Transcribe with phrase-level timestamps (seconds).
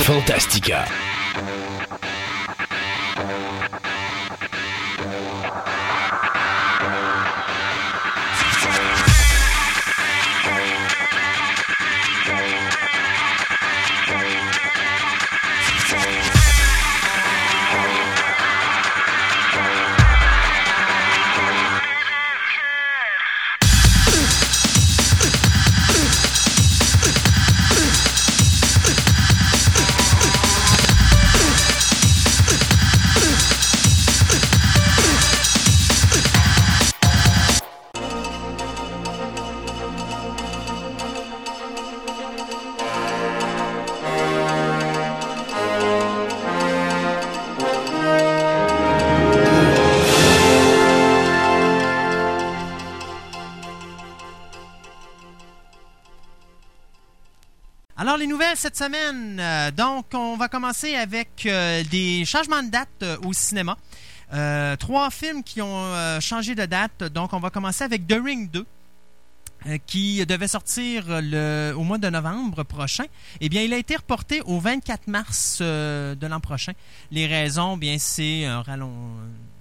[0.00, 1.11] Fantastica.
[58.56, 59.38] Cette semaine.
[59.40, 63.76] euh, donc, on va commencer avec euh, des changements de date euh, au cinéma.
[64.78, 67.04] Trois films qui ont changé de date.
[67.04, 68.64] Donc, on va commencer avec The Ring 2
[69.66, 73.04] euh, qui devait sortir le, au mois de novembre prochain,
[73.42, 76.72] eh bien, il a été reporté au 24 mars de l'an prochain.
[77.10, 79.51] Les raisons, bien, c'est un rallon- un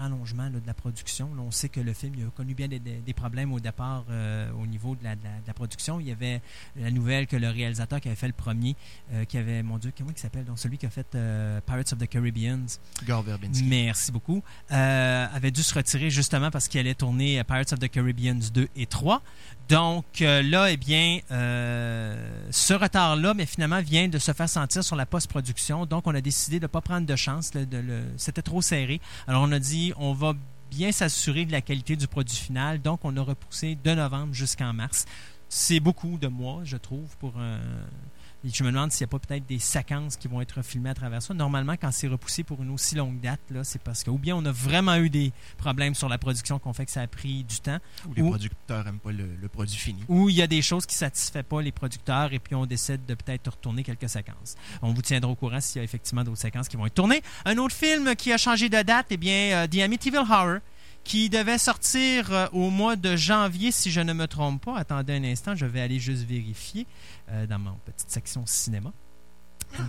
[0.00, 1.34] rallongement là, de la production.
[1.34, 2.80] Là, on sait que le film il a connu bien des,
[3.14, 6.00] problèmes au départ euh, au niveau de la, de la- de la production.
[6.00, 6.40] Il y avait
[6.76, 8.76] la nouvelle que le réalisateur qui avait fait le premier,
[9.12, 11.92] euh, qui avait, mon Dieu, comment il s'appelle Donc, celui qui a fait euh, Pirates
[11.92, 12.66] of the Caribbean,
[13.06, 13.64] Gore Verbinski.
[13.64, 14.42] Merci beaucoup.
[14.68, 18.86] Avait dû se retirer justement parce qu'il allait tourner Pirates of the Caribbean 2 et
[18.86, 19.22] 3.
[19.70, 24.82] Donc euh, là, eh bien, euh, ce retard-là, mais finalement, vient de se faire sentir
[24.82, 25.86] sur la post-production.
[25.86, 27.52] Donc, on a décidé de ne pas prendre de chance.
[28.16, 29.00] C'était trop serré.
[29.28, 30.34] Alors, on a dit, on va
[30.72, 32.82] bien s'assurer de la qualité du produit final.
[32.82, 35.06] Donc, on a repoussé de novembre jusqu'en mars.
[35.48, 37.60] C'est beaucoup de mois, je trouve, pour un,
[38.44, 40.90] et je me demande s'il n'y a pas peut-être des séquences qui vont être filmées
[40.90, 41.34] à travers ça.
[41.34, 44.34] Normalement, quand c'est repoussé pour une aussi longue date, là, c'est parce que ou bien
[44.36, 47.44] on a vraiment eu des problèmes sur la production qu'on fait que ça a pris
[47.44, 47.78] du temps,
[48.08, 50.02] Ou les ou- producteurs n'aiment pas le, le produit fini.
[50.08, 52.66] ou il y a des choses qui ne satisfait pas les producteurs et puis on
[52.66, 54.56] décide de peut-être retourner quelques séquences.
[54.82, 57.22] On vous tiendra au courant s'il y a effectivement d'autres séquences qui vont être tournées.
[57.44, 60.58] Un autre film qui a changé de date, eh bien, euh, The Amityville Horror,
[61.04, 64.76] qui devait sortir euh, au mois de janvier, si je ne me trompe pas.
[64.76, 66.86] Attendez un instant, je vais aller juste vérifier
[67.30, 68.92] euh, dans ma petite section cinéma.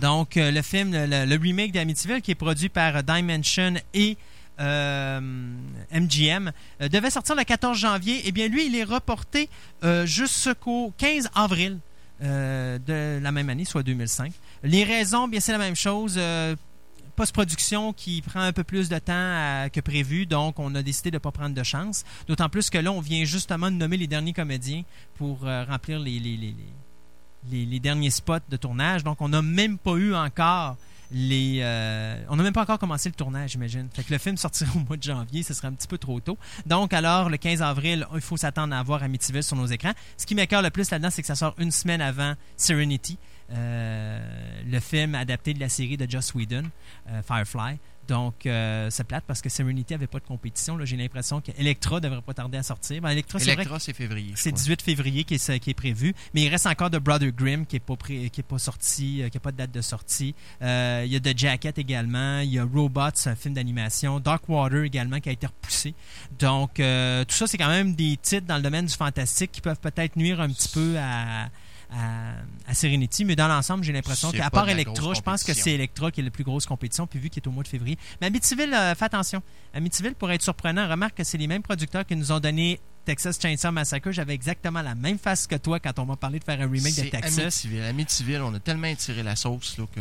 [0.00, 4.16] Donc, euh, le film, le, remake d'Amityville, qui est produit par Dimension et
[4.58, 8.22] MGM, devait sortir le 14 janvier.
[8.26, 9.48] Eh bien, lui, il est reporté
[10.04, 11.80] jusqu'au 15 avril
[12.20, 14.32] de la même année, soit 2005.
[14.62, 16.16] Les raisons, bien, c'est la même chose.
[17.12, 20.82] Euh, post-production qui prend un peu plus de temps à- que prévu, donc on a
[20.82, 22.04] décidé de ne pas prendre de chance.
[22.28, 24.82] D'autant plus que là, on vient justement de nommer les derniers comédiens
[25.16, 26.54] pour euh, remplir les, les,
[27.50, 29.04] les, derniers spots de tournage.
[29.04, 30.76] Donc, on n'a même pas eu encore
[31.14, 31.58] les.
[31.60, 33.88] euh, on n'a même pas encore commencé le tournage, j'imagine.
[33.92, 36.20] Fait que le film sortira au mois de janvier, ce serait un petit peu trop
[36.20, 36.38] tôt.
[36.66, 39.92] Donc, alors, le 15 avril, il faut s'attendre à voir Amityville sur nos écrans.
[40.16, 43.31] Ce qui m'écœure le plus là-dedans, c'est que ça sort une semaine avant Serenity, euh,
[43.52, 46.64] le film adapté de la série de Joss Whedon,
[47.08, 47.78] euh, Firefly.
[48.08, 50.76] Donc, euh, c'est plate parce que Serenity avait pas de compétition.
[50.76, 50.84] là.
[50.84, 53.00] J'ai l'impression qu'Electra devrait pas tarder à sortir.
[53.00, 54.32] Ben, Electra, c'est février.
[54.34, 54.58] c'est crois.
[54.58, 57.76] 18 février qui est, qui est prévu, mais il reste encore de Brother Grimm qui
[57.76, 60.34] est pas pré- qui est pas sorti, euh, qui a pas de date de sortie.
[60.62, 64.48] Euh, il y a The Jacket également, il y a Robots, un film d'animation, Dark
[64.48, 65.94] Water également qui a été repoussé.
[66.40, 69.60] Donc euh, tout ça c'est quand même des titres dans le domaine du fantastique qui
[69.60, 71.50] peuvent peut-être nuire un petit peu à
[71.94, 75.72] à, à Serenity, mais dans l'ensemble, j'ai l'impression qu'à part Electra, je pense que c'est
[75.72, 77.98] Electra qui est la plus grosse compétition, puis vu qu'il est au mois de février.
[78.20, 79.42] Mais Amityville, euh, fais attention.
[79.74, 83.38] Amityville, pour être surprenant, remarque que c'est les mêmes producteurs qui nous ont donné Texas
[83.40, 84.10] Chainsaw Massacre.
[84.12, 86.94] J'avais exactement la même face que toi quand on m'a parlé de faire un remake
[86.94, 87.38] de Texas.
[87.38, 87.82] Amityville.
[87.82, 90.00] Amityville, on a tellement étiré la sauce là, que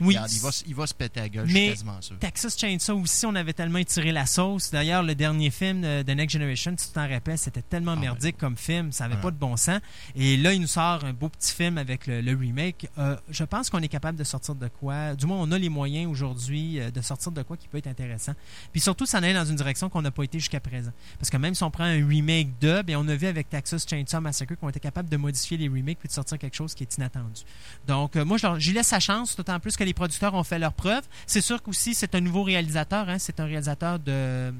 [0.00, 0.08] Oui.
[0.16, 2.18] regarde, il, va, s- il va se péter la gueule, je Mais- suis quasiment sûr.
[2.18, 4.70] Texas Chainsaw aussi, on avait tellement étiré la sauce.
[4.70, 8.56] D'ailleurs, le dernier film de Next Generation, tu t'en rappelles, c'était tellement Ah, merdique comme
[8.56, 9.20] film, ça avait Ouais.
[9.20, 9.80] pas de bon sens.
[10.14, 12.88] Et là, il nous sort un beau petit film avec le, le remake.
[12.98, 15.14] Euh, je pense qu'on est capable de sortir de quoi?
[15.14, 17.86] Du moins, on a les moyens aujourd'hui euh, de sortir de quoi qui peut être
[17.86, 18.32] intéressant.
[18.72, 20.92] Puis surtout, ça en est dans une direction qu'on n'a pas été jusqu'à présent.
[21.18, 23.86] Parce que même si on prend un remake de, bien, on a vu avec Texas
[23.88, 26.82] Chainsaw Massacre qu'on était capable de modifier les remakes puis de sortir quelque chose qui
[26.84, 27.42] est inattendu.
[27.86, 30.44] Donc, euh, moi, je leur- j'y laisse sa chance, d'autant plus que les producteurs ont
[30.44, 31.02] fait leur preuve.
[31.26, 33.08] C'est sûr qu'aussi, c'est un nouveau réalisateur.
[33.08, 33.18] hein.
[33.18, 34.52] C'est un réalisateur de,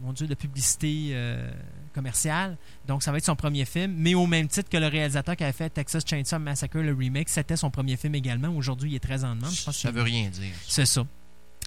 [0.00, 1.50] mon Dieu, de publicité euh,
[1.94, 2.56] commerciale.
[2.88, 3.94] Donc, ça va être son premier film.
[3.98, 7.28] Mais au même titre que le réalisateur qui avait fait Texas Chainsaw Massacre, le remake,
[7.28, 8.48] c'était son premier film également.
[8.48, 9.52] Aujourd'hui, il est très en demande.
[9.52, 10.54] Je pense Ça veut rien dire.
[10.66, 11.04] c'est ça.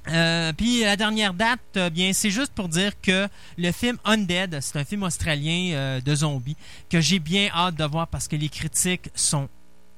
[0.07, 3.27] Euh, puis la dernière date, euh, bien, c'est juste pour dire que
[3.57, 6.55] le film Undead, c'est un film australien euh, de zombies
[6.91, 9.49] que j'ai bien hâte de voir parce que les critiques sont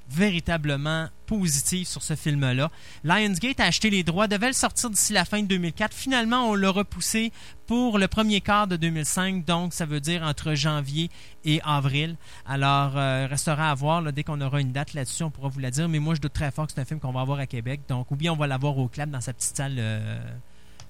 [0.09, 2.71] véritablement positives sur ce film-là.
[3.03, 5.93] Lionsgate a acheté les droits, devait le sortir d'ici la fin de 2004.
[5.93, 7.31] Finalement, on l'a repoussé
[7.65, 11.09] pour le premier quart de 2005, donc ça veut dire entre janvier
[11.43, 12.15] et avril.
[12.45, 14.01] Alors, euh, restera à voir.
[14.13, 15.89] dès qu'on aura une date là-dessus, on pourra vous la dire.
[15.89, 17.81] Mais moi, je doute très fort que c'est un film qu'on va avoir à Québec.
[17.89, 20.19] Donc, ou bien on va l'avoir au club dans sa petite salle euh,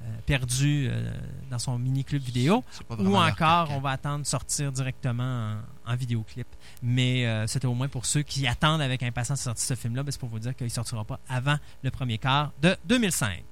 [0.03, 1.11] euh, perdue euh,
[1.49, 2.63] dans son mini-club vidéo.
[2.99, 6.47] Ou encore, on va attendre de sortir directement en, en vidéoclip.
[6.83, 10.03] Mais euh, c'était au moins pour ceux qui attendent avec impatience de sortir ce film-là.
[10.03, 13.43] ben, c'est pour vous dire qu'il ne sortira pas avant le premier quart de 2005.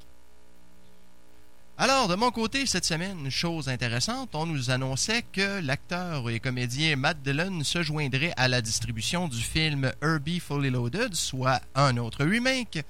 [1.78, 6.40] Alors, de mon côté, cette semaine, une chose intéressante, on nous annonçait que l'acteur et
[6.40, 11.98] comédien Matt Dillon se joindrait à la distribution du film Herbie Fully Loaded, soit un
[11.98, 12.86] autre remake,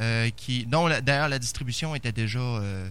[0.00, 2.38] euh, qui, dont d'ailleurs la distribution était déjà...
[2.38, 2.88] euh,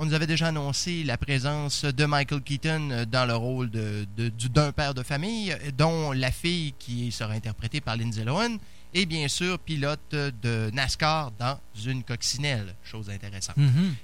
[0.00, 4.06] on nous avait déjà annoncé la présence de Michael Keaton euh, dans le rôle de-
[4.16, 8.58] de- d'un père de famille, dont la fille qui sera interprétée par Lindsay Lohan,
[8.94, 13.56] et bien sûr pilote de NASCAR dans une coccinelle, chose intéressante.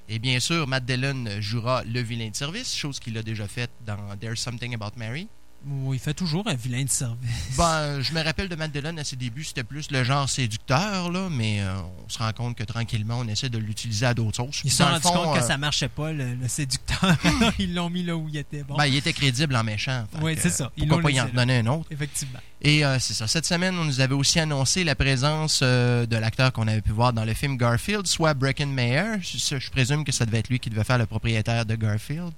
[0.09, 3.71] Et bien sûr, Matt Dillon jouera le vilain de service, chose qu'il a déjà faite
[3.85, 5.27] dans There's Something About Mary.
[5.67, 7.57] Oui, il fait toujours un vilain de service.
[7.57, 11.27] Ben, je me rappelle de Dillon à ses débuts, c'était plus le genre séducteur, là,
[11.31, 11.73] mais euh,
[12.05, 14.61] on se rend compte que tranquillement, on essaie de l'utiliser à d'autres sauces.
[14.63, 17.17] Ils se sont rendus compte que euh, ça marchait pas, le, le séducteur.
[17.59, 18.63] Ils l'ont mis là où il était.
[18.63, 20.05] Bon, ben, il était crédible en méchant.
[20.21, 20.71] Oui, c'est ça.
[20.77, 21.87] Ils Pourquoi pas y en redonner un autre?
[21.91, 22.39] effectivement.
[22.61, 23.27] Et euh, c'est ça.
[23.27, 26.91] Cette semaine, on nous avait aussi annoncé la présence euh, de l'acteur qu'on avait pu
[26.91, 29.19] voir dans le film Garfield, soit Breckin Meyer.
[29.21, 32.31] Je, je présume que ça devait être lui qui devait faire le propriétaire de Garfield.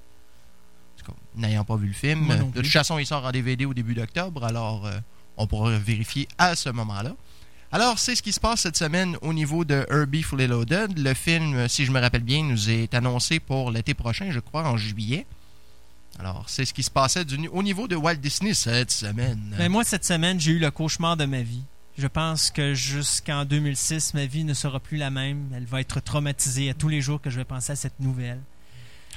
[1.38, 2.28] N'ayant pas vu le film.
[2.54, 4.98] De toute façon, il sort en DVD au début d'octobre, alors euh,
[5.38, 7.16] on pourra vérifier à ce moment-là.
[7.72, 10.98] Alors, c'est ce qui se passe cette semaine au niveau de Herbie Fully Loaded.
[10.98, 14.40] Le film, euh, si je me rappelle bien, nous est annoncé pour l'été prochain, je
[14.40, 15.26] crois, en juillet.
[16.20, 19.54] Alors, c'est ce qui se passait du- au niveau de Walt Disney cette semaine.
[19.58, 21.64] Ben, moi, cette semaine, j'ai eu le cauchemar de ma vie.
[21.98, 25.50] Je pense que jusqu'en 2006, ma vie ne sera plus la même.
[25.54, 28.40] Elle va être traumatisée à tous les jours que je vais penser à cette nouvelle.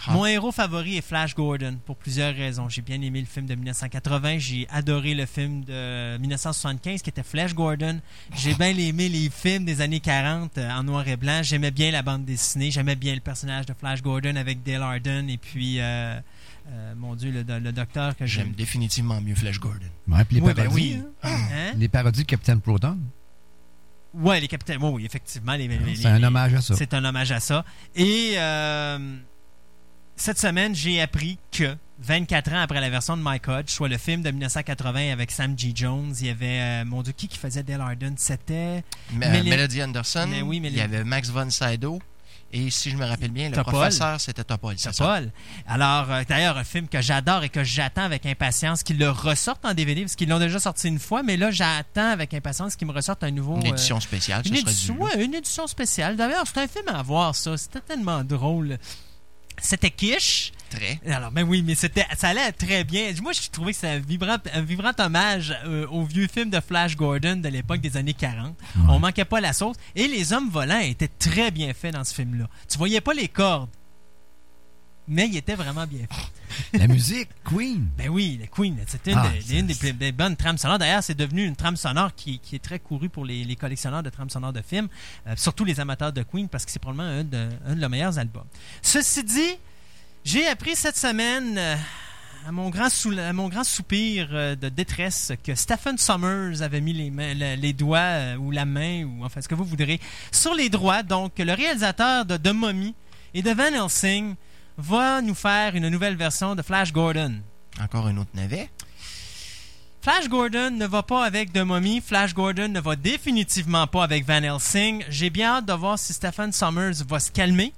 [0.06, 0.12] Ah.
[0.12, 2.69] Mon héros favori est Flash Gordon pour plusieurs raisons.
[2.70, 4.38] J'ai bien aimé le film de 1980.
[4.38, 8.00] J'ai adoré le film de 1975 qui était Flash Gordon.
[8.35, 11.41] J'ai bien aimé les films des années 40 euh, en noir et blanc.
[11.43, 12.70] J'aimais bien la bande dessinée.
[12.70, 16.19] J'aimais bien le personnage de Flash Gordon avec Dale Arden et puis, euh,
[16.70, 18.55] euh, mon Dieu, le, le docteur que J'aime j'aime.
[18.55, 19.87] définitivement mieux Flash Gordon.
[20.08, 20.96] Ouais, puis les Oui, ben parodies.
[20.96, 21.03] oui.
[21.23, 21.29] hein.
[21.53, 21.73] Hein?
[21.76, 22.99] Les parodies de Capitaine Proton.
[24.14, 24.79] Ouais, les capitaines.
[24.82, 25.55] Oui, effectivement.
[25.55, 26.75] les- C'est un hommage à ça.
[26.75, 27.64] C'est un hommage à ça.
[27.94, 29.17] Et euh,
[30.20, 33.99] cette semaine, j'ai appris que 24 ans après la version de Mike Hodge, soit le
[33.99, 35.72] film de 1980 avec Sam G.
[35.75, 38.14] Jones, il y avait, euh, mon Dieu, qui qui faisait Dale Arden?
[38.17, 38.82] C'était
[39.12, 42.00] Mais les- Melody Anderson, Mais oui, il y avait Max von Sydow,
[42.52, 43.72] et si je me rappelle bien, le Topol.
[43.75, 44.75] professeur, c'était Topol.
[44.78, 45.05] c'est ça.
[45.05, 45.31] Paul.
[45.67, 49.64] Alors, euh, d'ailleurs, un film que j'adore et que j'attends avec impatience qu'ils le ressortent
[49.67, 52.88] en DVD, parce qu'ils l'ont déjà sorti une fois, mais là, j'attends avec impatience qu'ils
[52.88, 53.56] me ressortent un nouveau.
[53.61, 56.17] Une euh, édition spéciale, Une ce serait édition, ouais, une édition spéciale.
[56.17, 57.56] D'ailleurs, c'est un film à voir, ça.
[57.56, 58.79] C'était tellement drôle.
[59.60, 60.52] C'était Kish.
[60.70, 61.00] Très.
[61.05, 63.12] Alors, ben oui, mais c'était, ça allait très bien.
[63.22, 66.60] Moi, je trouvais que c'était un vibrant, un vibrant hommage euh, au vieux film de
[66.60, 68.56] Flash Gordon de l'époque des années 40.
[68.88, 69.76] On manquait pas la sauce.
[69.96, 72.48] Et les hommes volants étaient très bien faits dans ce film-là.
[72.69, 73.69] Tu voyais pas les cordes,
[75.10, 76.81] mais ils étaient vraiment bien faits.
[76.81, 77.88] La musique, Queen.
[77.98, 80.79] Ben oui, le Queen, c'était une, Ah, une des bonnes trames sonores.
[80.79, 84.02] D'ailleurs, c'est devenu une trame sonore qui, qui est très courue pour les, les collectionneurs
[84.02, 84.88] de trames sonores de films,
[85.26, 87.90] euh, surtout les amateurs de Queen, parce que c'est probablement un de, un de leurs
[87.90, 88.46] meilleurs albums.
[88.82, 89.56] Ceci dit,
[90.24, 91.76] j'ai appris cette semaine, euh,
[92.46, 96.81] à, mon grand sou- à mon grand soupir euh, de détresse, que Stephen Summers avait
[96.81, 100.00] mis les, mains, le- les doigts ou la main, ou enfin ce que vous voudrez,
[100.32, 101.02] sur les droits.
[101.02, 102.94] Donc, le réalisateur de The Mummy
[103.34, 104.34] et de Van Helsing
[104.81, 107.41] va nous faire une nouvelle version de Flash Gordon.
[107.81, 108.70] Encore un autre navet.
[110.03, 112.01] Flash Gordon ne va pas avec The Mummy.
[112.01, 115.05] Flash Gordon ne va définitivement pas avec Van Helsing.
[115.10, 117.75] J'ai bien hâte de voir si Stephen Summers va se calmer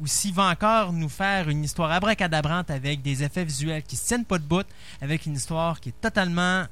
[0.00, 4.06] ou s'il va encore nous faire une histoire abracadabrante avec des effets visuels qui se
[4.06, 4.66] tiennent pas de bout,
[5.02, 6.64] avec une histoire qui est totalement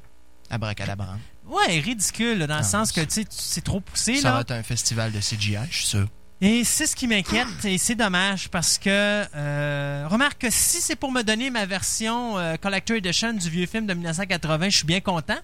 [0.48, 1.16] Abracadabra.
[1.46, 4.34] ouais ridicule dans le sens que tu sais, c'est trop poussé Ça là.
[4.36, 6.08] va être un festival de CGI, je suis sûr.
[6.42, 10.96] Et c'est ce qui m'inquiète et c'est dommage parce que euh, remarque que si c'est
[10.96, 14.86] pour me donner ma version euh, Collector Edition du vieux film de 1980, je suis
[14.86, 15.36] bien content,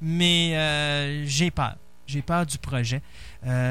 [0.00, 1.74] mais euh, j'ai peur.
[2.06, 3.02] J'ai peur du projet.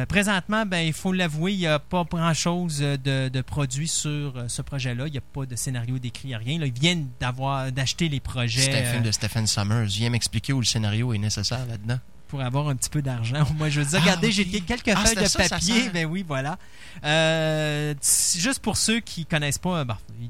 [0.10, 4.62] Présentement, ben, il faut l'avouer, il n'y a pas grand-chose de, de produit sur ce
[4.62, 5.08] projet-là.
[5.08, 6.60] Il n'y a pas de scénario décrit, il n'y a rien.
[6.60, 9.86] Là, ils viennent d'avoir d'acheter les projets C'est un film de Stephen Summers.
[9.86, 12.00] Viens m'expliquer où le scénario est nécessaire là-dedans.
[12.36, 13.46] Pour avoir un petit peu d'argent.
[13.58, 15.84] Moi, je veux dire, Ah, regardez, j'ai quelques Ah, feuilles de ça, ça papier.
[15.84, 15.94] sert.
[15.94, 16.58] ben oui, voilà.
[17.04, 20.30] Euh, juste pour ceux qui connaissent pas, ben, il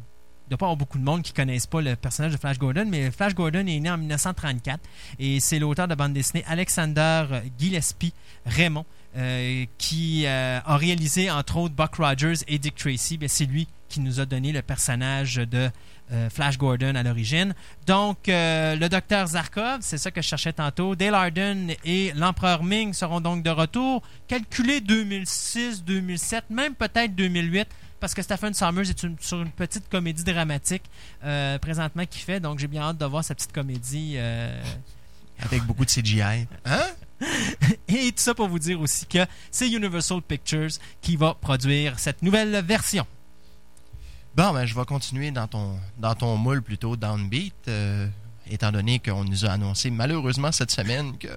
[0.50, 3.10] doit pas avoir beaucoup de monde qui connaissent pas le personnage de Flash Gordon, mais
[3.10, 4.80] Flash Gordon est né en 1934
[5.18, 7.26] et c'est l'auteur de bande dessinée Alexander
[7.58, 8.14] Gillespie
[8.46, 8.86] Raymond
[9.18, 13.18] euh, qui euh, a réalisé entre autres Buck Rogers et Dick Tracy.
[13.18, 15.72] Ben, c'est lui qui nous a donné le personnage de
[16.12, 17.54] euh, Flash Gordon à l'origine.
[17.88, 20.96] Donc, euh, le docteur Zarkov, c'est ça que je cherchais tantôt.
[20.96, 24.02] Dale Arden et l'empereur Ming seront donc de retour.
[24.28, 27.68] Calculé 2006, 2007, même peut-être 2008,
[28.00, 30.84] parce que Stephen Summers est une- sur une petite comédie dramatique
[31.24, 32.40] euh, présentement qu'il fait.
[32.40, 34.18] Donc, j'ai bien hâte de voir sa petite comédie.
[35.40, 36.48] Avec beaucoup de CGI.
[36.66, 36.86] Hein?
[37.90, 39.20] et tout ça pour vous dire aussi que
[39.52, 40.70] c'est Universal Pictures
[41.02, 43.06] qui va produire cette nouvelle version.
[44.36, 48.06] Bon, ben, je vais continuer dans ton, dans ton moule plutôt downbeat, euh,
[48.52, 51.30] étant donné qu'on nous a annoncé malheureusement cette semaine qu'il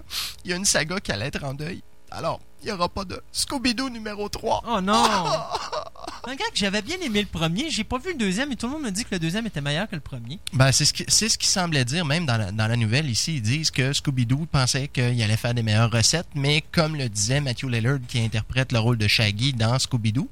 [0.47, 1.81] y a une saga qui allait être en deuil.
[2.11, 4.65] Alors, il n'y aura pas de Scooby-Doo numéro 3.
[4.67, 4.95] Oh non!
[6.25, 8.73] Regarde que j'avais bien aimé le premier, j'ai pas vu le deuxième et tout le
[8.73, 10.41] monde me dit que le deuxième était meilleur que le premier.
[10.53, 13.09] Ben, c'est ce qui, c'est ce qui semblait dire, même dans la, dans la nouvelle
[13.09, 17.09] ici, ils disent que Scooby-Doo pensait qu'il allait faire des meilleures recettes, mais comme le
[17.09, 20.29] disait Matthew Lillard, qui interprète le rôle de Shaggy dans Scooby-Doo,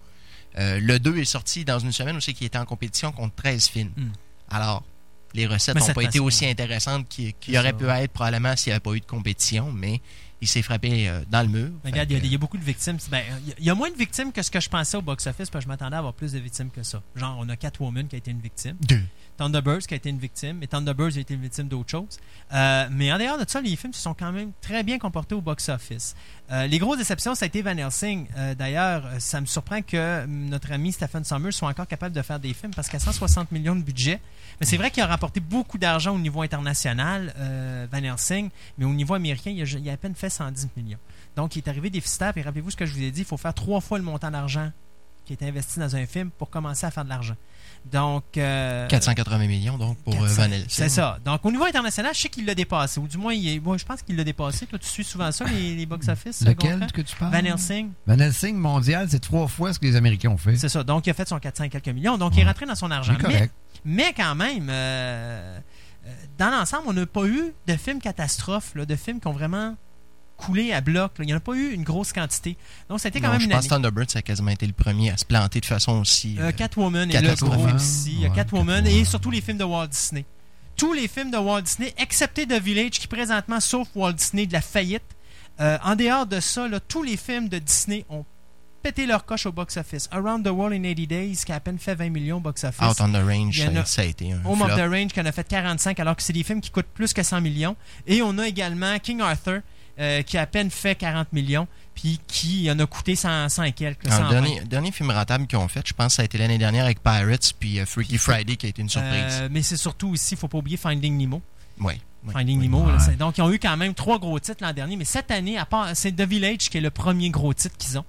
[0.58, 3.66] euh, le 2 est sorti dans une semaine aussi qui était en compétition contre 13
[3.68, 3.92] films.
[3.96, 4.10] Hmm.
[4.50, 4.84] Alors,
[5.34, 8.56] les recettes Mais n'ont pas été aussi intéressantes qu'il qu'il C'est aurait pu être probablement
[8.56, 10.00] s'il n'y avait pas eu de compétition, mais
[10.40, 11.70] il s'est frappé euh, dans le mur.
[11.84, 12.98] Regarde, il y, a- y beaucoup de victimes.
[13.10, 14.96] Ben, il y a- il y a moins de victimes que ce que je pensais
[14.96, 17.02] au box-office, parce que je m'attendais à avoir plus de victimes que ça.
[17.16, 19.02] Genre, on a Catwoman qui a été une victime, Deux.
[19.38, 22.18] Thunderbirds qui a été une victime, et Thunderbirds a été une victime d'autre chose.
[22.52, 25.34] Euh, mais en dehors de ça, les films se sont quand même très bien comportés
[25.34, 26.14] au box-office.
[26.52, 28.28] Euh, les grosses déceptions, ça a été Van Helsing.
[28.36, 32.14] Euh, D'ailleurs, euh, ça me surprend que hum, notre ami Stephen Summers soit encore capable
[32.14, 34.20] de faire des films parce qu'à 160 millions de budget,
[34.60, 37.34] mais c'est vrai qu'il a rapporté beaucoup d'argent au niveau international,
[37.90, 38.48] Van Helsing,
[38.78, 40.98] mais au niveau américain, il a, il a à peine fait 110 millions.
[41.34, 42.32] Donc, il est arrivé déficitaire.
[42.36, 44.30] Et rappelez-vous ce que je vous ai dit, il faut faire trois fois le montant
[44.30, 44.70] d'argent
[45.26, 47.34] qui est investi dans un film pour commencer à faire de l'argent.
[47.92, 50.42] Donc, euh, 480 millions, donc, pour euh, 400.
[50.42, 50.66] Van Helsing.
[50.68, 51.18] C'est ça.
[51.24, 52.98] Donc, au niveau international, je sais qu'il l'a dépassé.
[52.98, 54.66] Ou du moins, il est- moi, je pense qu'il l'a dépassé.
[54.66, 56.42] Toi, tu suis souvent ça, les, les box-office?
[56.42, 57.32] euh, Lequel que tu parles?
[57.32, 57.90] Van Helsing.
[58.06, 60.56] Van Helsing mondial, c'est trois fois ce que les Américains ont fait.
[60.56, 60.82] C'est ça.
[60.82, 62.18] Donc, il a fait son 400 et quelques millions.
[62.18, 63.14] Donc, il est rentré dans son argent.
[63.16, 63.54] C'est Mais, correct.
[63.84, 65.58] mais quand même, euh,
[66.06, 69.32] euh, dans l'ensemble, on n'a pas eu de films catastrophes, là, de films qui ont
[69.32, 69.76] vraiment
[70.36, 71.18] coulé à bloc.
[71.18, 71.24] là.
[71.24, 72.56] Il n'y en a pas eu une grosse quantité.
[72.88, 73.68] Donc, ça a été quand Non, même je une pense année.
[73.68, 76.36] que Thunderbird, ça a quasiment été le premier à se planter de façon aussi.
[76.38, 78.18] Euh, euh, Catwoman est le gros aussi.
[78.22, 78.86] Ouais, Catwoman Catwoman.
[78.86, 80.24] et surtout les films de Walt Disney.
[80.76, 84.52] Tous les films de Walt Disney, excepté The Village, qui présentement, sauf Walt Disney, de
[84.52, 85.02] la faillite.
[85.58, 88.26] Euh, en dehors de ça, là, tous les films de Disney ont
[88.82, 90.06] pété leur coche au box-office.
[90.12, 92.86] Around the World in 80 Days, qui a à peine fait 20 millions au box-office.
[92.86, 94.76] Out on the Range, ça, a- ça a été un Home of flop.
[94.76, 97.12] the Range qui en a fait 45 alors que c'est des films qui coûtent plus
[97.14, 97.74] que 100 millions.
[98.06, 99.62] Et on a également King Arthur
[99.98, 103.62] euh, qui a à peine fait 40 millions puis qui en a coûté 100, 100
[103.64, 104.06] et quelques.
[104.06, 104.28] Alors, 120.
[104.28, 106.58] le dernier, dernier film rentable qu'ils ont fait, je pense que ça a été l'année
[106.58, 109.40] dernière avec Pirates, puis euh, Freaky Friday qui a été une surprise.
[109.40, 111.40] Euh, mais c'est surtout ici, il faut pas oublier Finding Nemo.
[111.80, 112.32] Ouais, ouais.
[112.34, 112.60] Finding.
[112.60, 112.84] Nemo.
[112.84, 112.92] Ouais.
[112.92, 115.30] là, c'est- donc, ils ont eu quand même trois gros titres l'an dernier, mais cette
[115.30, 118.04] année, à part, c'est The Village qui est le premier gros titre qu'ils ont.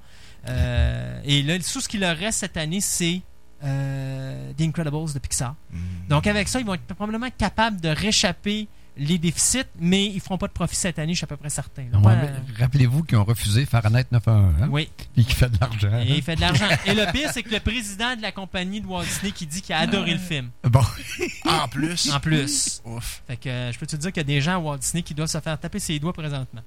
[0.50, 3.22] Euh, et là, tout ce qui leur reste cette année, c'est
[3.64, 5.56] euh, The Incredibles de Pixar.
[5.72, 5.78] Mm.
[6.10, 8.68] Donc, avec ça, ils vont être probablement capables de réchapper
[8.98, 11.50] les déficits, mais ils feront pas de profit cette année, je suis à peu près
[11.50, 11.84] certain.
[12.04, 12.16] Ouais,
[12.60, 14.68] Rappelez-vous qu'ils ont refusé Fahrenheit 911, hein?
[14.72, 15.90] oui, Puis qui fait de l'argent.
[15.90, 16.06] et hein?
[16.18, 16.68] il fait de l'argent.
[16.86, 19.62] Et le pire, c'est que le président de la compagnie de Walt Disney qui dit
[19.62, 20.50] qu'il a adoré le film.
[20.64, 20.82] Bon,
[21.46, 22.82] En plus, En plus.
[22.86, 23.22] ouf.
[23.28, 25.04] Fait que euh, je peux te dire qu'il y a des gens à Walt Disney
[25.04, 26.62] qui doivent se faire taper ses doigts présentement.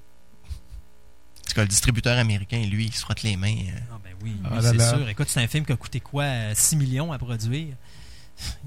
[1.43, 3.47] Parce que le distributeur américain, lui, il se frotte les mains.
[3.53, 3.79] euh.
[3.91, 5.09] Ah ben oui, Ah oui, là c'est sûr.
[5.09, 6.23] Écoute, c'est un film qui a coûté quoi?
[6.23, 7.75] euh, 6 millions à produire?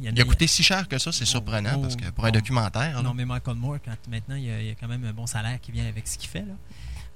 [0.00, 2.28] Il, a coûté si cher que ça, c'est Oh, surprenant, oh, parce que pour un
[2.28, 2.32] oh.
[2.32, 4.88] documentaire, là, Non, mais Michael Moore, quand, maintenant, il y, a, il y a quand
[4.88, 6.40] même un bon salaire qui vient avec ce qu'il fait.
[6.40, 6.54] Là.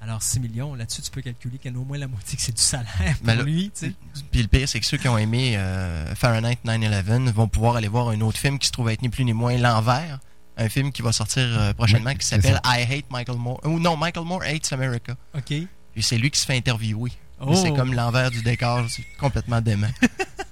[0.00, 2.36] Alors, 6 millions, là-dessus, tu peux calculer qu'il y en a au moins la moitié
[2.36, 3.70] que c'est du salaire pour Mais là- lui.
[3.74, 3.92] tu sais.
[4.30, 7.88] Puis le pire, c'est que ceux qui ont aimé euh, Fahrenheit 9/11 vont pouvoir aller
[7.88, 10.20] voir un autre film qui se trouve être ni plus ni moins l'envers.
[10.56, 13.60] Un film qui va sortir euh, prochainement Oui, qui s'appelle I Hate Michael Moore.
[13.64, 15.16] Ou non, Michael Moore Hates America.
[15.36, 15.50] OK.
[15.52, 15.68] Et
[16.02, 17.10] c'est lui qui se fait interviewer.
[17.40, 17.54] Oh.
[17.54, 18.84] C'est comme l'envers du décor.
[18.88, 19.90] C'est complètement dément.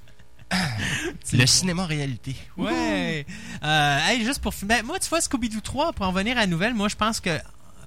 [1.25, 2.37] C'est le cinéma réalité.
[2.57, 3.27] Ouais.
[3.63, 4.79] Euh, hey, juste pour finir.
[4.79, 7.21] Ben, moi, tu vois, Scooby-Doo 3, pour en venir à la nouvelle, moi, je pense
[7.21, 7.39] que,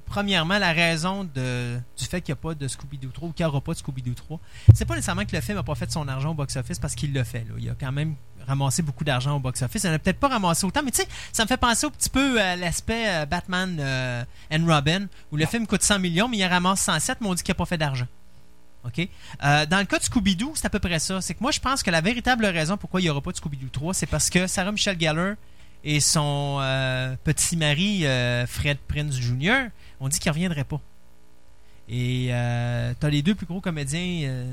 [0.05, 3.45] premièrement, la raison de, du fait qu'il n'y a pas de Scooby-Doo 3 ou qu'il
[3.45, 4.39] n'y aura pas de Scooby-Doo 3,
[4.73, 7.13] c'est pas nécessairement que le film n'a pas fait son argent au box-office parce qu'il
[7.13, 7.45] l'a fait.
[7.47, 7.55] là.
[7.57, 8.15] Il a quand même
[8.47, 9.85] ramassé beaucoup d'argent au box-office.
[9.85, 12.09] Elle n'a peut-être pas ramassé autant, mais tu sais, ça me fait penser un petit
[12.09, 16.37] peu à l'aspect euh, Batman euh, and Robin, où le film coûte 100 millions, mais
[16.37, 18.07] il ramasse 107, mais on dit qu'il n'a pas fait d'argent.
[18.85, 19.07] OK?
[19.43, 21.19] Euh, dans le cas de Scooby-Doo, c'est à peu près ça.
[21.21, 23.37] C'est que moi, je pense que la véritable raison pourquoi il n'y aura pas de
[23.37, 25.35] Scooby-Doo 3, c'est parce que Sarah Michelle Gellar
[25.83, 29.67] et son euh, petit mari, euh, Fred Prince Jr.,
[29.99, 30.79] ont dit qu'ils ne reviendraient pas.
[31.87, 34.45] Et euh, tu as les deux plus gros comédiens.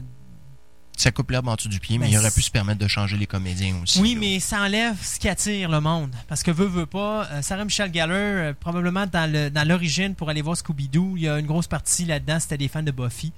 [0.97, 2.89] Ça coupe l'herbe en dessous du pied, mais Ben, il aurait pu se permettre de
[2.89, 4.01] changer les comédiens aussi.
[4.01, 4.21] oui, là.
[4.21, 6.15] mais ça enlève ce qui attire le monde.
[6.27, 7.27] Parce que veut, veut pas.
[7.33, 11.25] euh, Sarah Michelle Gellar, euh, probablement dans le- dans l'origine pour aller voir Scooby-Doo, il
[11.25, 13.31] y a une grosse partie là-dedans, c'était des fans de Buffy.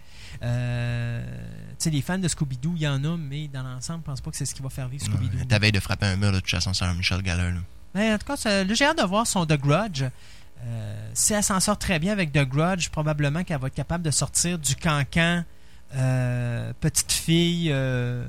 [0.43, 1.23] Euh,
[1.71, 4.21] tu sais, les fans de Scooby-Doo, il y en a, mais dans l'ensemble, je pense
[4.21, 5.39] pas que c'est ce qui va faire vivre Scooby-Doo.
[5.39, 7.37] Ouais, Ta veille de frapper un mur, de toute façon, Sarah Michel là.
[7.95, 10.05] Mais en tout cas, j'ai hâte de voir son The Grudge.
[10.65, 14.05] Euh, si elle s'en sort très bien avec The Grudge, probablement qu'elle va être capable
[14.05, 15.45] de sortir du cancan
[15.95, 18.27] euh, petite fille euh,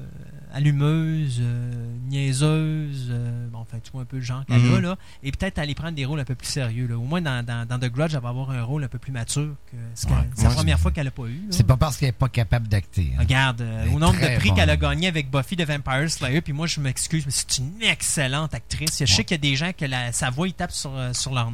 [0.51, 4.75] allumeuse, euh, niaiseuse, euh, bon, enfin, tu vois un peu le genre qu'elle Mhm.
[4.75, 6.87] a, là, et peut-être aller prendre des rôles un peu plus sérieux.
[6.87, 6.97] Là.
[6.97, 9.11] Au moins, dans, dans, dans The Grudge, elle va avoir un rôle un peu plus
[9.11, 10.17] mature que ce que- Ouais.
[10.35, 11.41] c'est la première fois qu'elle n'a pas eu.
[11.51, 13.11] C'est pas parce qu'elle n'est pas capable d'acter.
[13.15, 13.19] hein.
[13.21, 16.53] Regarde, euh, au nombre de prix qu'elle a gagné avec Buffy de Vampire Slayer, puis
[16.53, 18.97] moi je m'excuse, mais c'est une excellente actrice.
[18.99, 19.23] Je sais Ouais.
[19.23, 21.51] qu'il y a des gens que la, sa voix, ils tapent sur, sur leur,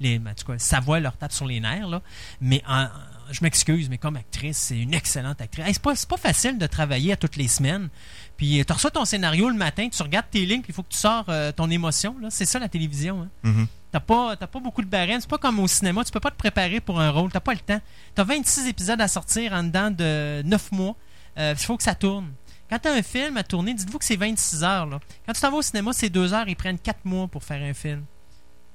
[0.00, 2.02] les, en tout cas, sa voix leur tape sur les nerfs, là.
[2.40, 2.88] Mais en-
[3.30, 5.66] je m'excuse, mais comme actrice, c'est une excellente actrice.
[5.66, 7.88] Hey, c'est pas, c'est pas facile de travailler à toutes les semaines.
[8.36, 10.92] Puis tu reçois ton scénario le matin, tu regardes tes lignes, puis il faut que
[10.92, 12.16] tu sors euh, ton émotion.
[12.20, 12.28] Là.
[12.30, 13.22] C'est ça la télévision.
[13.22, 13.28] Hein.
[13.42, 13.66] Mhm.
[13.92, 15.20] T'as pas, beaucoup de barèmes.
[15.20, 16.02] C'est pas comme au cinéma.
[16.02, 17.30] Tu peux pas te préparer pour un rôle.
[17.30, 17.80] T'as pas le temps.
[18.16, 20.96] T'as 26 épisodes à sortir en dedans de 9 mois.
[21.38, 22.32] Euh, Il faut que ça tourne.
[22.68, 24.86] Quand t'as un film à tourner, dites-vous que c'est 26 heures.
[24.86, 24.98] Là.
[25.24, 26.48] Quand tu t'en vas au cinéma, c'est 2 heures.
[26.48, 28.04] Ils prennent 4 mois pour faire un film.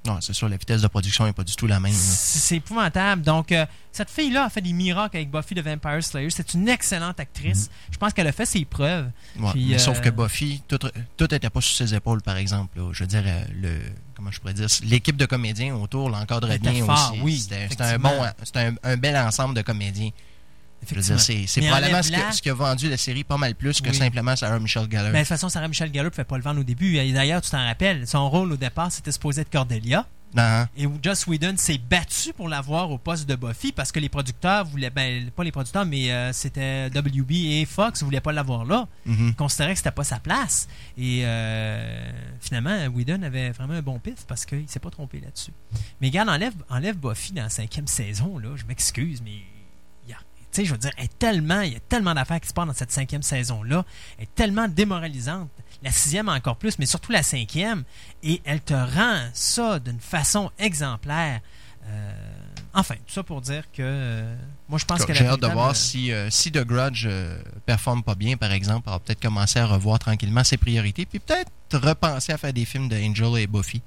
[0.06, 1.92] Non, c'est sûr, la vitesse de production n'est pas du tout la même.
[1.94, 3.22] C'est épouvantable.
[3.22, 6.30] Donc, euh, cette fille-là a fait des miracles avec Buffy de Vampire Slayer.
[6.30, 7.70] C'est une excellente actrice.
[7.92, 9.10] Je pense qu'elle a fait ses preuves.
[9.38, 10.80] Ouais, Puis, mais euh, Sauf que Buffy, tout
[11.18, 12.80] tout était pas sur ses épaules, par exemple.
[12.80, 12.90] là.
[12.94, 13.80] Je veux dire, euh, le,
[14.16, 17.22] comment je pourrais dire, l'équipe de comédiens autour l'encadrait bien fort, aussi.
[17.22, 18.14] oui, C'était un bon,
[18.84, 20.12] un bel ensemble de comédiens.
[20.86, 23.96] C'est probablement ce, que- ce qui a vendu la série pas mal plus que Oui.
[23.96, 25.06] simplement Sarah Michelle Gellar.
[25.12, 26.98] Ben, de toute façon, Sarah Michelle Gellar ne pouvait pas le vendre au début.
[26.98, 30.06] Et D'ailleurs, tu t'en rappelles, son rôle au départ, c'était supposé être Cordelia.
[30.36, 34.10] Non, Et Joss Whedon s'est battu pour l'avoir au poste de Buffy parce que les
[34.10, 38.64] producteurs voulaient, ben, pas les producteurs, mais euh, c'était WB et Fox voulaient pas l'avoir
[38.64, 38.88] là.
[39.08, 39.30] mhm.
[39.30, 40.68] Ils considéraient que c'était pas sa place.
[41.00, 42.12] Et euh,
[42.42, 45.52] finalement, Whedon avait vraiment un bon pif parce qu'il s'est pas trompé là-dessus.
[46.00, 49.32] Mais regarde, enlève, enlève Buffy dans la cinquième saison, là, je m'excuse, mais
[50.52, 52.54] tu sais, je veux dire, elle est tellement, il y a tellement d'affaires qui se
[52.54, 53.86] passent dans cette cinquième saison-là.
[54.18, 55.50] Elle est tellement démoralisante.
[55.84, 57.84] La sixième encore plus, mais surtout la cinquième.
[58.24, 61.42] Et elle te rend ça d'une façon exemplaire.
[61.86, 62.12] Euh,
[62.74, 64.36] enfin, tout ça pour dire que euh,
[64.68, 67.08] moi, je pense que J'ai hâte de voir si, euh, si The Grudge
[67.66, 68.90] performe pas bien, par exemple.
[68.90, 72.66] On va peut-être commencer à revoir tranquillement ses priorités, puis peut-être repenser à faire des
[72.66, 73.82] films de Angel et Buffy.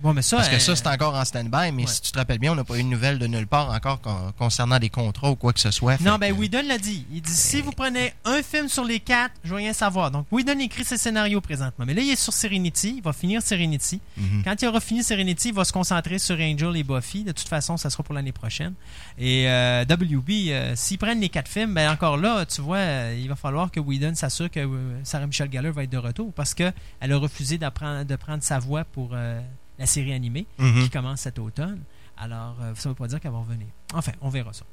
[0.00, 1.86] Bon, mais ça, Parce que euh, ça, c'est encore en stand-by, mais ouais.
[1.88, 4.00] si tu te rappelles bien, on n'a pas eu de nouvelles de nulle part encore
[4.00, 6.00] con- concernant des contrats ou quoi que ce soit.
[6.00, 7.04] Non, ben que- Whedon l'a dit.
[7.12, 10.10] Il dit si vous prenez un film sur les quatre, je veux rien savoir.
[10.10, 11.84] Donc Whedon écrit ses scénarios présentement.
[11.84, 12.94] Mais là, il est sur Serenity.
[12.98, 14.00] Il va finir Serenity.
[14.16, 14.42] Mhm.
[14.44, 17.24] Quand il aura fini Serenity, il va se concentrer sur Angel et Buffy.
[17.24, 18.74] De toute façon, ça sera pour l'année prochaine.
[19.18, 23.18] Et euh, WB, euh, s'ils prennent les quatre films, ben encore là, tu vois, euh,
[23.20, 26.32] il va falloir que Whedon s'assure que euh, Sarah Michelle Gellar va être de retour
[26.32, 29.40] parce que elle a refusé de prendre sa voix pour euh,
[29.78, 30.82] la série animée Mhm.
[30.84, 31.82] qui commence cet automne.
[32.16, 33.68] Alors, euh, ça ne veut pas dire qu'elle va revenir.
[33.94, 34.64] Enfin, on verra ça.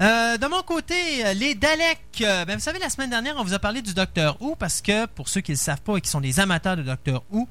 [0.00, 2.00] Euh, de mon côté, euh, les Daleks.
[2.22, 4.80] euh, ben, vous savez, la semaine dernière, on vous a parlé du Docteur Who parce
[4.80, 7.22] que, pour ceux qui ne le savent pas et qui sont des amateurs de Docteur
[7.30, 7.46] Who,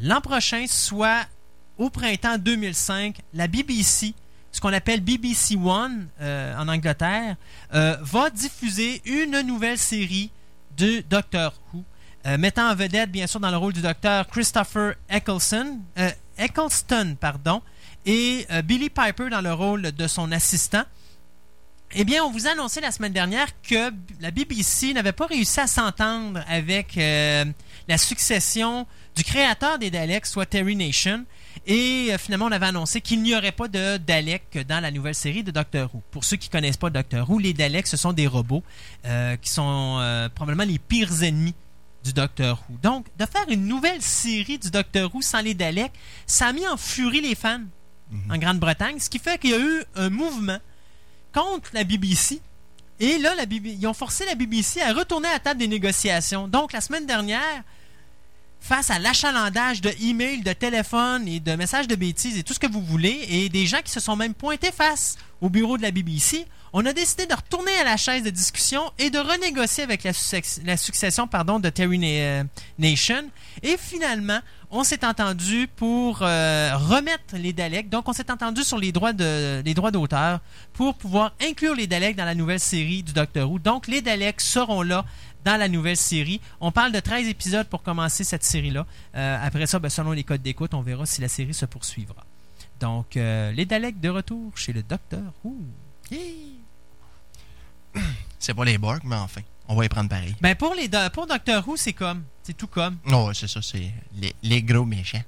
[0.00, 1.26] l'an prochain, soit
[1.76, 4.14] au printemps 2005, la BBC,
[4.52, 7.36] ce qu'on appelle BBC One euh, en Angleterre,
[7.70, 10.30] va diffuser une nouvelle série
[10.78, 11.84] de Docteur Who,
[12.24, 17.16] euh, mettant en vedette, bien sûr, dans le rôle du docteur Christopher Eccleston, euh, Eccleston
[17.20, 17.62] pardon,
[18.06, 20.84] et euh, Billy Piper dans le rôle de son assistant.
[21.94, 25.60] Eh bien, on vous a annoncé la semaine dernière que la BBC n'avait pas réussi
[25.60, 31.26] à s'entendre avec la succession du créateur des Daleks, soit Terry Nation.
[31.66, 35.42] Et finalement, on avait annoncé qu'il n'y aurait pas de Daleks dans la nouvelle série
[35.42, 36.00] de Doctor Who.
[36.12, 38.62] Pour ceux qui ne connaissent pas Doctor Who, les Daleks, ce sont des robots
[39.42, 41.54] qui sont probablement les pires ennemis
[42.04, 42.76] du Doctor Who.
[42.82, 45.92] Donc, de faire une nouvelle série du Doctor Who sans les Daleks,
[46.26, 47.62] ça a mis en furie les fans
[48.30, 50.58] en Grande-Bretagne, ce qui fait qu'il y a eu un mouvement
[51.32, 52.40] contre la BBC.
[53.00, 55.68] Et là, la BB ils ont forcé la BBC à retourner à la table des
[55.68, 56.46] négociations.
[56.46, 57.62] Donc, la semaine dernière,
[58.60, 62.60] face à l'achalandage de emails, de téléphones et de messages de bêtises et tout ce
[62.60, 65.82] que vous voulez, et des gens qui se sont même pointés face au bureau de
[65.82, 69.84] la BBC, on a décidé de retourner à la chaise de discussion et de renégocier
[69.84, 70.12] avec la,
[70.76, 72.44] succession de Terry euh,
[72.78, 73.24] Nation.
[73.62, 77.90] Et finalement, on s'est entendu pour euh, remettre les Daleks.
[77.90, 80.40] Donc, on s'est entendu sur les droits d'auteur
[80.72, 83.58] pour pouvoir inclure les Daleks dans la nouvelle série du Docteur Who.
[83.58, 85.04] Donc, les Daleks seront là
[85.44, 86.40] dans la nouvelle série.
[86.60, 88.86] On parle de 13 épisodes pour commencer cette série-là.
[89.14, 92.24] Euh, après ça, ben, selon les codes d'écoute, on verra si la série se poursuivra.
[92.80, 95.54] Donc, les Daleks de retour chez le Docteur Who.
[98.38, 100.34] C'est pas les Borg, mais enfin, on va y prendre pareil.
[100.40, 102.24] Ben pour, les pour Doctor Who, c'est comme.
[102.42, 102.98] C'est tout comme.
[103.12, 105.22] Oh, c'est ça, c'est les, les, gros méchants.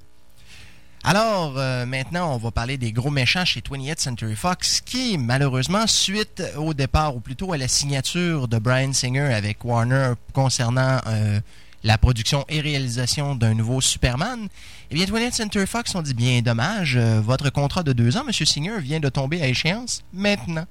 [1.05, 5.87] Alors, euh, maintenant, on va parler des gros méchants chez 28th Century Fox, qui, malheureusement,
[5.87, 11.41] suite au départ, ou plutôt à la signature de Brian Singer avec Warner concernant euh,
[11.85, 14.49] la production et réalisation d'un nouveau Superman,
[14.91, 18.25] eh bien, 20th Century Fox ont dit bien dommage, euh, votre contrat de deux ans,
[18.27, 18.33] M.
[18.33, 20.67] Singer, vient de tomber à échéance maintenant.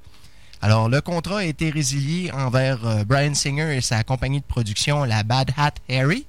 [0.63, 5.03] Alors, le contrat a été résilié envers euh, Brian Singer et sa compagnie de production,
[5.03, 6.25] la Bad Hat Harry.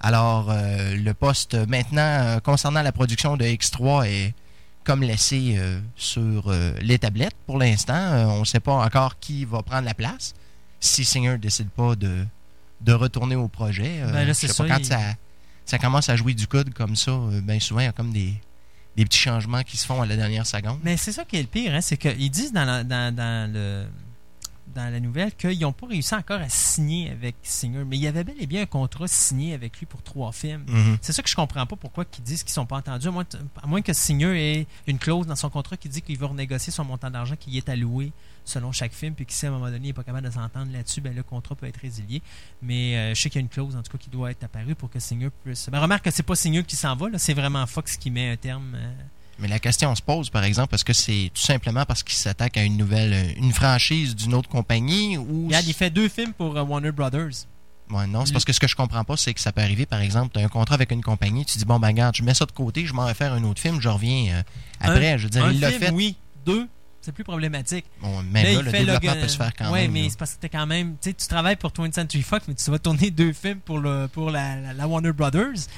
[0.00, 4.34] Alors, euh, le poste maintenant concernant la production de X3 est
[4.84, 5.60] comme laissé
[5.96, 6.50] sur
[6.80, 8.30] les tablettes pour l'instant.
[8.30, 10.32] on ne sait pas encore qui va prendre la place
[10.80, 12.24] si Singer décide pas de
[12.80, 14.00] de retourner au projet.
[14.02, 14.84] Euh, ben ça, quand
[15.64, 18.12] ça, commence à jouer du code comme ça, euh, bien souvent, il y a comme
[18.12, 18.34] des,
[19.04, 20.78] petits changements qui se font à la dernière seconde.
[20.82, 23.84] Mais c'est ça qui est le pire, hein, c'est qu'ils disent dans, dans, le
[24.74, 28.06] dans la nouvelle qu'ils n'ont pas réussi encore à signer avec Singer, mais il y
[28.06, 30.64] avait bel et bien un contrat signé avec lui pour trois films.
[30.68, 30.98] Mm-hmm.
[31.00, 33.24] C'est ça que je comprends pas pourquoi ils disent qu'ils sont pas entendus, à moins,
[33.62, 36.72] à moins que Singer ait une clause dans son contrat qui dit qu'il va renégocier
[36.72, 38.12] son montant d'argent qui est alloué
[38.48, 40.32] selon chaque film, puis qui si à un moment donné il n'est pas capable de
[40.32, 42.22] s'entendre là-dessus, ben, le contrat peut être résilié.
[42.62, 44.44] Mais euh, je sais qu'il y a une clause, en tout cas, qui doit être
[44.44, 45.68] apparue pour que Singer puisse.
[45.70, 48.36] Ben, remarque que c'est pas Singer qui s'en va, c'est vraiment Fox qui met un
[48.36, 48.74] terme.
[48.74, 48.92] Euh,
[49.38, 52.56] mais la question se pose, par exemple, est-ce que c'est tout simplement parce qu'il s'attaque
[52.56, 55.46] à une nouvelle, une franchise d'une autre compagnie ou.
[55.46, 57.46] Regarde, il fait deux films pour euh, Warner Brothers.
[57.90, 59.86] Ouais, non, c'est parce que ce que je comprends pas, c'est que ça peut arriver,
[59.86, 62.22] par exemple, tu as un contrat avec une compagnie, tu dis, bon, ben, regarde, je
[62.22, 64.42] mets ça de côté, je m'en vais faire un autre film, je reviens
[64.78, 65.16] après.
[65.16, 65.90] je veux dire, il l'a fait.
[65.90, 66.68] Oui, deux,
[67.00, 67.84] c'est plus problématique.
[68.00, 69.92] Bon, mais là, le développement peut se faire quand ouais, même.
[69.92, 70.96] Oui, mais c'est parce que quand même.
[71.00, 74.30] Tu travailles pour 20th Century Fox, mais tu vas tourner deux films pour, le, pour
[74.30, 75.68] la, la, Warner Brothers.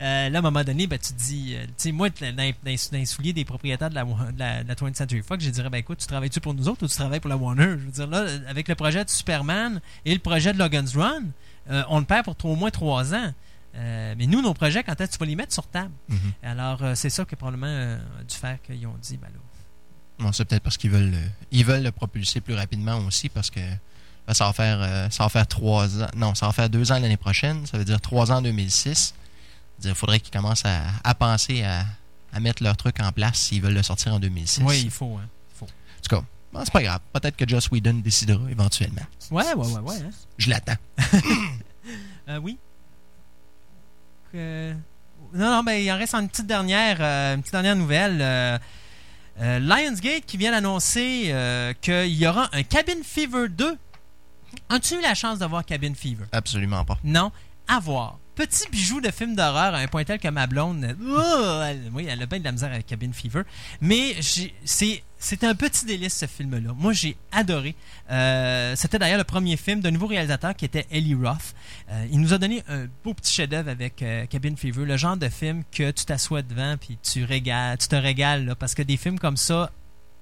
[0.00, 2.54] Euh, là, à un moment donné, ben, tu te dis, euh, tu sais, moi, dans,
[2.64, 5.98] les souliers des propriétaires de la, de la, 20th Century Fox, je dirais, ben écoute,
[5.98, 7.76] tu travailles-tu pour nous autres ou tu travailles pour la Warner?
[7.78, 11.24] Je veux dire, là, avec le projet de Superman et le projet de Logan's Run,
[11.70, 13.34] euh, on le perd pour au moins trois ans.
[13.74, 15.92] mais nous, nos projets, quand est-ce que tu vas les mettre sur table?
[16.10, 16.48] Mm-hmm.
[16.50, 19.40] Alors, c'est ça que probablement dû faire qu'ils ont dit, ben là,
[20.32, 21.16] c'est peut-être parce qu'ils veulent,
[21.50, 23.60] ils veulent le propulser plus rapidement aussi parce que
[24.26, 26.08] ben, ça va faire euh, ça va faire trois ans.
[26.14, 27.66] Non, ça va faire deux ans l'année prochaine.
[27.66, 29.14] Ça veut dire trois ans en 2006.
[29.84, 31.84] Il faudrait qu'ils commencent à, penser à,
[32.38, 34.62] mettre leur truc en place s'ils veulent le sortir en 2006.
[34.64, 35.18] Oui, il faut.
[35.20, 35.26] Hein.
[35.62, 35.66] En
[36.02, 36.22] tout cas,
[36.64, 37.00] c'est pas grave.
[37.12, 39.02] Peut-être que Joss Whedon décidera éventuellement.
[39.30, 39.96] Ouais, ouais, ouais, ouais.
[39.96, 40.10] Hein.
[40.38, 40.76] Je l'attends.
[42.28, 42.58] euh, oui.
[44.32, 44.76] Non,
[45.32, 48.60] non, ben, il en reste une petite dernière, euh, une petite dernière nouvelle.
[49.40, 53.76] Euh, Lionsgate qui vient d'annoncer euh, qu'il y aura un Cabin Fever 2.
[54.68, 56.24] As-tu eu la chance de voir Cabin Fever?
[56.32, 56.98] Absolument pas.
[57.04, 57.32] Non.
[57.68, 58.18] À voir.
[58.40, 62.06] Petit bijou de film d'horreur à un point tel que ma blonde, oh, elle, oui,
[62.08, 63.42] elle a bien de la misère avec Cabin Fever.
[63.82, 66.72] Mais c'est c'est un petit délice ce film-là.
[66.74, 67.74] Moi, j'ai adoré.
[68.10, 71.54] Euh, c'était d'ailleurs le premier film d'un nouveau réalisateur qui était Ellie Roth.
[71.90, 75.18] Euh, il nous a donné un beau petit chef-d'œuvre avec euh, Cabin Fever, le genre
[75.18, 79.18] de film que tu t'assois devant puis tu tu te régales parce que des films
[79.18, 79.70] comme ça,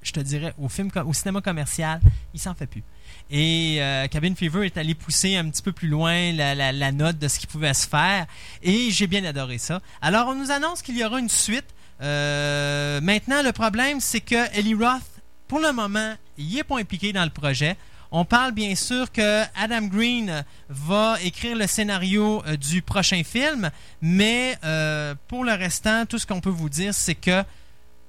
[0.02, 2.00] je te dirais, au au cinéma commercial,
[2.34, 2.82] il s'en fait plus.
[3.30, 7.38] Et Cabin Fever est allé pousser un petit peu plus loin la, note de ce
[7.38, 8.26] qui pouvait se faire.
[8.62, 9.80] Et j'ai bien adoré ça.
[10.00, 11.66] Alors, on nous annonce qu'il y aura une suite.
[12.00, 15.02] Euh, maintenant, le problème, c'est que Ellie Roth,
[15.46, 17.76] pour le moment, il n'est pas impliqué dans le projet.
[18.10, 23.70] On parle bien sûr que Adam Green va écrire le scénario euh, du prochain film,
[24.00, 27.44] mais euh, pour le restant, tout ce qu'on peut vous dire, c'est que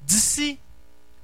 [0.04, 0.58] d'ici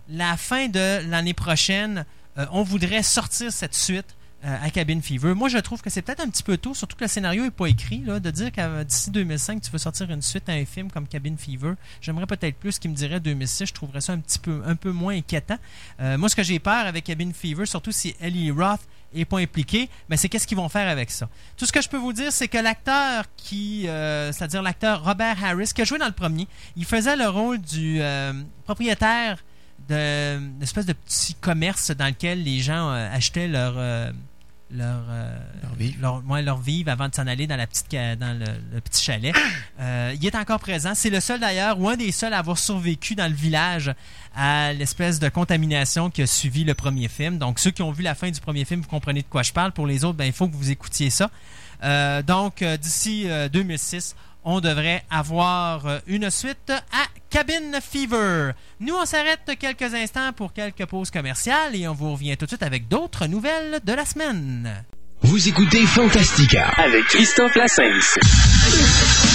[0.10, 2.05] la fin de l'année prochaine,
[2.52, 5.34] on voudrait sortir cette suite euh, à Cabin Fever.
[5.34, 7.52] Moi, je trouve que c'est peut-être un petit peu tôt, surtout que le scénario n'est
[7.52, 10.91] pas écrit, de dire qu'à d'ici 2005, tu veux sortir une suite à un film
[10.91, 11.74] comme Cabin Fever.
[12.00, 13.65] J'aimerais peut-être plus qu'il me dirait 2006.
[13.65, 15.58] Je trouverais ça un petit peu, moins inquiétant.
[16.00, 18.82] Euh, moi, ce que j'ai peur avec Cabin Fever, surtout si Ellie Roth
[19.15, 21.28] n'est pas impliqué, mais c'est qu'est-ce qu'ils vont faire avec ça.
[21.58, 25.43] Tout ce que je peux vous dire, c'est que l'acteur qui, euh, c'est-à-dire l'acteur Robert
[25.43, 28.00] Harris, qui a joué dans le premier, il faisait le rôle du
[28.65, 29.43] propriétaire
[29.88, 33.78] d'une espèce de petit commerce dans lequel les gens achetaient leur
[34.71, 35.98] leur, euh, Leur vivre.
[36.02, 39.04] leur, ouais, leur vivre avant de s'en aller dans, la petite, dans le, le petit
[39.04, 39.36] chalet.
[39.78, 40.93] Euh, il est encore présent.
[40.95, 43.93] C'est le seul d'ailleurs, ou un des seuls à avoir survécu dans le village
[44.34, 47.38] à l'espèce de contamination qui a suivi le premier film.
[47.38, 49.52] Donc, ceux qui ont vu la fin du premier film, vous comprenez de quoi je
[49.52, 49.74] parle.
[49.74, 51.30] Pour les autres, ben, il faut que vous écoutiez ça.
[51.84, 58.51] Euh, donc, euh, d'ici euh, 2006, on devrait avoir euh, une suite à Cabin Fever.
[58.79, 62.51] Nous, on s'arrête quelques instants pour quelques pauses commerciales et on vous revient tout de
[62.51, 64.86] suite avec d'autres nouvelles de la semaine.
[65.21, 69.35] Vous écoutez Fantastica avec Christophe Lassens.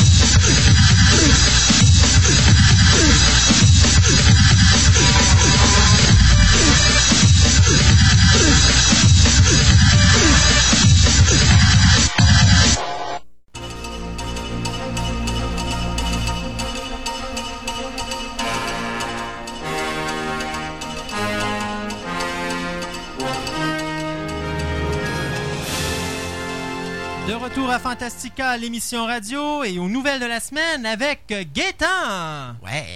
[27.51, 32.55] Retour à Fantastica, l'émission radio et aux nouvelles de la semaine avec Gaétan.
[32.63, 32.87] Ouais.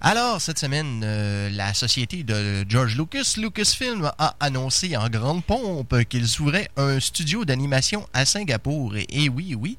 [0.00, 6.04] Alors, cette semaine, euh, la société de George Lucas, Lucasfilm, a annoncé en grande pompe
[6.04, 8.94] qu'ils ouvraient un studio d'animation à Singapour.
[8.96, 9.76] Et, oui, oui,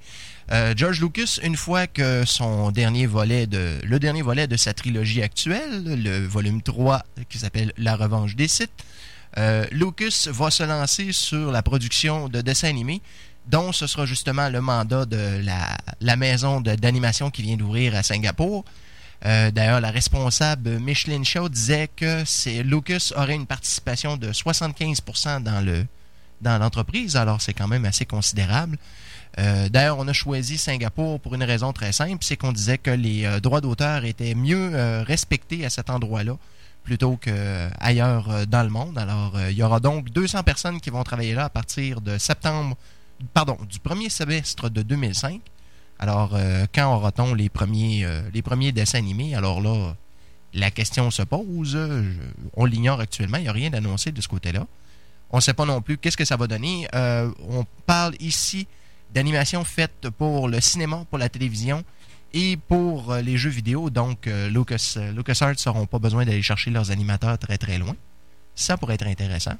[0.51, 4.73] euh, George Lucas, une fois que son dernier volet de, le dernier volet de sa
[4.73, 8.71] trilogie actuelle, le volume 3, qui s'appelle La Revanche des Sith,
[9.37, 13.01] euh, Lucas va se lancer sur la production de dessins animés
[13.49, 15.41] dont ce sera justement le mandat de
[16.01, 18.63] la, maison d'animation qui vient d'ouvrir à Singapour.
[19.25, 22.23] Euh, D'ailleurs, la responsable Micheline Shaw disait que
[22.61, 25.85] Lucas aurait une participation de 75% dans le
[26.41, 28.77] dans l'entreprise, alors c'est quand même assez considérable.
[29.39, 32.91] Euh, D'ailleurs, on a choisi Singapour pour une raison très simple, c'est qu'on disait que
[32.91, 34.71] les euh, droits d'auteur étaient mieux
[35.05, 36.37] respectés à cet endroit-là
[36.83, 38.97] plutôt qu'ailleurs dans le monde.
[38.97, 42.77] Alors, il y aura donc 200 personnes qui vont travailler là à partir de septembre,
[43.33, 45.41] pardon, du premier semestre de 2005.
[45.99, 49.35] Alors, euh, quand aura-t-on les premiers, euh, les premiers dessins animés?
[49.35, 49.95] Alors là,
[50.53, 51.77] la question se pose.
[52.55, 53.37] On l'ignore actuellement.
[53.37, 54.65] Il n'y a rien d'annoncé de ce côté-là.
[55.31, 56.87] On ne sait pas non plus qu'est-ce que ça va donner.
[56.95, 58.65] Euh, on parle ici
[59.13, 61.83] d'animation faite pour le cinéma, pour la télévision
[62.33, 63.89] et pour les jeux vidéo.
[63.89, 67.95] Donc, Lucas, LucasArts n'auront pas besoin d'aller chercher leurs animateurs très très loin.
[68.55, 69.57] Ça pourrait être intéressant.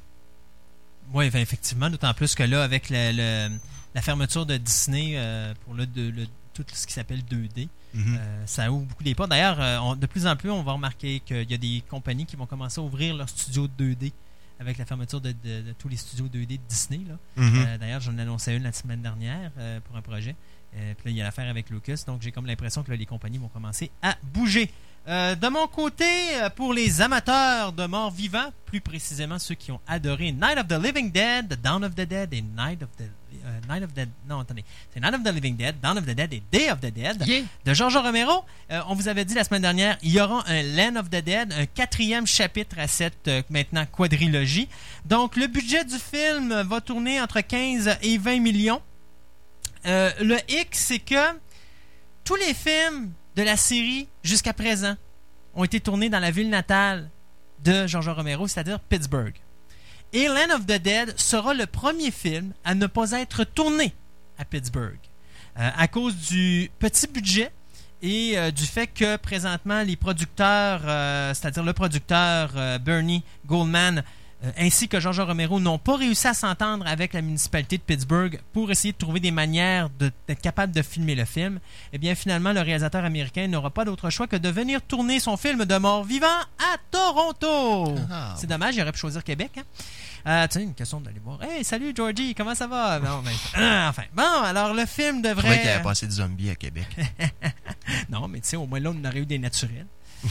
[1.12, 5.86] Oui, ben, effectivement, d'autant plus que là, avec la fermeture de Disney euh, pour le,
[5.86, 8.16] de- le- tout ce qui s'appelle 2D, Mhm.
[8.20, 9.30] euh, ça ouvre beaucoup des portes.
[9.30, 12.26] D'ailleurs, euh, on- de plus en plus, on va remarquer qu'il y a des compagnies
[12.26, 14.12] qui vont commencer à ouvrir leurs studios 2D
[14.60, 17.00] avec la fermeture de, de- de tous les studios 2D de Disney.
[17.36, 17.78] Mhm.
[17.78, 19.50] D'ailleurs, j'en annonçais une la semaine dernière
[19.86, 20.36] pour un projet.
[20.72, 22.04] Puis là, il y a l'affaire avec Lucas.
[22.06, 24.70] Donc, j'ai comme l'impression que là, les compagnies vont commencer à bouger.
[25.08, 29.72] Euh, de mon côté, euh, pour les amateurs de morts vivants, plus précisément ceux qui
[29.72, 32.88] ont adoré Night of the Living Dead, The Dawn of the Dead et Night of
[32.98, 33.08] the
[33.44, 36.14] euh, Night of the non attendez, c'est Night of the Living Dead, Dawn of the
[36.14, 37.42] Dead et Day of the Dead Yeah.
[37.64, 38.44] de George Romero.
[38.70, 41.22] Euh, on vous avait dit la semaine dernière, il y aura un Land of the
[41.24, 44.68] Dead, un quatrième chapitre à cette euh, maintenant quadrilogie.
[45.06, 48.82] Donc le budget du film va tourner entre 15 et 20 millions.
[49.84, 51.38] Le hic, c'est que
[52.22, 54.96] tous les films de la série jusqu'à présent
[55.54, 57.10] ont été tournés dans la ville natale
[57.64, 59.34] de George Romero, c'est-à-dire Pittsburgh.
[60.12, 63.94] Et Land of the Dead sera le premier film à ne pas être tourné
[64.38, 64.98] à Pittsburgh.
[65.58, 67.50] Euh, à cause du petit budget
[68.02, 74.02] et euh, du fait que présentement les producteurs, euh, c'est-à-dire le producteur Bernie Goldman
[74.56, 78.70] ainsi que George Romero n'ont pas réussi à s'entendre avec la municipalité de Pittsburgh pour
[78.70, 81.60] essayer de trouver des manières de- d'être capable de filmer le film,
[81.92, 85.36] eh bien finalement le réalisateur américain n'aura pas d'autre choix que de venir tourner son
[85.36, 86.26] film de mort vivant
[86.58, 87.94] à Toronto.
[88.10, 89.52] Ah, C'est dommage, il aurait pu choisir Québec.
[89.58, 89.62] Hein?
[90.26, 91.42] Euh, tu sais, une question d'aller voir.
[91.42, 92.98] Hey, salut Georgie, comment ça va?
[93.00, 95.72] Non, mais- Ah, enfin, bon, alors le film Je trouvais qu'il y devrait.
[95.74, 96.86] avait passé de zombies à Québec.
[98.08, 99.86] Non, mais tu sais, au moins là, on aurait eu des naturels.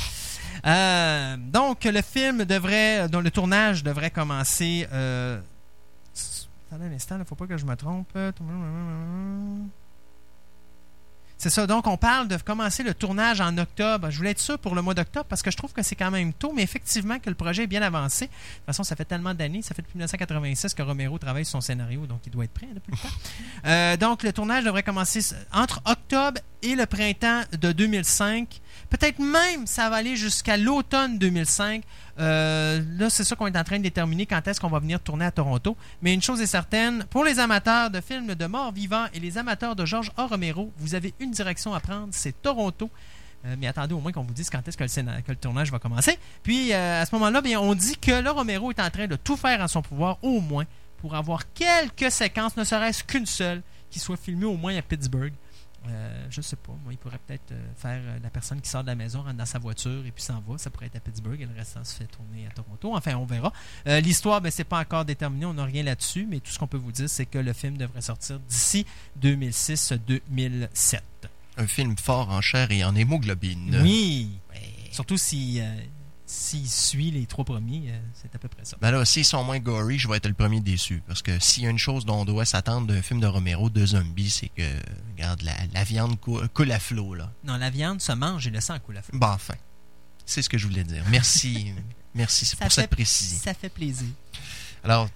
[0.65, 4.87] Euh, donc, le film devrait, le tournage devrait commencer.
[4.91, 5.39] Euh,
[6.67, 8.17] attendez un instant, il ne faut pas que je me trompe.
[11.37, 14.09] C'est ça, donc on parle de commencer le tournage en octobre.
[14.09, 16.11] Je voulais être sûr pour le mois d'octobre parce que je trouve que c'est quand
[16.11, 18.25] même tôt, mais effectivement que le projet est bien avancé.
[18.25, 21.61] De toute façon, ça fait tellement d'années, ça fait depuis 1986 que Romero travaille son
[21.61, 24.05] scénario, donc il doit être prêt depuis le temps.
[24.05, 25.21] Donc le tournage devrait commencer
[25.53, 28.59] entre octobre et le printemps de 2005.
[28.89, 31.83] Peut-être même ça va aller jusqu'à l'automne 2005.
[32.19, 34.99] Euh, là, c'est ça qu'on est en train de déterminer quand est-ce qu'on va venir
[34.99, 35.77] tourner à Toronto.
[36.01, 39.37] Mais une chose est certaine, pour les amateurs de films de morts vivants et les
[39.37, 40.25] amateurs de George A.
[40.27, 42.89] Romero, vous avez une direction à prendre, c'est Toronto.
[43.45, 45.37] Euh, mais attendez au moins qu'on vous dise quand est-ce que le, scénar- que le
[45.37, 46.17] tournage va commencer.
[46.43, 49.15] Puis euh, à ce moment-là, bien, on dit que le Romero est en train de
[49.15, 50.65] tout faire en son pouvoir, au moins,
[50.97, 55.31] pour avoir quelques séquences, ne serait-ce qu'une seule, qui soit filmée au moins à Pittsburgh.
[55.87, 56.73] Euh, je sais pas.
[56.83, 59.37] Moi, il pourrait peut-être euh, faire euh, la personne qui sort de la maison, rentre
[59.37, 60.57] dans sa voiture et puis s'en va.
[60.57, 62.93] Ça pourrait être à Pittsburgh et le restant se fait tourner à Toronto.
[62.95, 63.53] Enfin, on verra.
[63.87, 65.45] Euh, L'histoire, ben, c'est pas encore déterminé.
[65.45, 66.27] On n'a rien là-dessus.
[66.29, 68.85] Mais tout ce qu'on peut vous dire, c'est que le film devrait sortir d'ici
[69.21, 70.99] 2006-2007.
[71.57, 73.79] Un film fort en chair et en hémoglobine.
[73.81, 74.29] Oui.
[74.91, 75.59] Surtout si.
[75.61, 75.75] euh,
[76.31, 78.77] S'il suit les trois premiers, euh, c'est à peu près ça.
[78.79, 81.01] Ben là, s'ils sont moins gory, je vais être le premier déçu.
[81.07, 83.71] Parce que s'il y a une chose dont on doit s'attendre d'un film de Romero
[83.71, 84.61] de zombies, c'est que,
[85.13, 87.33] regarde, la, la viande cou- coule à flot, là.
[87.43, 89.11] Non, la viande se mange et le sang coule à feu.
[89.15, 89.55] Bon, enfin.
[90.23, 91.03] C'est ce que je voulais dire.
[91.09, 91.73] Merci.
[92.13, 93.39] Merci Ça pour fait- cette précision.
[93.43, 94.09] Ça fait plaisir.
[94.83, 95.09] Alors,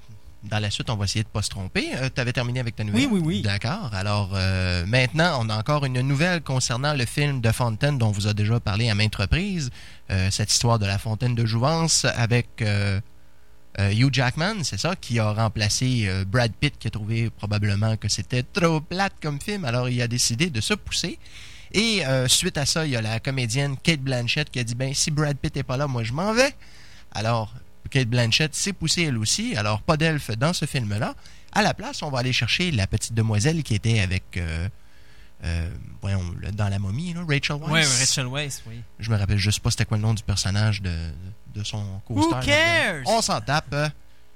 [0.43, 1.91] dans la suite, on va essayer de ne pas se tromper.
[2.13, 3.08] tu avais terminé avec ta nouvelle?
[3.08, 3.41] Oui, oui, oui.
[3.41, 3.91] D'accord.
[3.93, 8.12] Alors, euh, maintenant, on a encore une nouvelle concernant le film de Fontaine dont on
[8.12, 9.69] vous a déjà parlé à maintes reprises.
[10.12, 12.99] Euh, cette histoire de la fontaine de Jouvence avec euh,
[13.79, 17.95] euh, Hugh Jackman, c'est ça, qui a remplacé euh, Brad Pitt, qui a trouvé probablement
[17.97, 19.65] que c'était trop plate comme film.
[19.65, 21.17] Alors, il a décidé de se pousser.
[21.71, 24.75] Et euh, suite à ça, il y a la comédienne Kate Blanchett qui a dit
[24.75, 26.53] ben si Brad Pitt n'est pas là, moi je m'en vais.
[27.13, 27.51] Alors,
[27.93, 29.56] Kate Blanchett s'est poussée elle aussi.
[29.56, 31.13] Alors, pas d'elfe dans ce film-là.
[31.51, 34.23] À la place, on va aller chercher la petite demoiselle qui était avec.
[34.38, 34.67] euh,
[35.45, 35.69] euh,
[36.01, 37.69] voyons, dans la momie, là, Rachel Weisz.
[37.71, 38.82] Oui, Rachel Weisz, oui.
[38.99, 40.91] Je me rappelle juste pas c'était quoi le nom du personnage de,
[41.53, 42.39] de son co-star.
[42.39, 43.03] Who cares?
[43.06, 43.65] On s'en tape.
[43.73, 43.89] euh,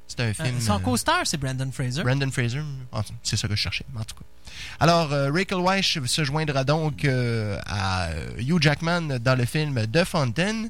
[0.07, 0.61] C'est un Euh, film.
[0.61, 2.03] son co-star, c'est Brandon Fraser.
[2.03, 2.61] Brandon Fraser,
[3.23, 4.25] c'est ça que je cherchais, en tout cas.
[4.79, 10.03] Alors, euh, Rachel Weisz se joindra donc euh, à Hugh Jackman dans le film The
[10.03, 10.67] Fountain.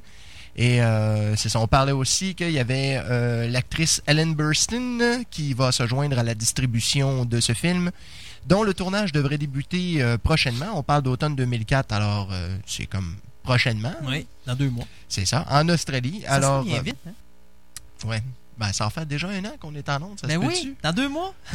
[0.58, 5.54] Et euh, c'est ça, on parlait aussi qu'il y avait euh, l'actrice Ellen Burstyn qui
[5.54, 7.92] va se joindre à la distribution de ce film,
[8.46, 10.66] dont le tournage devrait débuter euh, prochainement.
[10.74, 12.32] On parle d'automne 2004, alors
[12.66, 13.94] c'est comme prochainement.
[14.02, 14.86] Oui, dans deux mois.
[15.08, 16.22] C'est ça, en Australie.
[16.26, 17.12] Ça alors, vite, hein?
[18.08, 18.20] ouais,
[18.58, 20.74] ben, ça en fait déjà un an qu'on est en onde, ça Ben se oui,
[20.82, 21.34] dans deux mois.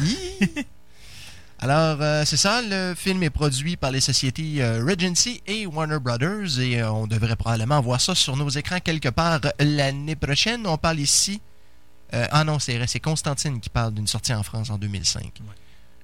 [1.64, 5.98] Alors, euh, c'est ça, le film est produit par les sociétés euh, Regency et Warner
[5.98, 10.66] Brothers et euh, on devrait probablement voir ça sur nos écrans quelque part l'année prochaine.
[10.66, 11.40] On parle ici.
[12.12, 15.40] ah non, c'est c'est Constantine qui parle d'une sortie en France en 2005.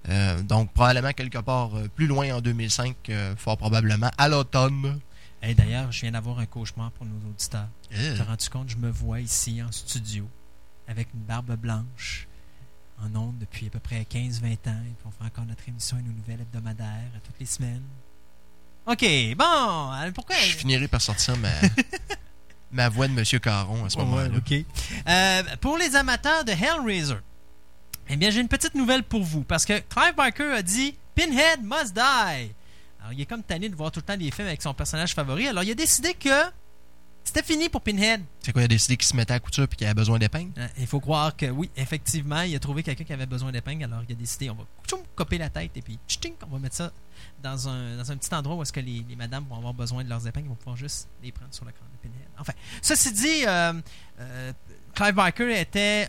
[0.09, 4.99] Euh, donc, probablement quelque part plus loin en 2005, euh, fort probablement à l'automne.
[5.42, 7.68] Hey, D'ailleurs, je viens d'avoir un cauchemar pour nos auditeurs.
[7.90, 10.27] Tu t'es rendu compte, je me vois ici en studio
[10.88, 12.29] avec une barbe blanche
[13.04, 14.82] en ondes depuis à peu près 15-20 ans.
[14.84, 17.82] Et puis on fait encore notre émission et nos nouvelles hebdomadaires à toutes les semaines.
[18.86, 19.04] OK,
[19.36, 20.36] bon, euh, pourquoi...
[20.36, 21.50] Je finirai par sortir ma,
[22.72, 24.30] ma voix de Monsieur Caron à ce moment-là.
[24.36, 24.52] OK.
[24.52, 27.16] Euh, pour les amateurs de Hellraiser,
[28.08, 29.42] eh bien, j'ai une petite nouvelle pour vous.
[29.42, 32.52] Parce que Clive Barker a dit Pinhead must die.
[33.00, 35.14] Alors, il est comme tanné de voir tout le temps des films avec son personnage
[35.14, 35.46] favori.
[35.46, 36.50] Alors, il a décidé que
[37.24, 38.22] c'était fini pour Pinhead.
[38.40, 40.18] C'est quoi, il a décidé qu'il se mettait à la couture et qu'il avait besoin
[40.18, 40.52] d'épingles?
[40.59, 43.85] Euh, Il faut croire que oui, effectivement, il a trouvé quelqu'un qui avait besoin d'épingle.
[43.85, 46.59] Alors, il a décidé on va tchoum, copier la tête et puis tching, on va
[46.59, 46.92] mettre ça
[47.42, 50.02] dans un, dans un petit endroit où est-ce que les, les madames vont avoir besoin
[50.02, 50.46] de leurs épingles.
[50.46, 52.28] Ils vont pouvoir juste les prendre sur le crâne de Pinhead.
[52.38, 53.74] Enfin, ceci dit, euh,
[54.20, 54.52] euh,
[54.94, 56.09] Clive Barker était.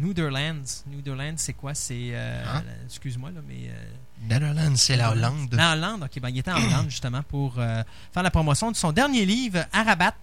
[0.00, 0.84] Netherlands.
[0.86, 1.74] Netherlands, c'est quoi?
[1.74, 2.10] C'est.
[2.12, 2.62] euh, Hein?
[2.86, 3.68] Excuse-moi, là, mais.
[3.68, 5.54] euh, Netherlands, c'est la Hollande.
[5.54, 6.20] La Hollande, ok.
[6.20, 7.82] Ben, il était en Hollande justement pour euh,
[8.12, 10.14] faire la promotion de son dernier livre, Arabat.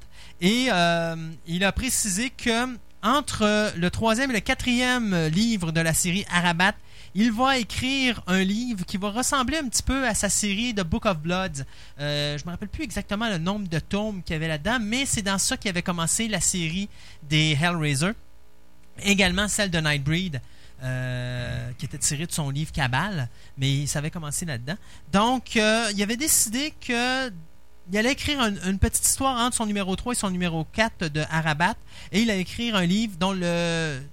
[0.41, 1.15] Et euh,
[1.47, 6.73] il a précisé que entre le troisième et le quatrième livre de la série Arabat,
[7.15, 10.81] il va écrire un livre qui va ressembler un petit peu à sa série The
[10.83, 11.65] Book of Blood.
[11.99, 15.05] Euh, je me rappelle plus exactement le nombre de tomes qu'il y avait là-dedans, mais
[15.05, 16.89] c'est dans ça qu'il avait commencé la série
[17.23, 18.11] des Hellraiser.
[19.03, 20.41] Également celle de Nightbreed,
[20.83, 24.75] euh, qui était tirée de son livre Cabal, mais ça avait commencé là-dedans.
[25.11, 27.31] Donc, euh, il avait décidé que
[27.89, 31.07] il allait écrire un- une petite histoire entre son numéro 3 et son numéro 4
[31.07, 31.75] de Arabat,
[32.11, 33.33] et il allait écrire un livre dont,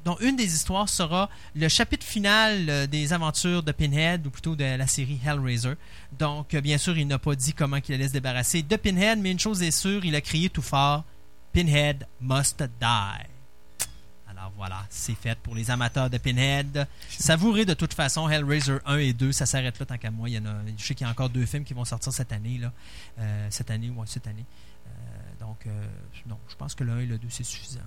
[0.05, 4.55] dont une des histoires sera le chapitre final euh, des aventures de Pinhead, ou plutôt
[4.55, 5.75] de la série Hellraiser.
[6.19, 9.33] Donc, bien sûr, il n'a pas dit comment il allait se débarrasser de Pinhead, mais
[9.33, 11.03] une chose est sûre, il a crié tout fort
[11.53, 13.27] Pinhead must die.
[14.45, 16.87] Alors voilà, c'est fait pour les amateurs de Pinhead.
[17.09, 20.29] Savourez de toute façon Hellraiser 1 et 2, ça s'arrête là tant qu'à moi.
[20.29, 22.13] Il y en a, je sais qu'il y a encore deux films qui vont sortir
[22.13, 22.59] cette année.
[22.59, 22.71] Là.
[23.21, 24.45] Euh, cette année, ouais, cette année.
[24.87, 24.91] Euh,
[25.41, 25.87] donc, euh,
[26.27, 27.81] non, je pense que le 1 et le 2, c'est suffisant.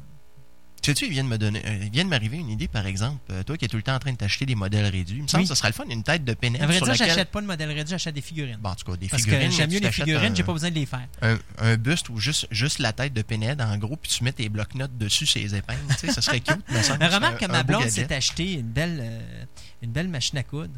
[0.81, 2.85] Tu sais-tu, il vient de me donner, euh, il vient de m'arriver une idée, par
[2.85, 3.19] exemple.
[3.31, 5.23] Euh, toi qui es tout le temps en train de t'acheter des modèles réduits, il
[5.23, 5.49] me semble Oui.
[5.49, 7.07] que ce serait le fun, une tête de Pinhead À vrai sur dire, laquelle...
[7.09, 8.57] j'achète pas de modèle réduit, j'achète des figurines.
[8.61, 9.51] Bon, en tout cas, des Parce figurines.
[9.51, 11.07] j'aime mieux les figurines, j'ai pas besoin de les faire.
[11.21, 14.32] un, un buste ou juste, juste la tête de Pinhead, en gros, puis tu mets
[14.32, 15.80] tes blocs-notes dessus, ses épingles.
[15.99, 17.03] tu sais, ça serait cute, me semble.
[17.05, 19.43] Ce remarque que un ma blonde s'est acheté une belle, euh,
[19.82, 20.73] une belle machine à coudre.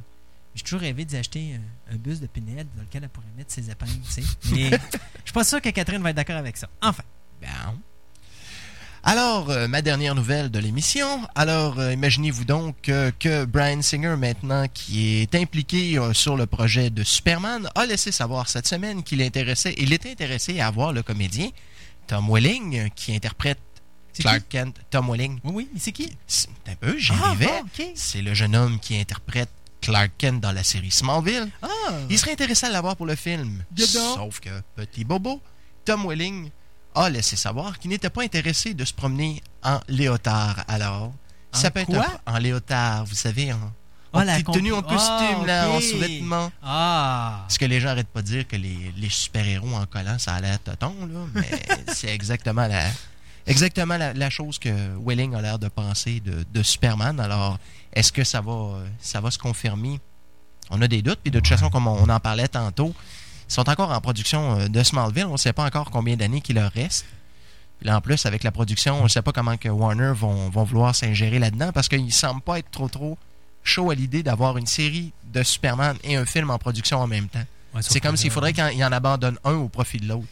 [0.56, 1.56] J'ai toujours rêvé d'y acheter
[1.90, 4.24] un, un bus de Pinhead dans lequel elle pourrait mettre ses épingles, tu sais.
[4.52, 4.78] Mais je
[5.26, 6.68] suis pas sûr que Catherine va être d'accord avec ça.
[6.82, 7.04] Enfin.
[7.42, 7.80] Bon.
[9.12, 11.28] Alors, euh, ma dernière nouvelle de l'émission.
[11.34, 16.46] Alors, euh, imaginez-vous donc que, que Brian Singer, maintenant, qui est impliqué euh, sur le
[16.46, 20.94] projet de Superman, a laissé savoir cette semaine qu'il intéressait, il était intéressé à voir
[20.94, 21.50] le comédien
[22.06, 23.58] Tom Welling, qui interprète
[24.14, 24.76] Clark Kent.
[24.92, 25.40] Tom Welling.
[25.44, 26.16] Oui, oui, c'est qui?
[26.28, 27.84] C'est un peu, j'y Ah, ah.
[27.96, 29.50] C'est le jeune homme qui interprète
[29.82, 31.50] Clark Kent dans la série Smallville.
[31.64, 31.68] Ah!
[32.12, 33.64] Il serait intéressé à l'avoir pour le film.
[33.76, 35.42] Sauf que, petit bobo,
[35.84, 36.52] Tom Welling
[37.04, 40.64] a laissé savoir qu'il n'était pas intéressé de se promener en léotard.
[40.68, 41.14] Alors,
[41.54, 42.08] En ça peut être quoi?
[42.26, 43.60] en léotard, vous savez, en,
[44.14, 45.84] Ah, en petite tenue en costume, Ah, là, en ok.
[45.84, 46.52] sous-vêtements.
[46.64, 47.40] Ah!
[47.44, 50.34] Parce que les gens n'arrêtent pas de dire que les, les super-héros en collant, ça
[50.36, 51.50] a l'air toton, là, mais
[51.94, 52.86] c'est exactement la,
[53.48, 54.70] exactement la, la chose que
[55.06, 57.20] Welling a l'air de penser de, de Superman.
[57.20, 57.60] Alors,
[57.94, 60.00] est-ce que ça va, ça va se confirmer?
[60.72, 62.94] On a des doutes, puis de toute façon, comme on en parlait tantôt,
[63.50, 65.26] sont encore en production euh, de Smallville.
[65.26, 67.06] On ne sait pas encore combien d'années qu'il leur reste.
[67.80, 70.50] Puis là, en plus, avec la production, on ne sait pas comment que Warner vont,
[70.50, 73.18] vont vouloir s'ingérer là-dedans parce qu'ils ne semblent pas être trop trop
[73.64, 77.28] chaud à l'idée d'avoir une série de Superman et un film en production en même
[77.28, 77.44] temps.
[77.74, 80.28] Ouais, C'est comme s'il faudrait qu'il en abandonne un au profit de l'autre.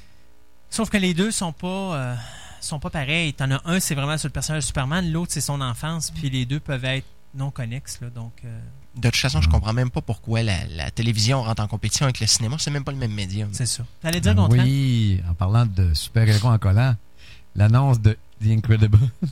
[0.69, 2.15] Sauf que les deux sont pas euh,
[2.59, 3.33] sont pas pareils.
[3.33, 6.29] T'en as un, c'est vraiment sur le personnage de Superman, l'autre, c'est son enfance, puis
[6.29, 7.99] les deux peuvent être non connexes.
[8.01, 8.59] Là, donc, euh,
[8.97, 12.19] De toute façon, je comprends même pas pourquoi la, la télévision rentre en compétition avec
[12.19, 12.55] le cinéma.
[12.59, 13.49] C'est même pas le même médium.
[13.53, 13.83] c'est ça.
[14.01, 16.95] T'allais dire, Ben oui, en parlant de super-héros en collant,
[17.55, 18.99] l'annonce de The Incredible.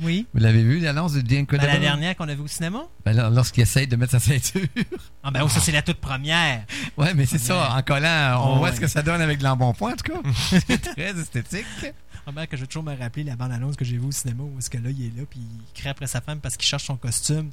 [0.00, 0.26] Oui.
[0.34, 1.72] Vous l'avez vu, l'annonce de The Ben, Incredible?
[1.72, 2.80] la dernière qu'on a vue au cinéma?
[3.04, 4.66] Ben, là, Lorsqu'il essaye de mettre sa ceinture.
[5.22, 6.64] Ah ben oui, ça c'est la toute première.
[6.96, 8.74] ouais, mais c'est ça, en collant, on Oh, voit ouais.
[8.74, 10.20] ce que ça donne avec de l'embonpoint, en tout cas.
[10.66, 11.66] c'est très esthétique.
[12.26, 14.42] Ah ben, que je vais toujours me rappeler la bande-annonce que j'ai vue au cinéma
[14.42, 16.66] où est-ce que là, il est là, puis il crie après sa femme parce qu'il
[16.68, 17.50] cherche son costume,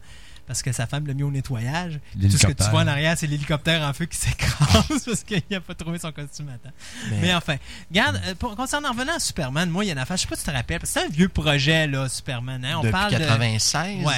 [0.49, 1.99] parce que sa femme l'a mis au nettoyage.
[2.19, 5.43] Tout ce que tu vois en arrière, c'est l'hélicoptère en feu qui s'écrase parce qu'il
[5.51, 6.73] n'a pas trouvé son costume à temps.
[7.11, 7.57] Mais- Mais enfin,
[7.91, 10.23] regarde, euh, pour, concernant en revenant à Superman, moi, il y a une affaire, je
[10.23, 12.65] sais pas si tu te rappelles, parce que c'est un vieux projet, là, Superman.
[12.65, 12.77] Hein?
[12.77, 14.03] On Depuis parle de- 96.
[14.05, 14.13] Ouais.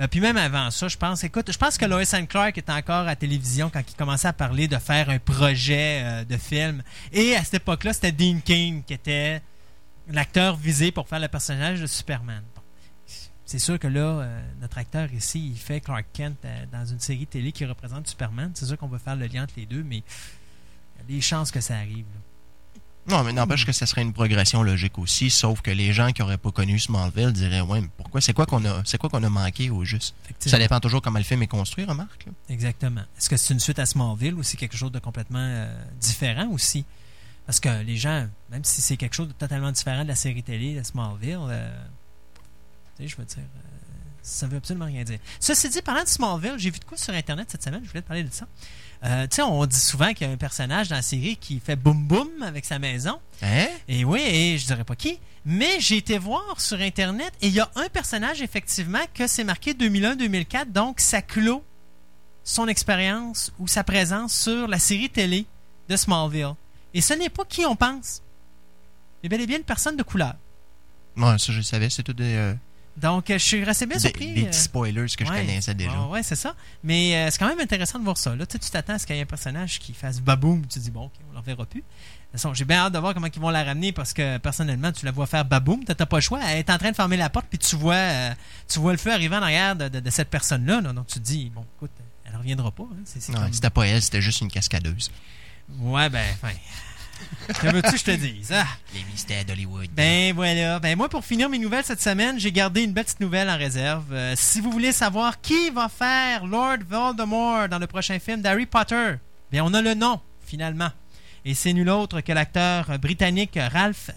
[0.00, 2.72] Euh, puis même avant ça, je pense, écoute, je pense que Lois and Clark était
[2.72, 6.36] encore à la télévision quand il commençait à parler de faire un projet euh, de
[6.38, 6.82] film.
[7.12, 9.40] Et à cette époque-là, c'était Dean King qui était
[10.08, 12.42] l'acteur visé pour faire le personnage de Superman.
[13.46, 17.00] C'est sûr que là, euh, notre acteur ici, il fait Clark Kent euh, dans une
[17.00, 18.50] série télé qui représente Superman.
[18.54, 21.20] C'est sûr qu'on va faire le lien entre les deux, mais il y a des
[21.20, 22.06] chances que ça arrive.
[22.14, 22.20] là.
[23.06, 26.22] Non, mais n'empêche que ça serait une progression logique aussi, sauf que les gens qui
[26.22, 29.22] auraient pas connu Smallville diraient Ouais, mais pourquoi c'est quoi qu'on a c'est quoi qu'on
[29.22, 30.14] a manqué au juste?
[30.38, 32.24] Ça dépend toujours comment le film est construit, remarque.
[32.24, 32.32] là.
[32.48, 33.02] Exactement.
[33.18, 36.48] Est-ce que c'est une suite à Smallville ou c'est quelque chose de complètement euh, différent
[36.48, 36.86] aussi?
[37.44, 40.42] Parce que les gens, même si c'est quelque chose de totalement différent de la série
[40.42, 41.76] télé de Smallville, euh,
[42.96, 43.60] tu sais, je veux dire, euh,
[44.22, 45.18] ça veut absolument rien dire.
[45.40, 48.02] Ceci dit, parlant de Smallville, j'ai vu de quoi sur Internet cette semaine, je voulais
[48.02, 48.46] te parler de ça.
[49.04, 51.60] Euh, tu sais, on dit souvent qu'il y a un personnage dans la série qui
[51.60, 53.20] fait boum boum avec sa maison.
[53.42, 53.66] Hein?
[53.86, 57.52] Et oui, et je dirais pas qui, mais j'ai été voir sur Internet et il
[57.52, 61.62] y a un personnage, effectivement, que c'est marqué 2001-2004, donc ça clôt
[62.44, 65.44] son expérience ou sa présence sur la série télé
[65.88, 66.54] de Smallville.
[66.94, 68.22] Et ce n'est pas qui on pense.
[69.22, 70.34] Mais bel et bien une personne de couleur.
[71.16, 72.54] Ouais, ça je le savais, c'est tout des, euh,
[72.96, 74.32] Donc, euh, je suis assez bien des, surpris.
[74.34, 75.40] des euh, petits spoilers que je ouais.
[75.40, 75.90] connaissais déjà.
[75.96, 76.54] Ah ouais, c'est ça.
[76.84, 78.36] Mais euh, c'est quand même intéressant de voir ça.
[78.36, 80.64] Là, tu t'attends à ce qu'il y ait un personnage qui fasse baboum.
[80.68, 81.80] Tu dis, bon, on ne le reverra plus.
[81.80, 84.38] De toute façon, J'ai bien hâte de voir comment ils vont la ramener parce que
[84.38, 85.80] personnellement, tu la vois faire baboum.
[85.84, 86.40] Tu n'as pas le choix.
[86.44, 88.34] Elle est en train de fermer la porte, puis tu vois, euh,
[88.68, 90.80] tu vois le feu arriver en arrière de, de- de cette personne-là.
[90.80, 90.92] là.
[90.92, 91.90] Donc tu te dis, bon, écoute,
[92.24, 92.84] elle ne reviendra pas.
[92.84, 92.96] hein.
[93.04, 95.10] C'est, comme- c'était pas elle, c'était juste une cascadeuse.
[95.80, 96.54] Ouais, ben, enfin.
[97.60, 98.52] Que veux-tu que je te dise?
[98.54, 98.66] Ah.
[98.94, 99.88] Les mystères d'Hollywood.
[99.92, 100.78] Ben voilà.
[100.78, 104.12] Ben moi, pour finir mes nouvelles cette semaine, j'ai gardé une petite nouvelle en réserve.
[104.12, 108.66] Euh, si vous voulez savoir qui va faire Lord Voldemort dans le prochain film d'Harry
[108.66, 109.14] Potter,
[109.52, 110.90] bien on a le nom finalement.
[111.44, 114.10] Et c'est nul autre que l'acteur britannique Ralph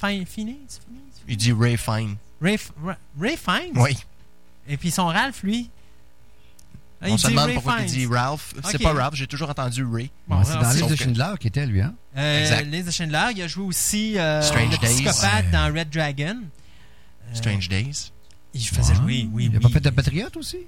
[0.00, 0.26] Fiennes.
[0.26, 0.56] Fiennes?
[1.28, 2.16] Il dit Ray Fine.
[2.42, 3.72] Ray, Ra- Ray Fiennes?
[3.76, 3.96] Oui.
[4.68, 5.70] Et puis son Ralph, lui?
[7.00, 8.06] Ah, On il se demande pourquoi il Fiennes.
[8.08, 8.54] dit Ralph.
[8.64, 10.10] C'est pas Ralph, j'ai toujours entendu Ray.
[10.26, 11.94] Bon, c'est dans l'île de Schindler qui était, lui, hein?
[12.16, 12.64] Euh, Exact.
[12.66, 14.94] Liz de Schindler, il a joué aussi euh, Strange le Days.
[14.94, 15.50] psychopathe Ouais.
[15.52, 16.40] dans Red Dragon.
[16.42, 18.10] Euh, Strange Days?
[18.54, 18.94] Il faisait Ouais.
[18.96, 19.62] jouer, oui, Il n'a oui.
[19.62, 20.56] pas fait de Patriote aussi?
[20.56, 20.60] Euh,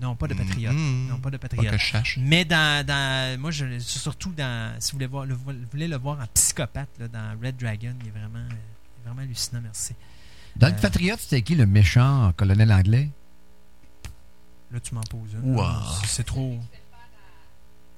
[0.00, 0.74] non, pas de Patriote.
[0.74, 1.06] Mm.
[1.10, 1.72] Non, pas de Pas Patriote.
[1.72, 2.18] que je sache.
[2.20, 5.96] Mais dans, dans moi, je, surtout dans, si vous voulez, voir, le, vous voulez le
[5.96, 9.94] voir en psychopathe, là, dans Red Dragon, il est vraiment, euh, vraiment hallucinant, merci.
[10.56, 13.10] Dans le Patriote, c'était qui le méchant colonel anglais?
[14.72, 15.54] Là, tu m'en poses une.
[15.54, 15.64] Wow.
[16.00, 16.58] C'est- C'est trop,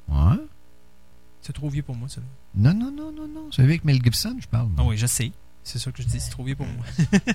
[0.09, 0.37] Ouais?
[1.41, 2.20] c'est trop vieux pour moi, ça.
[2.55, 3.53] Non, non, non, non, non.
[3.53, 4.68] Celui avec Mel Gibson, je parle.
[4.79, 5.33] Ah oui, je sais.
[5.62, 6.85] C'est ça que je dis, c'est trop vieux pour moi.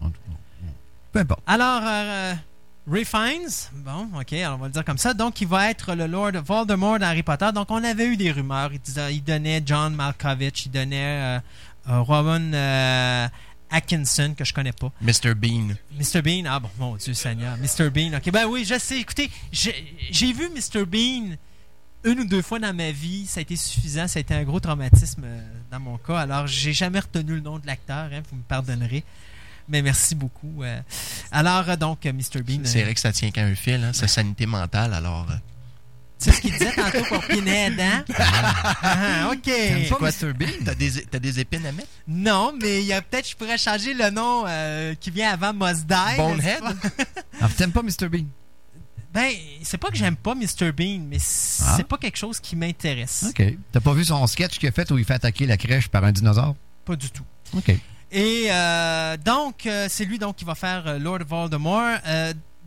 [0.00, 0.36] En tout cas,
[1.12, 1.42] Peu importe.
[1.46, 2.34] Alors, euh,
[2.90, 5.14] Ray Fiennes, bon, ok, alors on va le dire comme ça.
[5.14, 7.50] Donc, il va être le Lord Voldemort dans Harry Potter.
[7.54, 8.72] Donc, on avait eu des rumeurs.
[8.72, 11.40] Il, disait- il donnait John Malkovich, il donnait euh,
[11.90, 13.28] euh, Rowan euh,
[13.72, 14.92] Atkinson, que je connais pas.
[15.00, 15.34] Mr.
[15.34, 15.74] Bean.
[15.98, 16.22] Mr.
[16.22, 17.56] Bean, ah bon, mon Dieu Seigneur.
[17.56, 17.90] Mr.
[17.90, 19.00] Bean, ok, ben oui, je sais.
[19.00, 20.84] Écoutez, j'ai vu Mr.
[20.86, 21.36] Bean
[22.04, 23.26] une ou deux fois dans ma vie.
[23.26, 24.06] Ça a été suffisant.
[24.08, 26.18] Ça a été un gros traumatisme euh, dans mon cas.
[26.18, 29.04] Alors, j'ai jamais retenu le nom de l'acteur, hein, vous me pardonnerez.
[29.68, 30.62] Mais merci beaucoup.
[30.62, 30.80] euh.
[31.30, 32.42] Alors, euh, donc, Mr.
[32.42, 32.60] Bean.
[32.64, 35.26] C'est vrai que ça tient qu'à un fil, hein, sa sanité mentale, alors...
[36.22, 38.04] C'est ce qu'il disait tantôt pour Pinhead, hein?
[38.82, 39.42] Ah, ok.
[39.42, 40.10] T'aimes pas quoi?
[40.10, 40.32] Mr.
[40.32, 40.46] Bean?
[40.64, 41.88] T'as des, t'as des épines à mettre?
[42.06, 45.52] Non, mais il y a peut-être, je pourrais changer le nom euh, qui vient avant
[45.52, 46.16] Must Die.
[46.16, 46.62] Bonehead?
[47.40, 48.08] Ah, T'aimes pas Mr.
[48.08, 48.24] Bean?
[49.12, 49.30] Ben,
[49.62, 50.72] c'est pas que j'aime pas Mr.
[50.72, 51.84] Bean, mais c'est Ah.
[51.84, 53.26] pas quelque chose qui m'intéresse.
[53.28, 53.42] OK.
[53.72, 56.02] T'as pas vu son sketch qu'il a fait où il fait attaquer la crèche par
[56.04, 56.54] un dinosaure?
[56.84, 57.24] Pas du tout.
[57.56, 57.74] OK.
[58.14, 61.98] Et euh, donc, euh, c'est lui donc qui va faire euh, Lord Voldemort.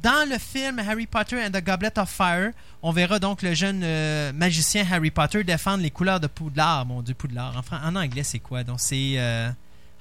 [0.06, 2.52] Euh, dans le film Harry Potter and the Goblet of Fire,
[2.82, 6.86] on verra donc le jeune euh, magicien Harry Potter défendre les couleurs de Poudlard.
[6.86, 7.64] Mon Dieu, Poudlard.
[7.72, 8.64] En, en anglais, c'est quoi?
[8.64, 9.50] Donc, c'est euh,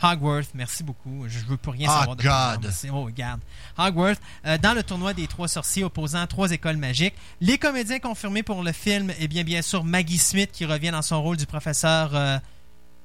[0.02, 0.44] Hogwarts.
[0.54, 1.24] Merci beaucoup.
[1.26, 2.72] Je veux plus rien Ah, savoir de God.
[2.92, 3.40] Oh, regarde.
[3.78, 4.16] Hogwarts.
[4.46, 7.14] euh, dans le tournoi des trois sorciers opposant trois écoles magiques.
[7.40, 11.02] Les comédiens confirmés pour le film, eh bien, bien sûr, Maggie Smith qui revient dans
[11.02, 12.10] son rôle du professeur...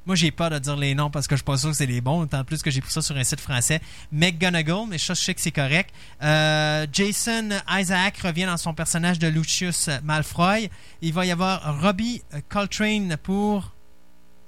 [0.10, 1.86] moi, j'ai peur de dire les noms parce que je suis pas sûr que c'est
[1.86, 3.80] les bons, tant plus que j'ai pris ça sur un site français.
[4.12, 5.94] McGonagall, mais je sais que c'est correct.
[6.24, 10.72] Euh, Jason Isaac revient dans son personnage de Lucius Malfoy.
[11.04, 13.72] Il va y avoir Robbie Coltrane pour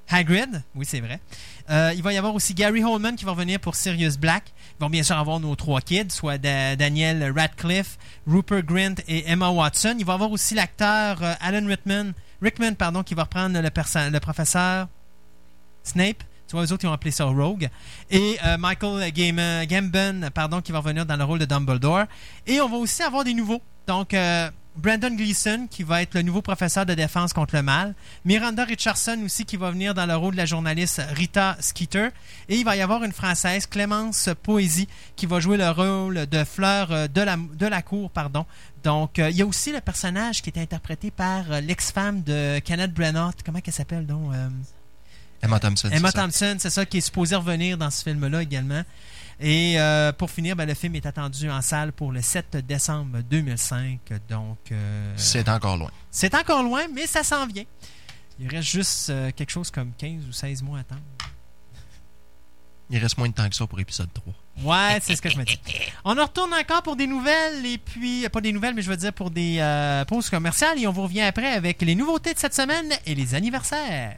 [0.09, 0.63] Hagrid.
[0.73, 1.19] Oui, c'est vrai.
[1.69, 4.45] Euh, il va y avoir aussi Gary Oldman qui va revenir pour Sirius Black.
[4.79, 9.29] Ils vont bien sûr avoir nos trois kids, soit Da- Daniel Radcliffe, Rupert Grint et
[9.29, 9.95] Emma Watson.
[9.99, 14.09] Il va y avoir aussi l'acteur euh, Alan Rickman, Rickman pardon, qui va reprendre le,
[14.09, 14.87] le professeur
[15.83, 16.23] Snape.
[16.47, 17.69] Tu vois, eux autres, ils ont appelé ça Rogue.
[18.09, 22.03] Et euh, Michael Gam- Gambon, pardon, qui va revenir dans le rôle de Dumbledore.
[22.45, 23.61] Et on va aussi avoir des nouveaux.
[23.87, 27.95] Donc, euh, Brandon Gleeson, qui va être le nouveau professeur de défense contre le mal.
[28.25, 32.09] Miranda Richardson aussi, qui va venir dans le rôle de la journaliste Rita Skeeter.
[32.49, 36.43] Et il va y avoir une Française, Clémence Poésie, qui va jouer le rôle de
[36.43, 38.09] Fleur euh, de la, de la cour.
[38.11, 38.45] pardon.
[38.83, 43.35] Donc, il y a aussi le personnage qui est interprété par l'ex-femme de Kenneth Branagh.
[43.45, 44.33] Comment elle s'appelle, donc?
[45.41, 45.89] Emma Thompson.
[45.91, 46.11] Emma.
[46.11, 48.83] Thompson, c'est ça qui est supposé revenir dans ce film-là également.
[49.39, 53.21] Et euh, pour finir, ben, le film est attendu en salle pour le 7 décembre
[53.23, 53.99] 2005.
[54.29, 55.89] Donc, euh, C'est encore loin.
[56.11, 57.63] c'est encore loin, mais ça s'en vient.
[58.39, 61.01] Il reste juste euh, quelque chose comme 15 ou 16 mois à attendre.
[62.91, 64.33] Il reste moins de temps que ça pour épisode 3.
[64.63, 65.57] Ouais, c'est ce que je me dis.
[66.03, 68.97] On en retourne encore pour des nouvelles, et puis, pas des nouvelles, mais je veux
[68.97, 72.53] dire pour des pauses commerciales, et on vous revient après avec les nouveautés de cette
[72.53, 74.17] semaine et les anniversaires.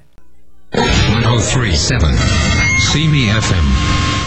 [0.76, 2.18] 1037
[2.80, 4.23] See Me FM.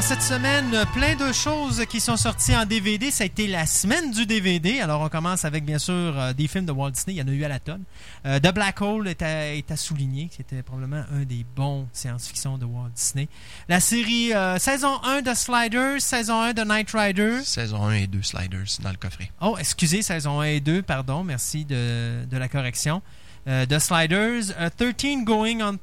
[0.00, 3.10] Alors cette semaine, euh, plein de choses qui sont sorties en DVD.
[3.10, 4.80] Ça a été la semaine du DVD.
[4.80, 7.16] Alors on commence avec bien sûr euh, des films de Walt Disney.
[7.16, 7.82] Il y en a eu à la tonne.
[8.24, 10.30] Euh, The Black Hole est à, est à souligner.
[10.34, 13.28] C'était probablement un des bons science-fiction de Walt Disney.
[13.68, 17.42] La série euh, saison 1 de Sliders, saison 1 de Knight Rider.
[17.44, 19.30] Saison 1 et 2 Sliders dans le coffret.
[19.42, 21.24] Oh, excusez, saison 1 et 2, pardon.
[21.24, 23.02] Merci de, de la correction.
[23.46, 25.82] Euh, The Sliders, euh, 13 Going on 30.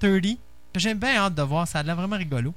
[0.74, 1.68] que J'ai bien hâte de voir.
[1.68, 2.55] Ça a l'air vraiment rigolo.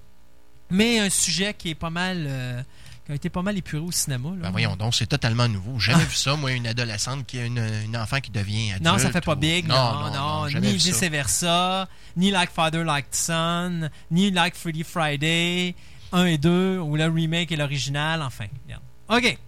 [0.71, 2.25] Mais un sujet qui est pas mal.
[2.29, 2.62] euh,
[3.07, 4.29] qui a été pas mal épuré au cinéma.
[4.31, 4.37] là.
[4.43, 5.79] Ben voyons donc, c'est totalement nouveau.
[5.81, 8.85] J'ai jamais vu ça, moi, une adolescente qui a une, une enfant qui devient adulte.
[8.87, 10.91] Non, ça fait pas ou- big, non, non, jamais ni vu ça.
[10.91, 15.75] vice versa, ni Like Father, Like Son, ni Like Freddie Friday,
[16.12, 18.47] 1 et 2, ou le remake et l'original, enfin.
[18.66, 18.83] regarde.
[19.09, 19.39] OK.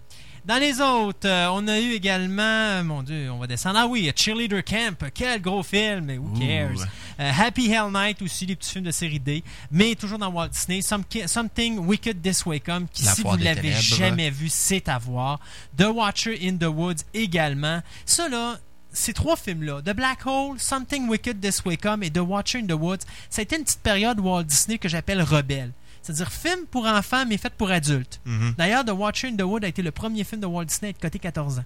[0.45, 3.79] Dans les autres, euh, on a eu également, mon Dieu, on va descendre.
[3.79, 6.85] Ah oui, Cheerleader Camp, quel gros film, mais who cares?
[7.19, 9.41] Euh, Happy Hell Night aussi, des petits films de série D,
[9.71, 10.81] mais toujours dans Walt Disney.
[10.81, 14.89] Some- Something Wicked This Way Come, qui La si vous des l'avez jamais vu, c'est
[14.89, 15.39] à voir.
[15.77, 17.81] The Watcher in the Woods également.
[18.05, 18.57] Ça là,
[18.91, 22.67] ces trois films-là, The Black Hole, Something Wicked This Way Come et The Watcher in
[22.67, 25.71] the Woods, ça a été une petite période Walt Disney que j'appelle rebelle.
[26.03, 28.19] C'est-à-dire film pour enfants, mais fait pour adultes.
[28.25, 28.53] Mhm.
[28.57, 30.89] D'ailleurs, The Watcher in the Wood a été le premier film de Walt Disney à
[30.91, 31.65] être coté 14 ans.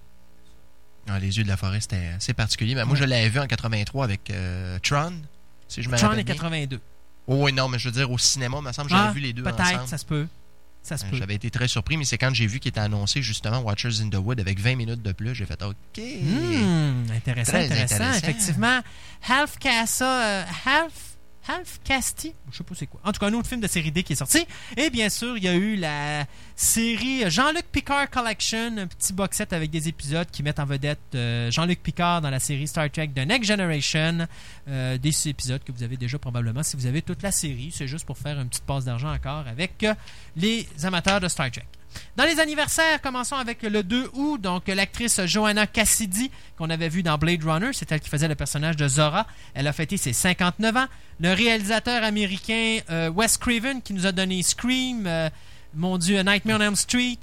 [1.10, 2.74] Ah, les yeux de la forêt, c'était assez particulier.
[2.74, 5.12] Ben, moi, je l'avais vu en 83 avec euh, Tron,
[5.66, 6.34] si je me Tron est bien.
[6.34, 6.80] 82.
[7.26, 9.12] Oh, oui, non, mais je veux dire, au cinéma, il me semble que j'avais Ah,
[9.12, 10.26] vu les deux Peut-être, ça se peut.
[10.82, 11.16] Ça se Euh, peut.
[11.16, 14.08] J'avais été très surpris, mais c'est quand j'ai vu qu'il était annoncé justement Watchers in
[14.08, 15.74] the Wood avec 20 minutes de plus, j'ai fait OK.
[15.98, 18.18] Hmm, intéressant, intéressant, intéressant.
[18.18, 18.80] Effectivement,
[19.28, 20.92] Half Casa, euh, Half,
[21.48, 23.00] Half Casti, je sais pas c'est quoi.
[23.04, 24.46] En tout cas, un autre film de série D qui est sorti.
[24.76, 29.38] Et bien sûr, il y a eu la série Jean-Luc Picard Collection, un petit box
[29.38, 32.90] set avec des épisodes qui mettent en vedette euh, Jean-Luc Picard dans la série Star
[32.90, 34.26] Trek The Next Generation.
[34.68, 37.72] Euh, des épisodes que vous avez déjà probablement si vous avez toute la série.
[37.74, 39.86] C'est juste pour faire une petite passe d'argent encore avec
[40.36, 41.64] les amateurs de Star Trek.
[42.16, 44.40] Dans les anniversaires, commençons avec le 2 août.
[44.40, 48.34] Donc, l'actrice Joanna Cassidy, qu'on avait vue dans Blade Runner, c'est elle qui faisait le
[48.34, 49.26] personnage de Zora.
[49.54, 50.86] Elle a fêté ses 59 ans.
[51.20, 55.30] Le réalisateur américain euh, Wes Craven, qui nous a donné Scream, euh,
[55.74, 57.18] mon Dieu, Nightmare on Elm Street,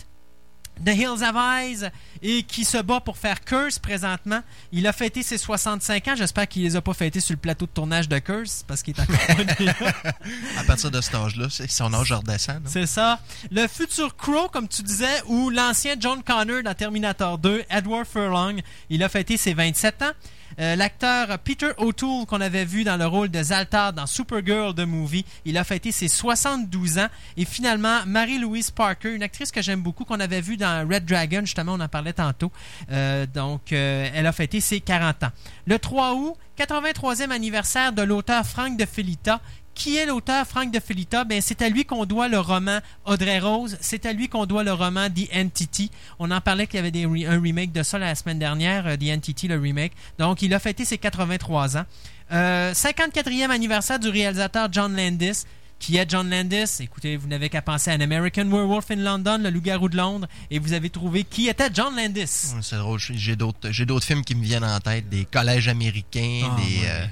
[0.84, 1.90] The Hills Have Eyes
[2.22, 4.42] et qui se bat pour faire Curse présentement.
[4.72, 6.16] Il a fêté ses 65 ans.
[6.16, 8.96] J'espère qu'il les a pas fêtés sur le plateau de tournage de Curse parce qu'il
[8.98, 9.88] est encore.
[10.58, 12.62] À partir de cet âge-là, c'est son âge redescend.
[12.66, 13.20] C'est ça.
[13.52, 18.58] Le futur Crow, comme tu disais, ou l'ancien John Connor dans Terminator 2, Edward Furlong,
[18.90, 20.12] il a fêté ses 27 ans.
[20.60, 24.86] Euh, L'acteur Peter O'Toole, qu'on avait vu dans le rôle de Zaltar dans Supergirl The
[24.86, 27.08] Movie, il a fêté ses 72 ans.
[27.38, 31.42] Et finalement, Mary-Louise Parker, une actrice que j'aime beaucoup, qu'on avait vue dans Red Dragon,
[31.42, 32.52] justement, on en parlait tantôt.
[32.92, 35.32] Euh, donc, euh, elle a fêté ses 40 ans.
[35.66, 39.42] Le 3 août, 83e anniversaire de l'auteur Frank de Felita,
[39.76, 41.24] qui est l'auteur Frank de Felita?
[41.26, 43.78] Ben, c'est à lui qu'on doit le roman Audrey Rose.
[43.82, 45.92] C'est à lui qu'on doit le roman The Entity.
[46.18, 48.88] On en parlait qu'il y avait des re- un remake de ça la semaine dernière,
[48.88, 49.92] euh, The Entity, le remake.
[50.18, 51.86] Donc, il a fêté ses 83 ans.
[52.32, 55.44] Euh, 54e anniversaire du réalisateur John Landis.
[55.78, 56.78] Qui est John Landis?
[56.80, 60.26] Écoutez, vous n'avez qu'à penser à An American Werewolf in London, Le Loup-garou de Londres,
[60.50, 62.54] et vous avez trouvé qui était John Landis.
[62.62, 66.78] C'est drôle, j'ai d'autres films qui me viennent en tête, des collèges américains, Ah, des...
[66.80, 66.88] ouais.
[66.88, 67.06] euh,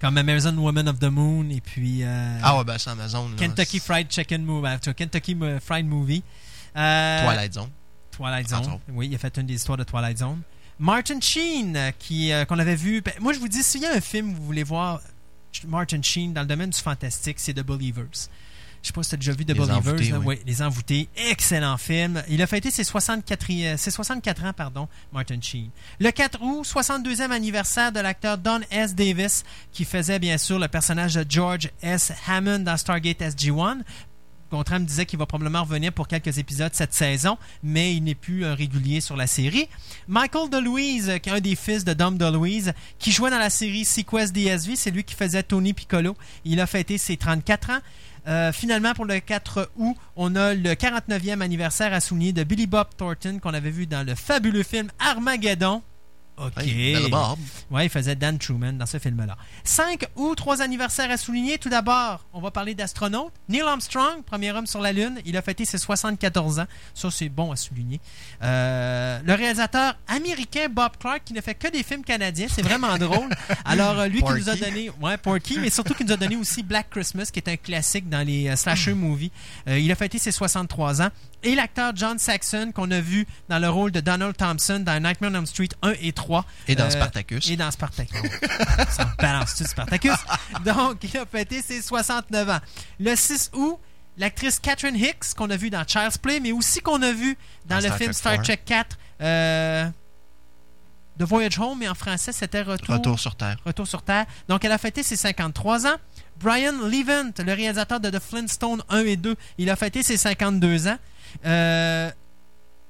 [0.00, 2.00] Comme Amazon Woman of the Moon, et puis...
[2.02, 3.28] euh, Ah ouais, ben c'est Amazon.
[3.30, 3.36] là.
[3.38, 6.22] Kentucky Fried Chicken Movie, euh, Kentucky Fried Movie.
[6.76, 7.70] Euh, Twilight Zone.
[8.10, 8.78] Twilight Entre Zone.
[8.90, 10.40] Oui, il a fait une des histoires de Twilight Zone.
[10.78, 13.00] Martin Sheen, euh, qui qu'on avait vu.
[13.00, 15.00] ben, moi, je vous dis, s'il y a un film que vous voulez voir
[15.66, 18.28] Martin Sheen dans le domaine du fantastique, c'est The Believers.
[18.86, 20.24] Je sais pas si tu as déjà vu The Believers.
[20.24, 20.38] Oui.
[20.46, 21.08] Les Envoûtés.
[21.16, 22.22] Excellent film.
[22.28, 25.70] Il a fêté ses 64, euh, ses 64 ans, pardon, Martin Sheen.
[25.98, 28.94] Le 4 août, 62e anniversaire de l'acteur Don S.
[28.94, 32.12] Davis, qui faisait bien sûr le personnage de George S.
[32.28, 33.78] Hammond dans Stargate SG-1.
[34.52, 38.14] Gontran me disait qu'il va probablement revenir pour quelques épisodes cette saison, mais il n'est
[38.14, 39.68] plus un régulier sur la série.
[40.06, 43.84] Michael DeLuise, qui est un des fils de Dom DeLuise, qui jouait dans la série
[43.84, 46.16] Sequest DSV, c'est lui qui faisait Tony Piccolo.
[46.44, 47.80] Il a fêté ses 34 ans.
[48.28, 52.66] Euh, finalement, pour le 4 août, on a le 49e anniversaire à souligner de Billy
[52.66, 55.82] Bob Thornton qu'on avait vu dans le fabuleux film Armageddon.
[56.38, 56.62] OK.
[56.62, 57.10] Hey.
[57.70, 59.36] Ouais, il faisait Dan Truman dans ce film-là.
[59.64, 61.58] 5 août, trois anniversaires à souligner.
[61.58, 63.32] Tout d'abord, on va parler d'astronautes.
[63.48, 66.66] Neil Armstrong, premier homme sur la Lune, il a fêté ses 74 ans.
[66.94, 68.00] Ça, c'est bon à souligner.
[68.42, 72.96] Euh, le réalisateur américain Bob Clark, qui ne fait que des films canadiens, c'est vraiment
[72.98, 73.30] drôle.
[73.64, 76.36] Alors, euh, lui qui nous a donné, ouais, Porky, mais surtout qui nous a donné
[76.36, 79.30] aussi Black Christmas, qui est un classique dans les euh, slasher movies.
[79.68, 81.08] Euh, il a fêté ses 63 ans.
[81.42, 85.30] Et l'acteur John Saxon, qu'on a vu dans le rôle de Donald Thompson dans Nightmare
[85.30, 86.25] on Elm Street 1 et 3.
[86.68, 87.48] Et dans Euh, Spartacus.
[87.50, 88.20] Et dans Spartacus.
[88.90, 90.12] Ça me balance-tu Spartacus?
[90.64, 92.60] Donc, il a fêté ses 69 ans.
[93.00, 93.78] Le 6 août,
[94.18, 97.76] l'actrice Catherine Hicks, qu'on a vu dans Child's Play, mais aussi qu'on a vu dans
[97.76, 98.44] Dans le Star film Trek Star 4.
[98.44, 99.88] Trek 4, euh,
[101.18, 103.56] The Voyage Home, mais en français, c'était Retour, Retour sur Terre.
[103.64, 104.26] Retour sur Terre.
[104.48, 105.96] Donc, elle a fêté ses 53 ans.
[106.38, 110.88] Brian Levant, le réalisateur de The Flintstone 1 et 2, il a fêté ses 52
[110.88, 110.98] ans.
[111.46, 112.10] Euh,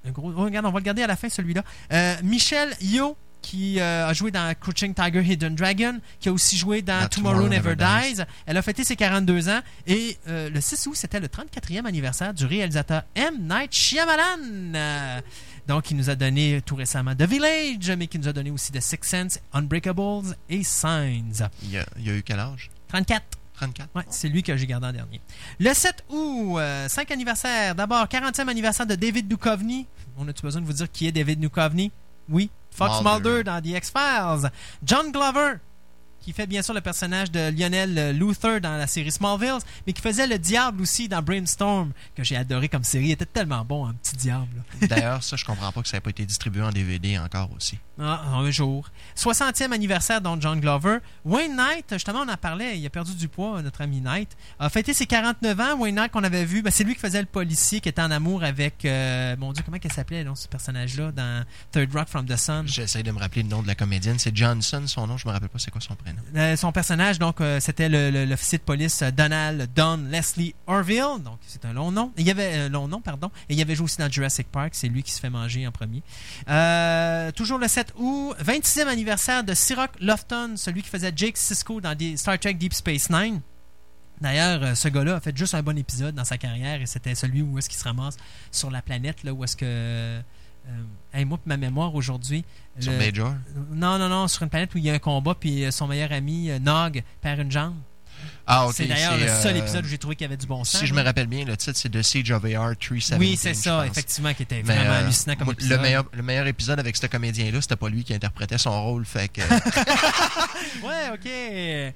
[0.04, 1.62] un gros, oh, regarde, on va le garder à la fin, celui-là.
[1.92, 3.16] Euh, Michelle Yeoh,
[3.46, 7.48] qui euh, a joué dans Crouching Tiger, Hidden Dragon, qui a aussi joué dans, Tomorrow,
[7.48, 8.22] Never Never Dies.
[8.44, 9.60] Elle a fêté ses 42 ans.
[9.86, 13.36] Et euh, le 6 août, c'était le 34e anniversaire du réalisateur M.
[13.48, 14.74] Night Shyamalan.
[14.74, 15.20] Euh,
[15.68, 18.72] donc, il nous a donné tout récemment The Village, mais qui nous a donné aussi
[18.72, 21.46] The Sixth Sense, Unbreakables et Signs.
[21.62, 22.70] Il y a, il y a eu quel âge?
[22.88, 23.22] 34.
[23.54, 25.20] 34 Ouais, c'est lui que j'ai gardé en dernier.
[25.60, 27.76] Le 7 août, 5 anniversaires.
[27.76, 29.86] D'abord, 40e anniversaire de David Duchovny.
[30.18, 31.92] On a-tu besoin de vous dire qui est David Duchovny?
[32.28, 32.50] Oui.
[32.70, 33.28] Fox Mulder.
[33.30, 34.50] Mulder dans The X-Files.
[34.84, 35.60] John Glover,
[36.26, 40.02] qui fait bien sûr le personnage de Lionel Luther dans la série Smallville, mais qui
[40.02, 43.06] faisait le diable aussi dans Brainstorm, que j'ai adoré comme série.
[43.06, 44.64] Il était tellement bon, un petit diable.
[44.88, 47.78] D'ailleurs, ça, je comprends pas que ça n'ait pas été distribué en DVD encore aussi.
[48.00, 48.90] Ah, un jour.
[49.16, 50.98] 60e anniversaire de John Glover.
[51.24, 54.36] Wayne Knight, justement, on en parlait, il a perdu du poids, notre ami Knight.
[54.58, 55.78] A fêté ses 49 ans.
[55.78, 58.10] Wayne Knight qu'on avait vu, ben, c'est lui qui faisait le policier qui était en
[58.10, 62.36] amour avec, euh, mon Dieu, comment qu'elle s'appelait, ce personnage-là, dans Third Rock from the
[62.36, 62.66] Sun?
[62.66, 64.18] J'essaie de me rappeler le nom de la comédienne.
[64.18, 65.16] C'est Johnson, son nom.
[65.16, 66.15] Je me rappelle pas c'est quoi son prénom.
[66.34, 67.88] Euh, son personnage, donc, euh, c'était
[68.26, 71.22] l'officier de police euh, Donald Don Leslie Orville.
[71.24, 72.12] Donc, c'est un long nom.
[72.16, 73.30] Il y avait un long nom, pardon.
[73.48, 74.70] Et il y avait joué aussi dans Jurassic Park.
[74.72, 76.02] C'est lui qui se fait manger en premier.
[77.32, 81.96] Toujours le 7 août, 26e anniversaire de Siroc Lofton, celui qui faisait Jake Sisko dans
[82.16, 83.40] Star Trek Deep Space Nine.
[84.20, 87.42] D'ailleurs, ce gars-là a fait juste un bon épisode dans sa carrière et c'était celui
[87.42, 88.16] où est-ce qu'il se ramasse
[88.50, 90.20] sur la planète, là, où est-ce que...
[90.68, 90.70] Euh,
[91.14, 92.44] hey, moi, ma mémoire aujourd'hui...
[92.78, 93.32] Sur le- Major?
[93.72, 95.86] non, non, non, sur une planète où il y a un combat, puis euh, son
[95.86, 97.74] meilleur ami, euh, Nog, perd une jambe.
[98.46, 98.74] Ah, ok.
[98.76, 100.80] c'est d'ailleurs le seul épisode où j'ai trouvé qu'il y avait du bon sens.
[100.80, 103.18] Si je me rappelle bien, le titre, c'est The Siege of AR 317.
[103.18, 105.76] Oui, c'est ça, effectivement, qui était Mais, vraiment euh, hallucinant comme moi, épisode.
[105.76, 109.04] le, meilleur, le meilleur épisode avec ce comédien-là, c'était pas lui qui interprétait son rôle.
[109.04, 109.40] Fait que.
[110.82, 111.94] Ouais, ok.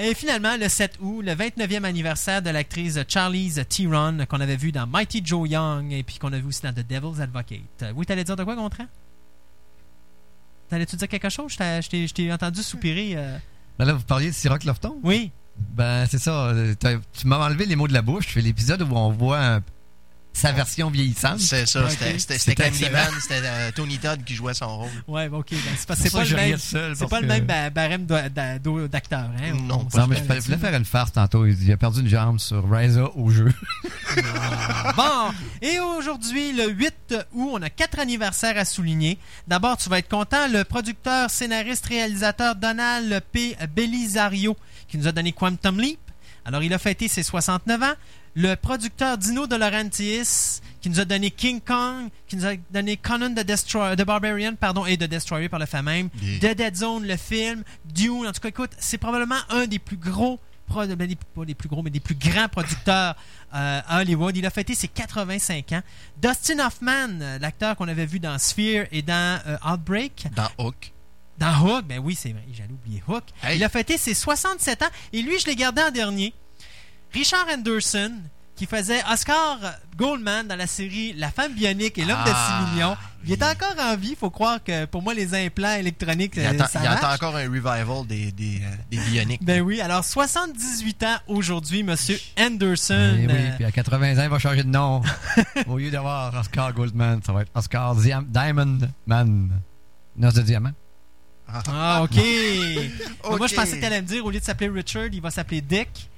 [0.00, 4.70] Et finalement, le 7 août, le 29e anniversaire de l'actrice Charlize Theron qu'on avait vu
[4.70, 7.84] dans Mighty Joe Young et puis qu'on a vu aussi dans The Devil's Advocate.
[7.96, 8.84] Oui, t'allais dire de quoi, Gontran?
[10.68, 11.52] T'allais-tu dire quelque chose?
[11.52, 13.14] Je t'ai- je t'ai- je t'ai entendu soupirer.
[13.16, 13.38] euh.
[13.78, 14.98] Ben là, vous parliez de Siroc Lofton?
[15.02, 15.32] Oui.
[15.70, 16.48] Ben, c'est ça.
[16.50, 16.74] euh,
[17.12, 18.26] Tu m'as enlevé les mots de la bouche.
[18.28, 19.62] Je fais l'épisode où on voit un-
[20.38, 21.40] sa version vieillissante.
[21.40, 21.90] c'est ça, Ok.
[22.18, 22.54] c'était-.
[22.54, 24.90] Candyman, c'était euh, Tony Todd qui jouait son rôle.
[25.06, 25.50] Ouais, ok.
[25.50, 26.56] ben, c'est pas, C'est le même.
[26.58, 29.52] seul, C'est pas le même ba- barème d'a- d'a- d'au- d'acteur, hein?
[29.62, 31.44] Non, Non, mais je voulais faire une farce tantôt.
[31.46, 33.52] Il a perdu une jambe sur Ryza au jeu.
[34.96, 35.30] Bon,
[35.62, 39.18] et aujourd'hui, le 8 août, on a quatre anniversaires à souligner.
[39.46, 43.56] D'abord, tu vas être content, le producteur, scénariste, réalisateur Donald P.
[43.74, 44.56] Belisario,
[44.88, 45.98] qui nous a donné Quantum Leap.
[46.44, 47.92] Alors, il a fêté ses 69 ans.
[48.40, 52.96] Le producteur Dino De Laurentiis, qui nous a donné King Kong, qui nous a donné
[52.96, 56.08] Conan the, Destroyer, the Barbarian, pardon, et The Destroyer par le fait même.
[56.22, 56.54] Yeah.
[56.54, 58.28] The Dead Zone, le film, Dune.
[58.28, 60.38] En tout cas, écoute, c'est probablement un des plus gros,
[60.72, 63.16] ben, pas des plus gros, mais des plus grands producteurs
[63.56, 64.36] euh, à Hollywood.
[64.36, 65.82] Il a fêté ses 85 ans.
[66.22, 70.92] Dustin Hoffman, l'acteur qu'on avait vu dans Sphere et dans euh, Outbreak, Dans Hook.
[71.38, 73.24] dans Hook, ben oui, c'est vrai, j'allais oublier Hook.
[73.42, 73.56] Hey.
[73.56, 76.32] Il a fêté ses 67 ans et lui, je l'ai gardé en dernier.
[77.12, 78.12] Richard Anderson,
[78.54, 79.58] qui faisait Oscar
[79.96, 82.28] Goldman dans la série La femme bionique et l'homme Ah,
[82.64, 82.96] de 6 millions.
[83.24, 84.16] Il est encore en vie.
[84.18, 87.36] faut croire que pour moi, les implants électroniques, Il euh, attend, ça il attend encore
[87.36, 89.42] un revival des, des, euh, des Bionics.
[89.44, 93.16] Ben oui, alors 78 ans aujourd'hui, monsieur Anderson.
[93.18, 95.02] Eh oui, Euh, puis à 80 ans, il va changer de nom.
[95.66, 99.50] Au lieu d'avoir Oscar Goldman, ça va être Oscar Diam- Diamond Man.
[100.16, 100.72] Noce de diamant.
[101.48, 102.10] Ah, ok.
[102.16, 102.90] Mais
[103.36, 105.30] Moi, je pensais que tu allais me dire, au lieu de s'appeler Richard, il va
[105.30, 106.08] s'appeler Dick.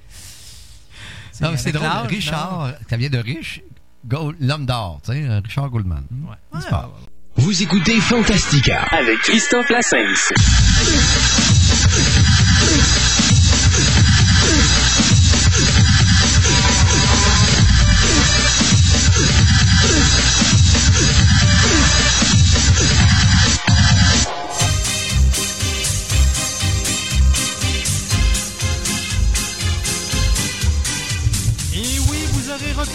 [1.41, 1.89] Non, mais c'est drôle.
[1.89, 2.07] non?
[2.09, 3.19] Richard, ça vient de
[4.07, 6.05] Gold- l'homme d'or, tu sais, Richard Goldman.
[6.11, 6.61] Ouais, ouais.
[7.37, 8.83] Vous écoutez Fantastica.
[8.91, 10.33] Avec Christophe Lassens.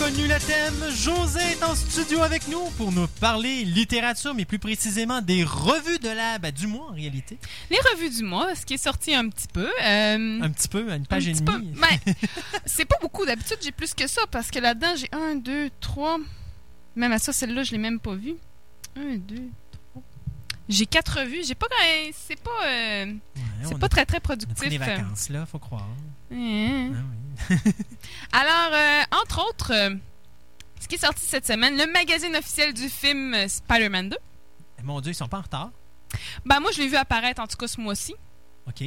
[0.06, 0.92] Reconnu le thème.
[0.96, 6.00] José est en studio avec nous pour nous parler littérature, mais plus précisément des revues
[6.00, 7.38] de la, ben, du mois en réalité.
[7.70, 9.68] Les revues du mois, ce qui est sorti un petit peu.
[9.84, 11.74] euh, Un petit peu, une page un et demie.
[11.80, 12.14] Ben,
[12.66, 13.26] c'est pas beaucoup.
[13.26, 16.18] D'habitude, j'ai plus que ça parce que là-dedans, j'ai un, deux, trois.
[16.96, 18.36] Même à ça, celle-là, je l'ai même pas vue.
[18.96, 19.50] Un, deux,
[19.92, 20.04] trois.
[20.70, 21.44] J'ai quatre revues.
[21.46, 21.68] J'ai pas.
[21.68, 22.66] euh, C'est pas.
[22.66, 23.12] euh, Ouais,
[23.64, 24.70] c'est pas a- très très on a pris productif.
[24.70, 25.88] des vacances, là, faut croire.
[26.32, 26.92] Hein.
[26.94, 27.18] Ah oui.
[28.32, 29.96] Alors, euh, entre autres, euh,
[30.80, 34.18] ce qui est sorti cette semaine, le magazine officiel du film Spider-Man 2.
[34.80, 35.72] Eh, Mon Dieu, ils sont pas en retard.
[36.46, 38.16] Ben, moi, je l'ai vu apparaître en tout cas ce mois-ci.
[38.68, 38.84] OK.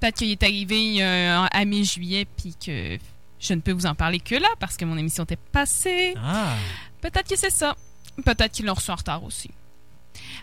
[0.00, 2.98] Peut-être qu'il est arrivé euh, à mi-juillet, puis que
[3.40, 6.14] je ne peux vous en parler que là, parce que mon émission était passée.
[6.22, 6.56] Ah,
[7.00, 7.76] Peut-être que c'est ça.
[8.24, 9.50] Peut-être qu'ils l'ont reçu en retard aussi.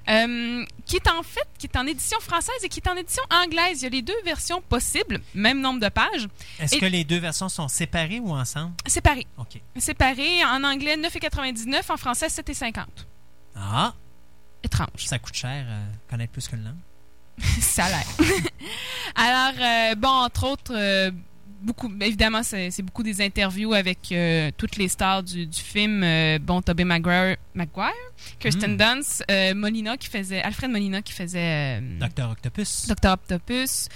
[0.09, 3.23] Euh, qui est en fait, qui est en édition française et qui est en édition
[3.31, 3.81] anglaise.
[3.81, 6.27] Il y a les deux versions possibles, même nombre de pages,
[6.59, 8.73] est-ce Et- que les deux versions sont séparées ou ensemble?
[8.87, 9.27] séparées.
[9.37, 9.61] OK.
[9.77, 12.85] Séparées, en anglais 9,99, en français 7,50.
[13.55, 13.93] Ah,
[14.63, 14.87] Étrange.
[15.05, 16.75] ça coûte cher, euh, connaître plus que le nom.
[17.59, 18.05] Ça a l'air.
[19.15, 21.11] Alors, euh, bon, entre autres, euh,
[21.61, 26.03] beaucoup, ben, évidemment, c'est beaucoup des interviews avec euh, toutes les stars du, du film.
[26.03, 27.91] euh, bon, Tobey Maguire, Maguire
[28.39, 28.77] Kirsten Mm.
[28.77, 32.87] Dunst, euh, Molina qui faisait, Alfred Molina qui faisait Docteur Octopus.
[32.87, 33.11] Dr.
[33.13, 33.87] Octopus.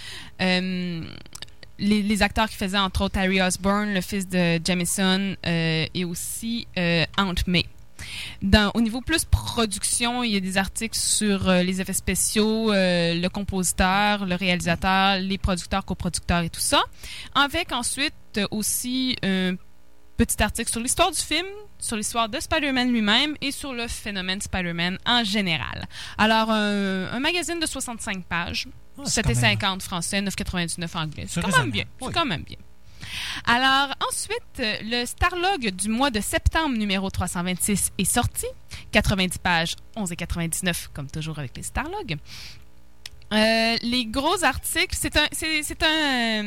[1.77, 6.67] les, les acteurs qui faisaient entre autres Harry Osborn, le fils de Jameson, et aussi
[7.17, 7.65] Aunt May.
[8.41, 12.71] Dans, au niveau plus production, il y a des articles sur euh, les effets spéciaux,
[12.71, 16.81] euh, le compositeur, le réalisateur, les producteurs, coproducteurs et tout ça.
[17.33, 19.55] Avec ensuite euh, aussi un
[20.17, 21.45] petit article sur l'histoire du film,
[21.77, 25.85] sur l'histoire de Spider-Man lui-même et sur le phénomène Spider-Man en général.
[26.17, 28.67] Alors, un, un magazine de 65 pages.
[28.97, 31.25] Ah, quand même- 7,50 français, 9,99 anglais.
[31.27, 31.83] C'est quand même bien.
[31.99, 32.07] Oui.
[32.07, 32.55] C'est quand même bien.
[33.45, 38.45] Alors, ensuite, le Starlog du mois de septembre, numéro 326, est sorti.
[38.91, 42.17] 90 pages, 11,99, comme toujours avec les Starlogs.
[43.33, 46.43] Euh, les gros articles, c'est un, c'est, c'est un,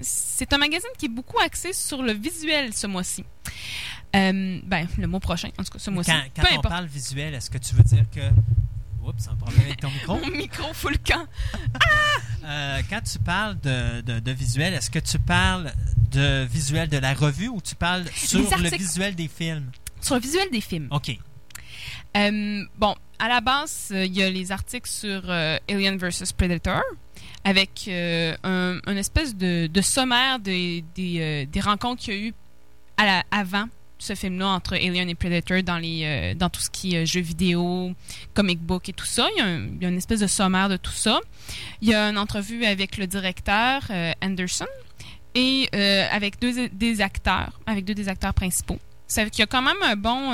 [0.00, 3.24] c'est un magazine qui est beaucoup axé sur le visuel ce mois-ci.
[4.16, 6.10] Euh, ben, le mois prochain, en tout cas, ce mois-ci.
[6.34, 6.68] Quand, on importe.
[6.68, 8.20] parle visuel, est-ce que tu veux dire que.
[9.02, 10.18] Oups, un problème avec ton micro.
[10.24, 11.26] Mon micro full camp.
[12.44, 15.72] Euh, quand tu parles de, de, de visuel, est-ce que tu parles
[16.10, 19.70] de visuel de la revue ou tu parles sur le visuel des films?
[20.00, 20.88] Sur le visuel des films.
[20.90, 21.16] OK.
[22.16, 26.82] Euh, bon, à la base, euh, il y a les articles sur Alien vs Predator
[27.44, 32.34] avec un, une espèce de, de sommaire des, des, des rencontres qu'il y a eu
[32.96, 33.68] à la- avant
[33.98, 37.06] ce film-là entre Alien et Predator dans, les, euh, dans tout ce qui est euh,
[37.06, 37.92] jeux vidéo,
[38.34, 39.26] comic book et tout ça.
[39.36, 41.20] Il y, a un- il y a une espèce de sommaire de tout ça.
[41.80, 44.66] Il y a une entrevue avec le directeur euh, Anderson
[45.34, 48.78] et euh, avec deux des acteurs, avec deux des acteurs principaux.
[49.06, 50.32] Ça fait qu'il y a quand même un bon,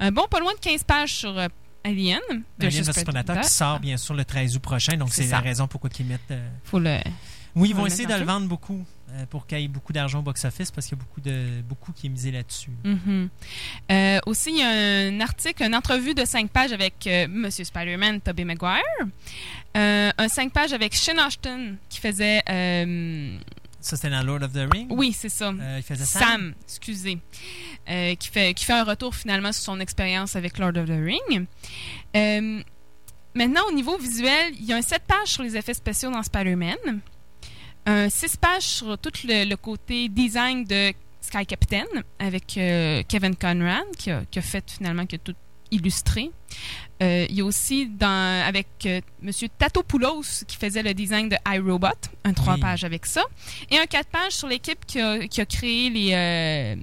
[0.00, 1.50] un bon pas loin de 15 pages sur Alien.
[1.84, 5.40] Alien versus vs Predator qui sort bien sûr le 13 août prochain, donc C'est la
[5.40, 6.32] raison pourquoi ils mettent.
[6.64, 6.96] Faut le...
[7.54, 9.92] Oui, ils vont essayer de le en vendre beaucoup euh, pour qu'il y ait beaucoup
[9.92, 12.70] d'argent au box-office parce qu'il y a beaucoup, de, beaucoup qui est misé là-dessus.
[12.84, 13.28] Mhm.
[13.90, 17.64] Euh, aussi, il y a un article, une entrevue de 5 pages avec euh, Monsieur
[17.64, 18.82] Spider-Man, Tobey Maguire.
[19.76, 22.42] Euh, un 5 pages avec Shane Ashton qui faisait...
[23.80, 24.86] Ça, c'était dans Lord of the Rings?
[24.90, 25.52] oui, c'est ça.
[25.76, 26.54] Il faisait Sam, Sam.
[26.62, 27.18] excusez,
[28.16, 31.46] qui, fait, qui fait un retour finalement sur son expérience avec Lord of the Ring.
[32.16, 32.62] Euh,
[33.34, 36.22] maintenant, au niveau visuel, il y a un 7 pages sur les effets spéciaux dans
[36.22, 37.00] Spider-Man,
[37.86, 41.84] un 6 pages sur tout le, le côté design de Sky Captain
[42.18, 45.34] avec euh, Kevin Conrad qui a, qui a fait finalement, qui a tout
[45.70, 46.30] illustré.
[47.02, 49.30] Euh, il y a aussi dans, avec euh, M.
[49.58, 51.88] Tatopoulos qui faisait le design de iRobot,
[52.24, 52.60] un 3 Oui.
[52.60, 53.24] pages avec ça,
[53.70, 56.76] et un 4 pages sur l'équipe qui a, qui a créé les, euh,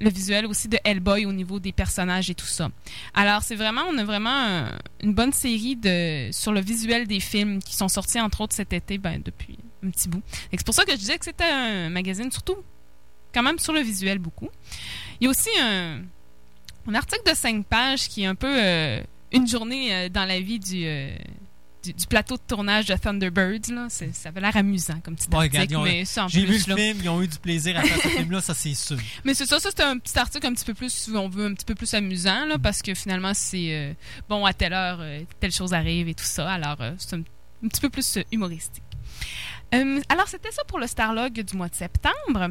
[0.00, 2.70] le visuel aussi de Hellboy au niveau des personnages et tout ça.
[3.14, 7.20] Alors, c'est vraiment, on a vraiment un- une bonne série de, sur le visuel des
[7.20, 10.22] films qui sont sortis entre autres cet été, ben, depuis un petit bout.
[10.50, 12.56] C'est pour ça que je disais que c'était un magazine surtout
[13.34, 14.48] quand même sur le visuel beaucoup.
[15.20, 16.02] Il y a aussi un,
[16.86, 19.00] un article de 5 pages qui est un peu euh,
[19.32, 21.10] une journée euh, dans la vie du, euh,
[21.82, 23.72] du, du plateau de tournage de Thunderbirds.
[23.72, 23.86] Là.
[23.88, 26.28] C'est- Ça avait l'air amusant comme petit Bon, article, regarde, ils ont- mais ça en
[26.28, 26.76] J'ai vu le là.
[26.76, 28.98] film, ils ont eu du plaisir à faire ce film-là, ça c'est sûr.
[29.24, 31.54] Mais c'est ça, ça c'était un petit article un petit peu plus, on veut, un
[31.54, 33.96] petit peu plus amusant, là, parce que finalement, c'est
[34.28, 35.00] bon, à telle heure,
[35.40, 36.50] telle chose arrive et tout ça.
[36.52, 37.20] Alors, c'est un,
[37.64, 38.82] un petit peu plus humoristique.
[39.74, 42.48] Euh, alors, c'était ça pour le Starlog du mois de septembre.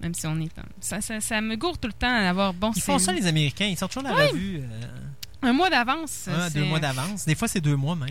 [0.00, 0.48] Même si on est.
[0.80, 2.72] Ça, ça, ça me gourde tout le temps d'avoir bon.
[2.74, 3.66] Ils font ça, les Américains.
[3.66, 4.28] Ils sortent toujours la Oui.
[4.30, 4.86] revue euh,
[5.48, 6.28] Un mois d'avance.
[6.28, 7.24] un, c'est- deux mois d'avance.
[7.26, 8.08] Des fois, c'est deux mois même.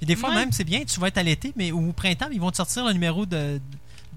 [0.00, 0.36] Et des fois, Ouais.
[0.36, 2.84] même, c'est bien, tu vas être à l'été, mais au printemps, ils vont te sortir
[2.84, 3.60] le numéro de,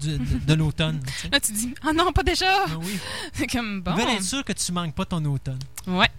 [0.02, 1.00] de, de- de l'automne.
[1.06, 1.28] tu sais.
[1.30, 2.64] Là, tu dis, ah non, pas déjà!
[2.66, 2.98] Ah oui.
[3.32, 3.92] C'est comme bon.
[3.96, 5.58] Ils veulent être sûrs que tu manques pas ton automne.
[5.86, 6.10] Ouais.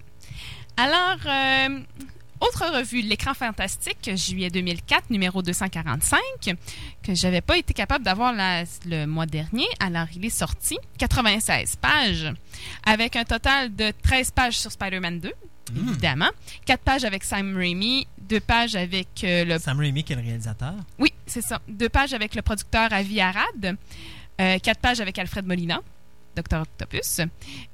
[0.78, 1.80] Alors, euh,
[2.40, 6.20] autre revue, L'écran fantastique, juillet 2004, numéro 245,
[7.04, 9.68] que j'avais pas été capable d'avoir le mois dernier.
[9.80, 12.32] Alors, il est sorti, 96 pages,
[12.86, 15.32] avec un total de 13 pages sur Spider-Man 2,
[15.74, 15.90] Hmm.
[15.90, 16.30] évidemment,
[16.66, 20.22] 4 pages avec Sam Raimi, 2 pages avec euh, le Sam Raimi, qui est le
[20.22, 20.74] réalisateur.
[20.98, 21.60] oui, c'est ça.
[21.68, 23.76] Deux pages avec le producteur Avi Arad,
[24.40, 25.82] euh, quatre pages avec Alfred Molina,
[26.38, 26.62] Dr.
[26.62, 27.20] Octopus,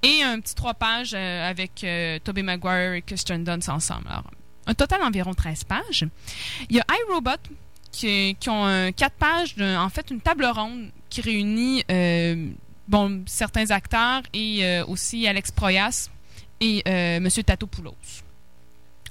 [0.02, 4.08] et un petit trois pages euh, avec euh, Tobey Maguire et Kirsten Dunst ensemble.
[4.10, 4.32] Alors,
[4.66, 6.06] un total d'environ 13 pages.
[6.70, 7.32] Il y a iRobot
[7.92, 12.50] qui, qui ont un quatre pages, de- en fait, une table ronde qui réunit euh,
[12.88, 16.10] bon, certains acteurs et euh, aussi Alex Proyas
[16.60, 17.28] et euh, M.
[17.30, 17.96] Tatopoulos.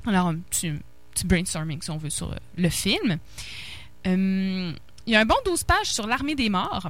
[0.06, 0.72] Alors, un petit,
[1.14, 3.18] petit brainstorming, si on veut, sur euh, le film.
[4.06, 4.72] Euh,
[5.06, 6.88] il y a un bon 12 pages sur l'armée des morts.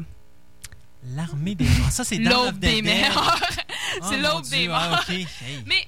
[1.15, 1.91] L'armée des morts.
[1.91, 3.41] Ça, c'est L'aube des morts.
[4.01, 5.11] Oh, c'est mon l'aube des Ah, morts.
[5.11, 5.27] Hey.
[5.67, 5.87] Mais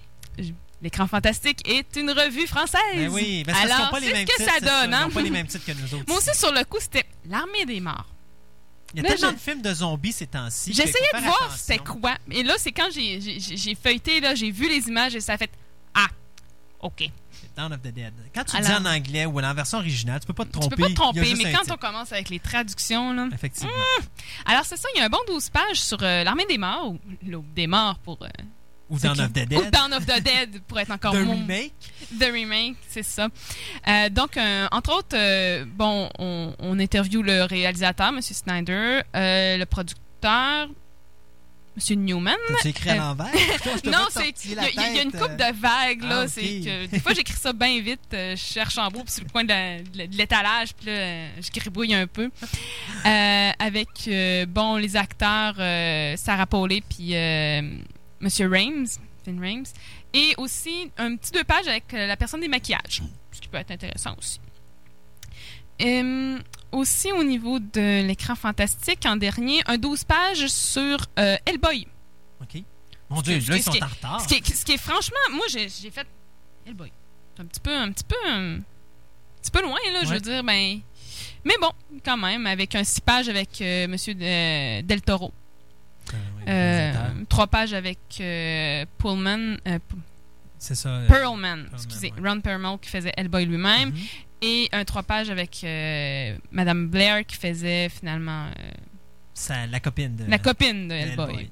[0.84, 2.78] l'écran fantastique est une revue française.
[2.94, 4.90] Ben oui, parce qu'ils Alors, ont pas les c'est mêmes ce que titres, ça donne.
[4.90, 5.10] Ils hein?
[5.10, 6.04] pas les mêmes titres que nous autres.
[6.06, 8.06] Moi aussi, sur le coup, c'était l'armée des morts.
[8.92, 10.72] Il y a Là, tellement je- de films de zombies ces temps-ci.
[10.72, 12.16] J'essayais de voir c'était quoi.
[12.30, 15.50] Et là, c'est quand j'ai- feuilleté, là, j'ai vu les images et ça a fait
[15.94, 16.06] Ah,
[16.80, 17.10] OK.
[17.56, 18.12] Dawn of the Dead.
[18.34, 20.58] Quand tu Alors- dis en anglais ou en version originale, tu peux pas te Tu
[20.60, 20.76] tromper.
[20.76, 21.74] peux pas te tromper, mais quand titre.
[21.74, 23.28] on commence avec les traductions, là.
[23.32, 23.72] Effectivement.
[24.44, 26.90] Alors, c'est ça, il y a un bon 12 pages sur euh, l'armée des morts,
[26.90, 28.18] ou l'aube des morts pour.
[28.22, 28.28] euh,
[28.90, 29.70] Ou qui- of the Ou Dead.
[29.70, 31.72] Dawn of the Dead pour être encore The mon- remake.
[32.20, 33.28] The Remake, c'est ça.
[33.88, 38.20] Euh, donc, euh, entre autres, euh, bon, on, on interviewe le réalisateur, M.
[38.20, 40.68] Snyder, le producteur,
[41.76, 41.96] M.
[42.04, 42.36] Newman.
[42.46, 43.26] T'as-tu écrit à l'envers?
[43.84, 46.20] Non, c'est il y, a- y une coupe de vagues là.
[46.24, 46.28] Ah.
[46.28, 49.42] C'est que des fois j'écris ça bien vite, je cherche en puis sur le coin
[49.42, 52.30] de, la- de de l'étalage puis là je gribouille un peu
[53.58, 54.08] avec
[54.48, 55.56] bon les acteurs
[56.16, 57.14] Sarah Paulet puis
[58.24, 58.86] Monsieur Rames,
[59.24, 59.64] Finn Rames,
[60.14, 63.58] et aussi un petit deux pages avec euh, la personne des maquillages, ce qui peut
[63.58, 64.40] être intéressant aussi.
[65.82, 66.38] Euh,
[66.72, 71.86] aussi au niveau de l'écran fantastique, en dernier, un 12 pages sur euh, Hellboy.
[72.40, 72.62] OK.
[73.10, 74.20] Mon Dieu, là, ils sont en retard.
[74.20, 76.06] Ce qui, est, ce qui est franchement, moi j'ai fait
[76.66, 76.90] Hellboy.
[77.36, 78.60] C'est un petit peu, un petit peu, un
[79.42, 80.00] petit peu loin là.
[80.04, 80.80] Je veux dire, ben,
[81.44, 81.70] Mais bon,
[82.04, 85.32] quand même, avec un six pages avec euh, Monsieur de- Del Toro.
[86.12, 89.78] Euh, Euh, trois pages avec euh, Pullman, euh,
[90.58, 90.88] C'est ça.
[90.90, 92.28] euh, Perlman, excusez, ouais.
[92.28, 93.98] Ron Perlman qui faisait Hellboy lui-même, mhm.
[94.42, 95.64] et un trois pages avec
[96.52, 98.48] Madame Blair qui faisait finalement
[99.32, 101.30] Ça- la copine de la copine de Hellboy.
[101.30, 101.50] Hellboy.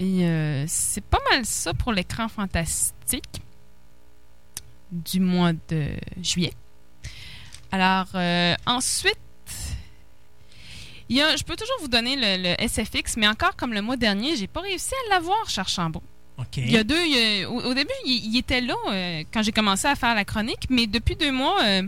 [0.00, 3.40] Et c'est pas mal ça pour l'écran fantastique
[4.92, 5.88] du mois de
[6.22, 6.52] juillet.
[7.72, 8.06] Alors,
[8.66, 9.18] ensuite,
[11.08, 13.82] il y a, je peux toujours vous donner le, le SFX, mais encore comme le
[13.82, 16.02] mois dernier, j'ai pas réussi à l'avoir, Charchambault.
[16.38, 16.56] OK.
[16.58, 17.02] Il y a deux.
[17.04, 19.96] il y a- au, au début, il, il était là euh, quand j'ai commencé à
[19.96, 21.82] faire la chronique, mais depuis deux mois, euh,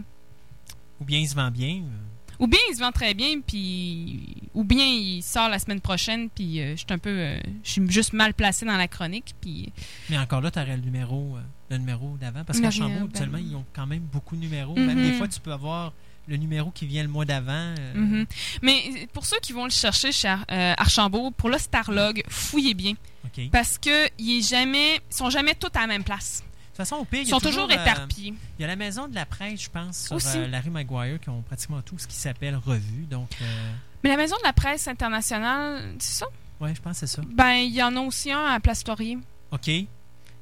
[1.00, 1.76] Ou bien il se vend bien.
[1.76, 1.96] euh,
[2.40, 6.30] ou bien il se vend très bien, puis ou bien il sort la semaine prochaine,
[6.30, 9.70] puis je suis un peu, je suis juste mal placé dans la chronique, puis
[10.08, 11.36] Mais encore là, tu aurais le numéro,
[11.68, 12.42] le numéro d'avant.
[12.44, 14.74] Parce qu'à rien, Chambault, ben- habituellement, ils ont quand même beaucoup de numéros.
[14.74, 15.92] Même des fois, tu peux avoir
[16.30, 17.74] le numéro qui vient le mois d'avant.
[17.78, 18.26] euh, Mhm.
[18.62, 22.74] Mais pour ceux qui vont le chercher chez Ar- euh, Archambault, pour le Starlog, fouillez
[22.74, 22.94] bien.
[23.36, 26.42] De Parce que il est jamais, ils sont jamais tous à la même place.
[26.68, 28.32] toute façon, au pire, il Ils sont toujours euh, éparpillés.
[28.58, 30.38] Il y a la maison de la presse, je pense, sur Aussi.
[30.38, 33.04] euh, Larry Maguire, qui ont pratiquement tout ce qui s'appelle revue.
[33.10, 33.72] Donc, euh,
[34.02, 36.26] Mais la Maison de la presse internationale, c'est ça?
[36.60, 37.22] ouais, je pense que c'est ça.
[37.28, 39.18] Ben, il y en a aussi un à Place Laurier.
[39.50, 39.70] OK.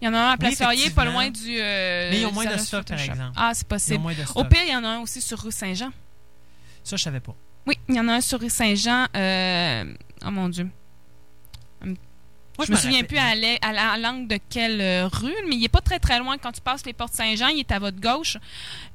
[0.01, 1.57] Il y en a un à Place Laurier, pas loin du.
[1.61, 3.33] euh, Mais ils ont moins de stock, par exemple.
[3.37, 4.05] Ah, c'est possible.
[4.37, 5.91] Au pire, il y en a un aussi sur rue Saint-Jean.
[6.85, 7.35] Ça, je savais pas.
[7.67, 9.07] Oui, il y en a un sur rue Saint-Jean.
[9.17, 9.85] euh,
[10.25, 10.69] Oh mon Dieu.
[11.85, 15.33] Moi, je me souviens plus à l'e- à la- à l'angle de quelle euh, rue,
[15.49, 16.39] mais il est pas très très loin.
[16.39, 18.37] Quand tu passes les portes Saint-Jean, il est à votre gauche.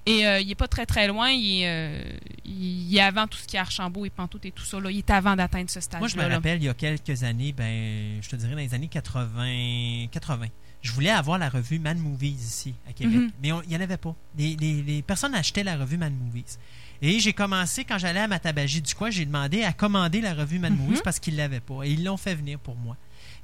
[0.06, 1.30] Et euh, il est pas très très loin.
[1.30, 2.04] Il est, euh,
[2.44, 4.82] il est avant tout ce qui est Archambault et Pantoute et tout ça.
[4.82, 4.92] Là.
[4.92, 7.54] Il est avant d'atteindre ce stade Moi, je me rappelle, il y a quelques années,
[7.54, 10.48] ben, je te dirais dans les années 80, 80
[10.84, 13.16] je voulais avoir la revue Man Movies ici, à Québec.
[13.16, 13.32] Mhm.
[13.42, 14.16] Mais il n'y en avait pas.
[14.38, 16.60] Les, les- les personnes achetaient la revue Man Movies.
[17.02, 20.34] Et j'ai commencé, quand j'allais à ma tabagie du coin, j'ai demandé à commander la
[20.36, 20.80] revue Man Mhm.
[20.80, 21.84] Movies parce qu'ils ne l'avaient pas.
[21.86, 22.96] Et ils l'ont fait venir pour moi.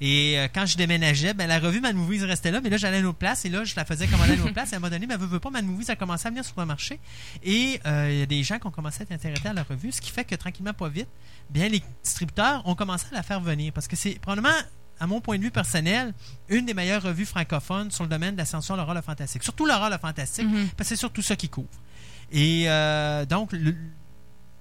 [0.01, 2.97] Et euh, quand je déménageais, ben, la revue Man Movies restait là, mais là, j'allais
[2.97, 4.71] à une autre place et là, je la faisais commander à une autre place.
[4.71, 6.57] Et à un moment donné, ben, veut pas, Man Movies a commencé à venir sur
[6.57, 6.99] le marché.
[7.43, 9.63] Et euh, il y a des gens qui ont commencé à être intéressés à la
[9.63, 11.07] revue, ce qui fait que tranquillement, pas vite,
[11.49, 14.55] bien, les distributeurs ont commencé à la faire venir parce que c'est probablement,
[14.99, 16.13] à mon point de vue personnel,
[16.49, 18.45] une des meilleures revues francophones sur le domaine de la
[18.75, 19.43] l'horreur, le fantastique.
[19.43, 20.67] Surtout l'horreur, le fantastique, Mhm.
[20.77, 21.69] parce que c'est surtout ça qui couvre.
[22.31, 23.75] Et euh, donc, le-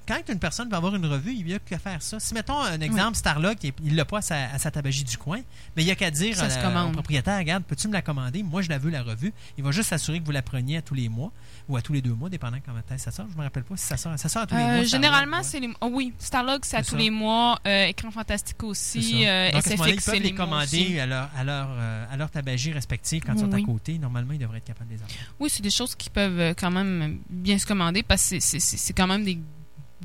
[0.09, 2.19] quand une personne va avoir une revue, il n'y a qu'à faire ça.
[2.19, 5.19] Si, mettons, un exemple, Starlog, il ne l'a pas à sa, à sa tabagie du
[5.19, 5.41] coin,
[5.77, 6.89] mais il n'y a qu'à dire Ça à se la- commande.
[6.89, 8.43] au propriétaire, regarde, peux-tu me la commander?
[8.43, 9.33] Moi, je la veux, la revue.
[9.59, 11.31] Il va juste s'assurer que vous la preniez à tous les mois
[11.69, 13.27] ou à tous les deux mois, dépendant comment ça sort.
[13.31, 14.19] Je me rappelle pas si ça sort.
[14.19, 14.85] Ça sort à tous les Euh, mois.
[14.85, 15.69] Généralement, c'est les.
[15.83, 16.97] oh oui, Starlog, c'est à tous ça.
[16.97, 17.59] les mois.
[17.67, 19.27] euh, Écran Fantastique aussi.
[19.27, 20.35] euh, Donc, à ce moment-là, ils SFX, peuvent les aussi.
[20.35, 23.65] commander à leur, à, leur, euh, à leur tabagie respective quand ils sont à Oui.
[23.65, 23.99] côté.
[23.99, 25.17] Normalement, ils devraient être capables de les avoir.
[25.39, 29.07] Oui, c'est des choses qui peuvent quand même bien se commander parce que c'est quand
[29.07, 29.39] même des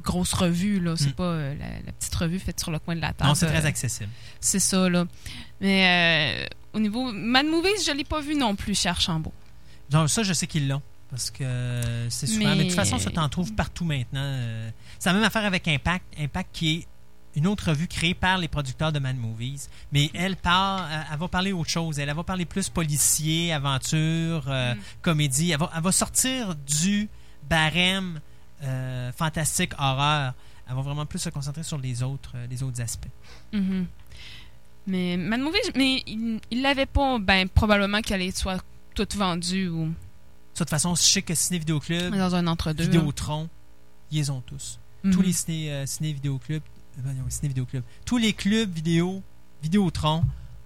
[0.02, 0.80] grosses revues.
[0.80, 0.96] là.
[0.98, 1.14] C'est Mm.
[1.14, 3.28] pas euh, la, la petite revue faite sur le coin de la table.
[3.30, 4.10] Non, c'est très Euh, accessible.
[4.39, 5.06] C'est ça, là.
[5.62, 7.12] Mais euh, au niveau.
[7.12, 9.34] Mad Movies, je l'ai pas vu non plus chez Archambault.
[9.89, 10.82] Donc, ça, je sais qu'ils l'ont.
[11.10, 12.39] Parce que c'est souvent.
[12.50, 12.56] Mais...
[12.56, 14.39] Mais- de toute façon, ça t'en trouve partout maintenant.
[14.98, 16.04] C'est la même affaire avec Impact.
[16.18, 16.88] Impact qui est
[17.36, 19.68] une autre revue créée par les producteurs de Mad Movies.
[19.91, 22.00] Mais elle part, elle, elle va parler autre chose.
[22.00, 24.78] Elle, elle va parler plus policier, aventure, euh, Mm.
[25.04, 25.52] comédie.
[25.52, 27.10] Elle va, elle va sortir du
[27.48, 28.20] barème
[28.64, 30.34] euh, fantastique, horreur.
[30.68, 33.09] Elle va vraiment plus se concentrer sur les autres, euh, les autres aspects.
[33.51, 33.86] Mhm.
[34.88, 35.41] Mais Mad
[35.76, 38.64] mais il l'avait pas, ben, probablement qu'elle allait soit
[38.95, 42.84] toute vendue ou De toute façon, je sais que Ciné Vidéo Club, dans un entre-deux.
[42.84, 43.49] Vidéotron,
[44.11, 44.80] ils les ont tous.
[45.03, 45.14] Mhm.
[45.14, 46.59] tous les ciné, euh, ciné euh,
[47.03, 49.22] non, ciné vidéo club, tous les clubs vidéo,
[49.61, 50.24] Vidéotron,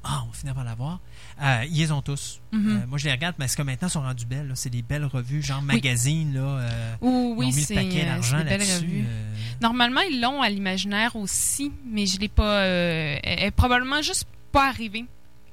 [0.09, 0.99] ah, on va finir par l'avoir.
[1.41, 2.39] Euh, ils les ont tous.
[2.51, 2.69] Mhm.
[2.83, 4.51] Euh, moi, je les regarde, mais est-ce que maintenant, elles sont rendues belles?
[4.55, 6.33] C'est des belles revues, genre magazine.
[6.33, 8.85] Là, euh, ils oui, ont mis le c'est paquet d'argent c'est des belles là-dessus.
[8.85, 9.05] revues.
[9.07, 12.61] euh, Normalement, ils l'ont à l'imaginaire aussi, mais je l'ai pas.
[12.63, 15.05] elle est probablement juste pas arrivée.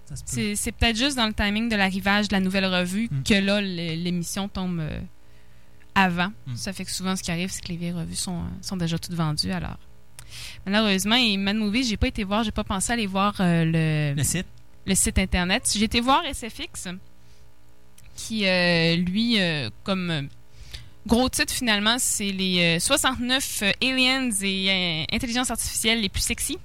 [0.08, 0.54] peut.
[0.54, 3.22] C'est peut-être juste dans le timing de l'arrivage de la nouvelle revue Mm.
[3.24, 4.82] que là, l'émission tombe
[5.94, 6.32] avant.
[6.46, 6.56] Mm.
[6.56, 8.98] Ça fait que souvent, ce qui arrive, c'est que les vieilles revues sont, sont déjà
[8.98, 9.52] toutes vendues.
[9.52, 9.78] Alors,
[10.66, 14.14] malheureusement, et Mad Movies, j'ai pas été voir, j'ai pas pensé aller voir euh, le,
[14.16, 14.46] Le site.
[14.86, 15.70] le site internet.
[15.74, 16.88] J'ai été voir SFX,
[18.16, 20.28] qui, euh, lui, euh, comme
[21.06, 26.58] gros titre finalement, c'est les euh, 69 euh, aliens et intelligence artificielle les plus sexy.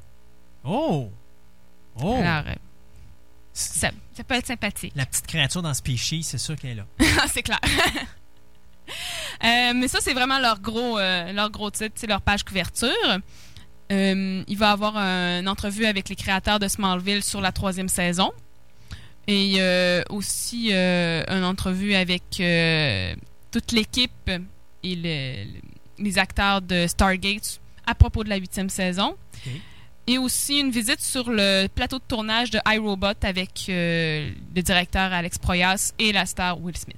[0.63, 1.09] Oh!
[2.01, 2.15] Oh!
[2.22, 2.43] Alors,
[3.51, 4.93] ça, ça peut être sympathique.
[4.95, 6.86] La petite créature dans Species, c'est sûr qu'elle est là.
[7.22, 7.59] Ah, c'est clair.
[9.43, 12.89] Euh, mais ça, c'est vraiment leur gros, euh, leur gros titre, c'est leur page couverture.
[13.92, 17.52] Euh, il va y avoir un- une entrevue avec les créateurs de Smallville sur la
[17.52, 18.32] troisième saison.
[19.28, 22.24] Et euh, aussi euh, une entrevue avec
[23.52, 24.12] toute l'équipe
[24.84, 25.60] et le, le-
[26.04, 29.16] les acteurs de Stargate à propos de la huitième saison.
[30.08, 34.32] Et aussi une visite sur le plateau de tournage de iRobot avec le
[34.62, 36.96] directeur Alex Proyas et la star Will Smith.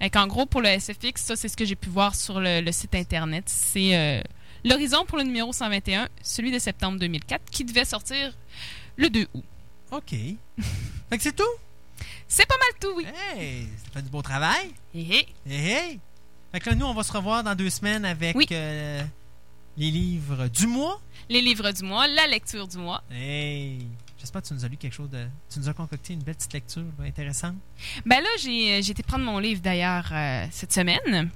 [0.00, 2.60] Donc, en gros, pour le SFX, ça, c'est ce que j'ai pu voir sur le,
[2.62, 3.44] le site Internet.
[3.46, 4.22] C'est
[4.68, 8.36] l'horizon pour le numéro 121, celui de septembre 2004, qui devait sortir
[8.96, 9.44] le 2 août.
[9.92, 10.10] OK.
[11.10, 11.44] fait que c'est tout?
[12.28, 13.06] C'est pas mal tout, oui.
[13.36, 14.70] Hey, ça fait du beau travail.
[14.94, 15.26] Hé, hé.
[15.48, 16.00] Hey, hey.
[16.52, 18.46] Fait que là, nous, on va se revoir dans deux semaines avec Oui.
[18.50, 19.02] euh,
[19.76, 21.00] les livres du mois.
[21.28, 23.02] Les livres du mois, la lecture du mois.
[23.10, 23.86] Hey!
[24.18, 25.24] J'espère que tu nous as lu quelque chose de.
[25.52, 27.54] Tu nous as concocté une belle petite lecture intéressante.
[28.06, 31.30] Ben là, j'ai j'ai été prendre mon livre d'ailleurs euh, cette semaine.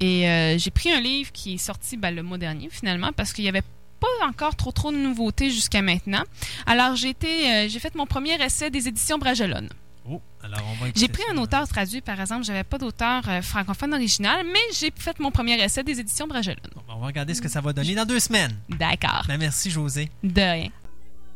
[0.00, 3.32] Et euh, j'ai pris un livre qui est sorti ben, le mois dernier finalement parce
[3.32, 3.62] qu'il n'y avait
[4.00, 6.22] pas encore trop trop de nouveautés jusqu'à maintenant.
[6.66, 9.68] Alors j'ai été, euh, j'ai fait mon premier essai des éditions Bragelonne.
[10.08, 11.32] Oh, alors on va écouter J'ai pris ça.
[11.34, 15.30] un auteur traduit par exemple, j'avais pas d'auteur euh, francophone original, mais j'ai fait mon
[15.30, 16.56] premier essai des éditions Bragelonne.
[16.74, 18.56] Bon, ben, on va regarder ce que ça va donner dans deux semaines.
[18.70, 19.24] D'accord.
[19.28, 20.08] Ben, merci, José.
[20.24, 20.70] De rien.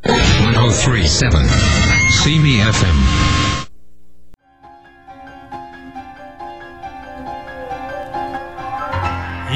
[0.07, 1.33] 1037
[2.11, 2.39] See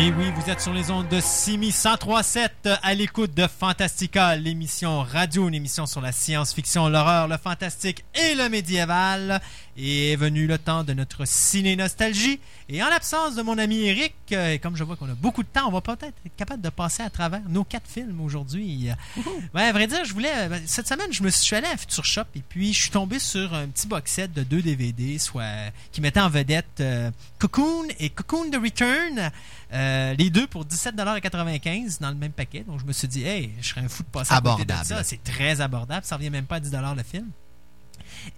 [0.01, 5.01] Et oui, vous êtes sur les ondes de Simi 1037 à l'écoute de Fantastica, l'émission
[5.03, 9.41] radio, une émission sur la science-fiction, l'horreur, le fantastique et le médiéval.
[9.81, 12.41] Et est venu le temps de notre ciné-nostalgie.
[12.69, 15.43] Et en l'absence de mon ami Eric, euh, et comme je vois qu'on a beaucoup
[15.45, 18.91] de temps, on va peut-être être capable de passer à travers nos quatre films aujourd'hui.
[18.91, 19.23] Euh,
[19.55, 20.33] Ouais, à vrai dire, je voulais.
[20.35, 22.83] euh, Cette semaine, je me suis je suis allé à Future Shop et puis je
[22.83, 26.67] suis tombé sur un petit box set de deux DVD, soit qui mettait en vedette
[26.81, 29.31] euh, Cocoon et Cocoon The Return.
[29.73, 32.65] Euh, les deux pour 17,95$ dans le même paquet.
[32.67, 34.73] Donc je me suis dit, hey, je serais un fou de passer à côté de
[34.73, 34.85] Abordable.
[34.87, 35.03] ça.
[35.05, 36.05] C'est très abordable.
[36.07, 37.27] Ça revient même pas à 10$ le film.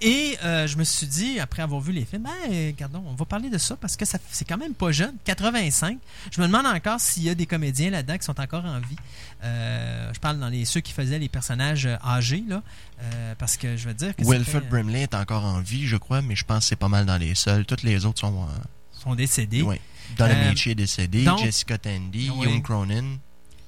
[0.00, 3.24] Et euh, je me suis dit, après avoir vu les films, ben, pardon, on va
[3.24, 5.98] parler de ça parce que ça, c'est quand même pas jeune, 85.
[6.30, 8.96] Je me demande encore s'il y a des comédiens là-dedans qui sont encore en vie.
[9.44, 12.62] Euh, je parle dans les ceux qui faisaient les personnages âgés, là,
[13.02, 15.96] euh, parce que je veux dire que Wilford c'était- Brimley est encore en vie, je
[15.96, 17.64] crois, mais je pense que c'est pas mal dans les seuls.
[17.64, 18.46] Toutes les autres sont.
[18.92, 19.62] sont décédés.
[19.62, 19.80] ouais.
[20.16, 22.48] Don Euh, Amici est décédé, donc- Jessica Tandy, Oui.
[22.48, 23.16] Young Cronin.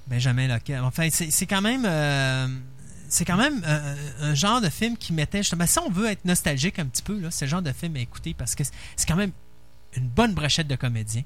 [0.06, 0.72] Benjamin Locke.
[0.82, 1.84] Enfin, c'est c'est quand même.
[1.86, 2.48] euh,
[3.08, 5.66] c'est quand même euh, un genre de film qui mettait justement.
[5.66, 8.00] Si on veut être nostalgique un petit peu, là, c'est le genre de film à
[8.00, 9.32] écouter parce que c'est- c'est quand même
[9.96, 11.22] une bonne brochette de comédiens.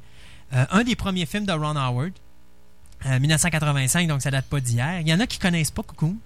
[0.52, 2.12] Euh, un des premiers films de Ron Howard,
[3.06, 5.00] euh, 1985, donc ça date pas d'hier.
[5.00, 6.16] Il y en a qui connaissent pas Cocoon.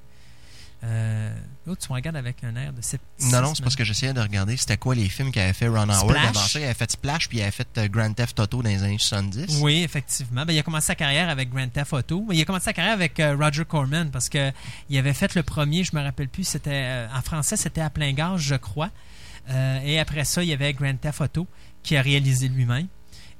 [0.82, 1.34] Euh,
[1.66, 3.36] L'autre, tu me regardes avec un air de scepticisme.
[3.36, 5.88] Non, non, c'est parce que j'essayais de regarder c'était quoi les films qu'avait fait Ron
[5.90, 6.16] Howard.
[6.16, 8.68] Avant ça, il avait fait Splash, puis il avait fait euh, Grand Theft Auto dans
[8.68, 9.58] les années 70.
[9.60, 10.46] Oui, effectivement.
[10.46, 12.24] Ben, il a commencé sa carrière avec Grand Theft Auto.
[12.28, 14.52] Mais il a commencé sa carrière avec euh, Roger Corman parce que
[14.88, 17.90] il avait fait le premier, je me rappelle plus, c'était euh, en français, c'était à
[17.90, 18.90] plein gaz, je crois.
[19.84, 21.46] Et après ça, il y avait Grand Theft Auto
[21.82, 22.86] qui a réalisé lui-même.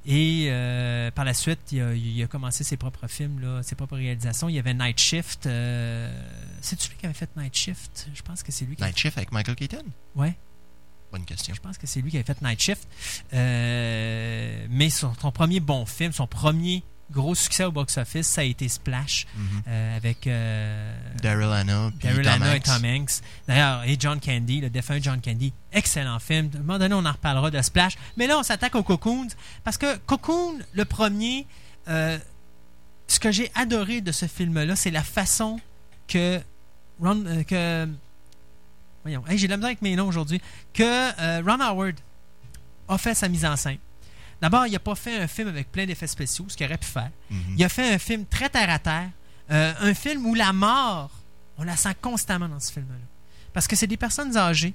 [0.05, 3.75] Et euh, par la suite, il a, il a commencé ses propres films, là, ses
[3.75, 4.49] propres réalisations.
[4.49, 5.45] Il y avait Night Shift.
[5.45, 6.11] euh,
[6.61, 8.07] c'est lui qui avait fait Night Shift?
[8.13, 8.83] Je pense que c'est lui qui.
[8.83, 9.85] Night Shift avec Michael Keaton?
[10.15, 10.35] Ouais.
[11.11, 11.53] Bonne question.
[11.53, 12.87] Je pense que c'est lui qui avait fait Night Shift.
[13.33, 18.43] Euh, mais son, son premier bon film, son premier gros succès au box-office, ça a
[18.43, 19.61] été Splash Mhm.
[19.67, 21.49] euh, avec euh, Daryl
[21.99, 22.59] puis Daryl Tom et.
[22.61, 23.11] Tom Hanks.
[23.47, 25.53] D'ailleurs, et John Candy, le défunt John Candy.
[25.73, 26.49] Excellent film.
[26.53, 27.97] À un moment donné, on en reparlera de Splash.
[28.17, 29.27] Mais là, on s'attaque aux Cocoons.
[29.63, 31.45] Parce que Cocoon, le premier,
[31.87, 32.17] euh,
[33.07, 35.59] ce que j'ai adoré de ce film-là, c'est la façon
[36.07, 36.39] que
[37.01, 37.87] Ron, que
[39.03, 40.41] voyons, hey, j'ai de la misère avec mes noms aujourd'hui,
[40.73, 41.95] que Ron Howard
[42.87, 43.77] a fait sa mise en scène.
[44.41, 46.87] D'abord, il n'a pas fait un film avec plein d'effets spéciaux, ce qu'il aurait pu
[46.87, 47.11] faire.
[47.29, 47.55] Mhm.
[47.57, 49.09] Il a fait un film très terre à terre,
[49.51, 51.11] euh, un film où la mort,
[51.57, 52.95] on la sent constamment dans ce film-là.
[53.53, 54.73] Parce que c'est des personnes âgées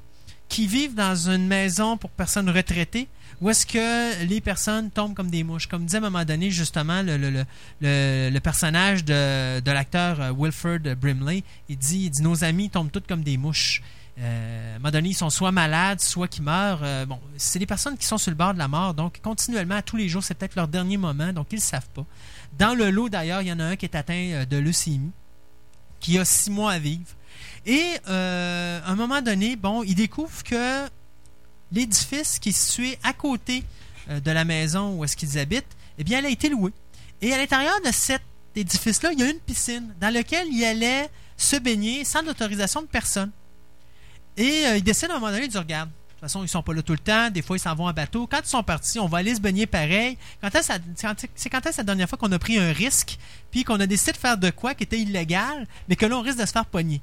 [0.49, 3.09] qui vivent dans une maison pour personnes retraitées
[3.41, 5.67] où est-ce que les personnes tombent comme des mouches.
[5.67, 7.45] Comme disait à un moment donné, justement, le, le, le,
[7.81, 12.71] le- le personnage de, de l'acteur euh, Wilford Brimley, il dit, il dit Nos amis
[12.71, 13.83] tombent tous comme des mouches.
[14.18, 16.80] Euh, à un moment donné, ils sont soit malades, soit qui meurent.
[16.83, 19.76] Euh, bon, c'est des personnes qui sont sur le bord de la mort, donc continuellement,
[19.76, 22.07] à tous les jours, c'est peut-être leur dernier moment, donc ils ne savent pas.
[22.59, 25.13] Dans le lot, d'ailleurs, il y en a un qui est atteint euh, de leucémie,
[26.01, 27.05] qui a six mois à vivre.
[27.67, 30.87] Et euh, à un moment donné, bon, il découvre que
[31.72, 33.64] l'édifice qui est situé à côté
[34.09, 36.72] euh, de la maison où est-ce qu'ils habitent, eh bien, elle a été louée.
[37.21, 38.22] Et à l'intérieur de cet
[38.55, 42.87] édifice-là, il y a une piscine dans laquelle il allait se baigner sans autorisation de
[42.87, 43.30] personne.
[44.37, 46.49] Et euh, il décide à un moment donné de dire Regarde, de toute façon, ils
[46.49, 47.30] sont pas là tout le temps.
[47.30, 48.26] Des fois, ils s'en vont en bateau.
[48.26, 50.17] Quand ils sont partis, on va aller se baigner pareil.
[50.41, 53.18] Quand c'est quand est-ce la dernière fois qu'on a pris un risque,
[53.50, 56.22] puis qu'on a décidé de faire de quoi qui était illégal, mais que là, on
[56.22, 57.00] risque de se faire pogner?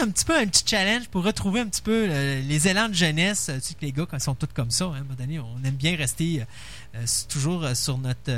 [0.00, 2.94] Un petit peu un petit challenge pour retrouver un petit peu euh, les élans de
[2.94, 3.50] jeunesse.
[3.54, 5.14] Tu sais que les gars, quand ils sont tous comme ça, hein, à un moment
[5.14, 6.44] donné, on aime bien rester
[6.94, 8.30] euh, toujours sur notre,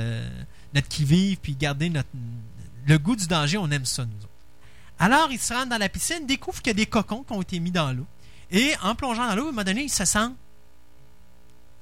[0.75, 2.09] notre qui-vive, puis garder notre,
[2.87, 4.29] le goût du danger, on aime ça, nous autres.
[5.01, 7.43] Alors, il se rend dans la piscine, découvre qu'il y a des cocons qui ont
[7.43, 8.07] été mis dans l'eau.
[8.51, 10.29] Et en plongeant dans l'eau, à un moment donné, il se sent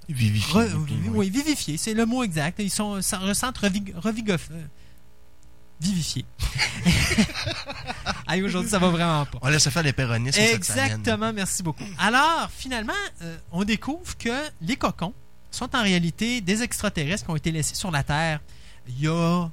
[0.08, 0.54] Vivifié.
[0.54, 0.70] Re-
[1.10, 2.58] oui, vivifié, c'est le mot exact.
[2.60, 4.64] Ils sont, ça ressentent revig, revigof- euh,
[5.80, 6.24] vivifié.
[8.26, 9.38] Aïe, aujourd'hui, ça va vraiment pas.
[9.42, 9.92] On laisse faire les
[10.32, 10.54] semaine.
[10.54, 11.84] Exactement, merci beaucoup.
[11.98, 14.30] Alors, finalement, euh, on découvre que
[14.62, 15.12] les cocons
[15.50, 18.40] sont en réalité des extraterrestres qui ont été laissés sur la Terre
[18.88, 19.50] il y a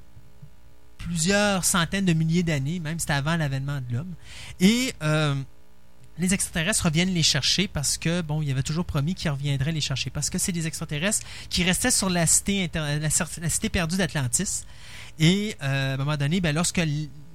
[0.97, 4.13] plusieurs centaines de milliers d'années, même c'était avant l'avènement de l'homme.
[4.61, 5.35] Et euh,
[6.17, 9.81] les extraterrestres reviennent les chercher parce que, bon, il avait toujours promis qu'ils reviendraient les
[9.81, 10.09] chercher.
[10.09, 14.63] Parce que c'est des extraterrestres qui restaient sur la cité, inter- la, cité perdue d'Atlantis.
[15.19, 16.81] Et euh, à un moment donné, ben, lorsque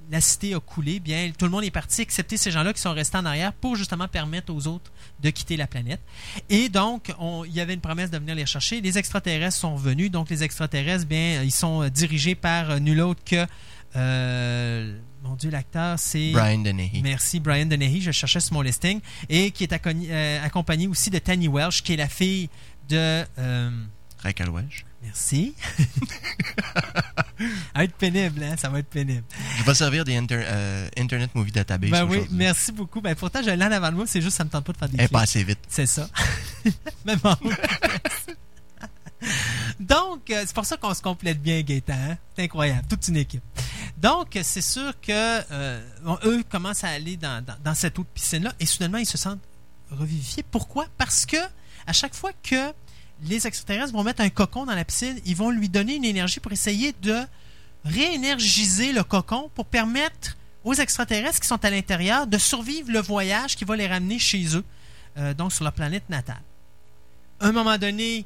[0.09, 2.91] la cité a coulé, bien, tout le monde est parti, excepté ces gens-là qui sont
[2.93, 4.91] restés en arrière pour justement permettre aux autres
[5.21, 6.01] de quitter la planète.
[6.49, 8.81] Et donc, on- il y avait une promesse de venir les chercher.
[8.81, 10.11] Les extraterrestres sont venus.
[10.11, 13.45] Donc, les extraterrestres, bien, ils sont dirigés par euh, nul autre que.
[13.95, 16.31] euh, mon Dieu, l'acteur, c'est.
[16.31, 17.01] Brian Dennehy.
[17.03, 18.01] Merci, Brian Dennehy.
[18.01, 18.99] Je cherchais sur mon listing.
[19.29, 22.49] Et qui est euh, accompagné aussi de Tanny Welsh, qui est la fille
[22.89, 23.23] de.
[23.37, 23.69] euh,
[24.23, 24.85] Raquel Welch.
[25.03, 25.55] merci.
[26.77, 27.43] ça
[27.75, 28.55] va être pénible, hein?
[28.57, 29.23] Ça va être pénible.
[29.57, 33.01] Je vais servir des inter- euh, Internet Movie Database Ben oui, merci beaucoup.
[33.01, 34.89] Ben pourtant, j'ai l'an avant de moi, c'est juste ça me tente pas de faire
[34.89, 35.59] des Elle pas assez vite.
[35.67, 36.07] C'est ça.
[37.05, 37.51] Même en haut.
[39.79, 41.93] Donc, euh, c'est pour ça qu'on se complète bien, Gaëtan.
[41.93, 42.17] hein?
[42.35, 43.43] C'est incroyable, toute une équipe.
[43.97, 45.11] Donc, euh, c'est sûr que
[45.51, 45.81] euh,
[46.23, 49.43] eux commencent à aller dans, dans, cette de piscine-là et soudainement, ils se sentent
[49.91, 50.43] revivifiés.
[50.43, 50.85] Pourquoi?
[50.97, 51.37] Parce que
[51.87, 52.71] à chaque fois que
[53.23, 56.39] les extraterrestres vont mettre un cocon dans la piscine, ils vont lui donner une énergie
[56.39, 57.19] pour essayer de
[57.83, 63.55] réénergiser le cocon pour permettre aux extraterrestres qui sont à l'intérieur de survivre le voyage
[63.55, 64.63] qui va les ramener chez eux,
[65.33, 66.41] donc sur leur planète natale.
[67.39, 68.25] À un moment donné,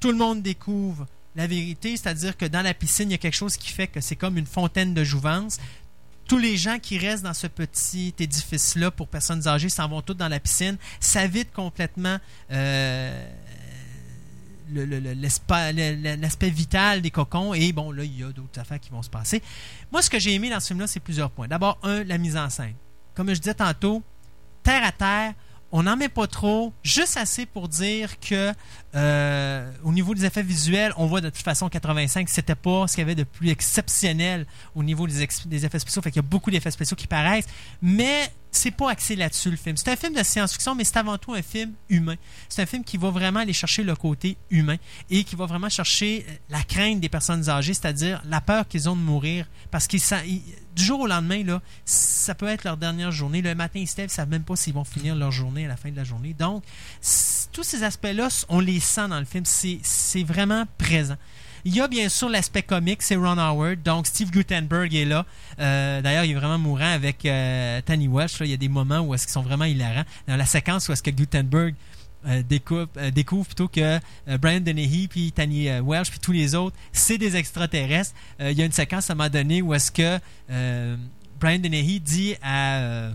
[0.00, 3.34] tout le monde découvre la vérité, c'est-à-dire que dans la piscine, il y a quelque
[3.34, 5.58] chose qui fait que c'est comme une fontaine de jouvence.
[6.26, 10.14] Tous les gens qui restent dans ce petit édifice-là pour personnes âgées s'en vont tous
[10.14, 10.76] dans la piscine.
[10.98, 12.18] Ça vide complètement
[12.50, 13.30] euh,
[14.72, 17.54] l'aspect vital des cocons.
[17.54, 19.42] Et bon, là, il y a d'autres affaires qui vont se passer.
[19.92, 21.48] Moi, ce que j'ai aimé dans ce film-là, c'est plusieurs points.
[21.48, 22.74] D'abord, un, la mise en scène.
[23.14, 24.02] Comme je disais tantôt,
[24.62, 25.34] terre à terre,
[25.72, 28.52] on n'en met pas trop, juste assez pour dire que
[28.94, 32.94] euh, au niveau des effets visuels, on voit de toute façon 85, c'était pas ce
[32.94, 36.02] qu'il y avait de plus exceptionnel au niveau des, effets spéciaux.
[36.02, 37.46] Fait qu'il y a beaucoup d'effets spéciaux qui paraissent,
[37.82, 39.76] mais c'est pas axé là-dessus le film.
[39.76, 42.16] C'est un film de science-fiction, mais c'est avant tout un film humain.
[42.48, 44.76] C'est un film qui va vraiment aller chercher le côté humain
[45.10, 48.88] et qui va vraiment chercher euh, la crainte des personnes âgées, c'est-à-dire la peur qu'ils
[48.88, 50.00] ont de mourir, parce qu'ils
[50.74, 53.42] du jour au lendemain là, ça peut être leur dernière journée.
[53.42, 55.90] Le matin ils ils savent même pas s'ils vont finir leur journée à la fin
[55.90, 56.34] de la journée.
[56.34, 56.64] Donc
[57.52, 59.44] tous ces aspects-là, on les sent dans le film.
[59.44, 61.16] C'est vraiment présent.
[61.66, 63.82] Il y a bien sûr l'aspect comique, c'est Ron Howard.
[63.82, 65.26] Donc Steve Gutenberg est là.
[65.58, 68.36] Euh, D'ailleurs, il est vraiment mourant avec euh, Tanny Welsh.
[68.42, 70.04] Il y a des moments où est-ce qu'ils sont vraiment hilarants.
[70.28, 71.74] Dans la séquence où est-ce que Gutenberg
[72.28, 72.40] euh,
[72.70, 73.98] euh, découvre plutôt que
[74.38, 78.14] Brian Dennehy puis Tanny Welsh puis tous les autres, c'est des extraterrestres.
[78.38, 80.20] Il y a une séquence à un moment donné où est-ce que
[81.40, 83.10] Brian Dennehy dit à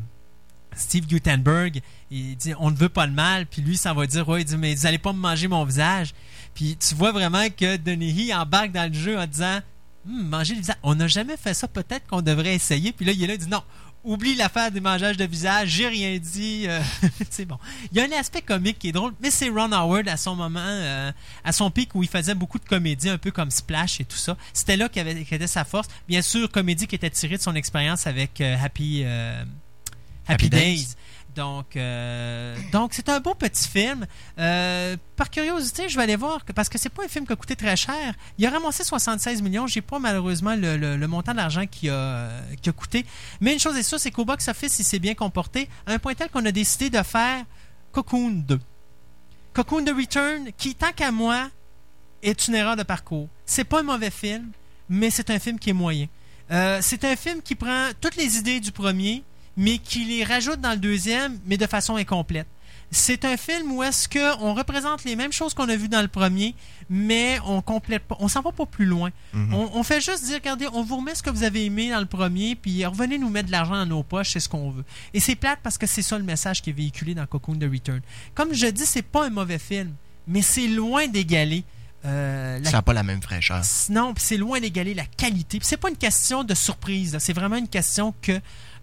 [0.76, 1.80] Steve Gutenberg,
[2.10, 4.46] il dit on ne veut pas le mal, puis lui ça va dire ouais, il
[4.46, 6.14] dit mais vous allez pas me manger mon visage.
[6.54, 9.62] Puis tu vois vraiment que Dennehy embarque dans le jeu en disant
[10.08, 10.78] Hum, manger le visage.
[10.84, 12.92] On n'a jamais fait ça, peut-être qu'on devrait essayer.
[12.92, 13.62] Puis là, il est là, il dit non,
[14.04, 16.66] oublie l'affaire des mangeages de visage, j'ai rien dit.
[16.68, 16.82] euh,
[17.30, 17.58] c'est bon.
[17.92, 20.36] Il y a un aspect comique qui est drôle, mais c'est Ron Howard à son
[20.36, 21.12] moment, euh,
[21.44, 24.18] à son pic où il faisait beaucoup de comédie, un peu comme Splash et tout
[24.18, 24.38] ça.
[24.54, 25.88] C'était là qu'il avait, sa force.
[26.08, 29.48] Bien sûr, comédie qui était tirée de son expérience avec euh, Happy, Happy,
[30.28, 30.60] Happy Days.
[30.60, 30.96] Days.
[31.36, 34.06] Donc, euh, donc c'est un beau petit film.
[34.38, 37.36] Euh, par curiosité, je vais aller voir parce que c'est pas un film qui a
[37.36, 38.14] coûté très cher.
[38.38, 39.66] Il a ramassé 76 millions.
[39.68, 43.06] J'ai pas malheureusement le, le- montant d'argent qui a, euh, qui a coûté.
[43.40, 46.00] Mais une chose est sûre, c'est qu'au box office, il s'est bien comporté à un
[46.00, 47.46] point tel qu'on a décidé de faire
[47.92, 48.60] Cocoon 2.
[49.54, 51.50] Cocoon The Return, qui tant qu'à moi
[52.24, 53.28] est une erreur de parcours.
[53.46, 54.50] C'est pas un mauvais film,
[54.90, 56.08] mais c'est un film qui est moyen.
[56.82, 59.24] C'est un film qui prend toutes les idées du premier,
[59.58, 62.48] mais qui les rajoute dans le deuxième, mais de façon incomplète.
[62.94, 66.02] C'est un film où est-ce que on représente les mêmes choses qu'on a vues dans
[66.02, 66.56] le premier,
[66.90, 69.12] mais on complète pas, on s'en va pas plus loin.
[69.34, 69.54] Mhm.
[69.54, 72.02] on, on fait juste dire, regardez, on vous remet ce que vous avez aimé dans
[72.02, 74.84] le premier, puis revenez nous mettre de l'argent dans nos poches, c'est ce qu'on veut.
[75.14, 77.64] Et c'est plate parce que c'est ça le message qui est véhiculé dans Cocoon The
[77.72, 78.02] Return.
[78.36, 79.94] Comme je dis, c'est pas un mauvais film,
[80.28, 81.64] mais c'est loin d'égaler
[82.04, 83.62] euh, la Ça n'a pas la même fraîcheur.
[83.90, 85.60] non, c'est loin d'égaler la qualité.
[85.62, 87.16] C'est pas une question de surprise.
[87.20, 88.42] C'est vraiment une question que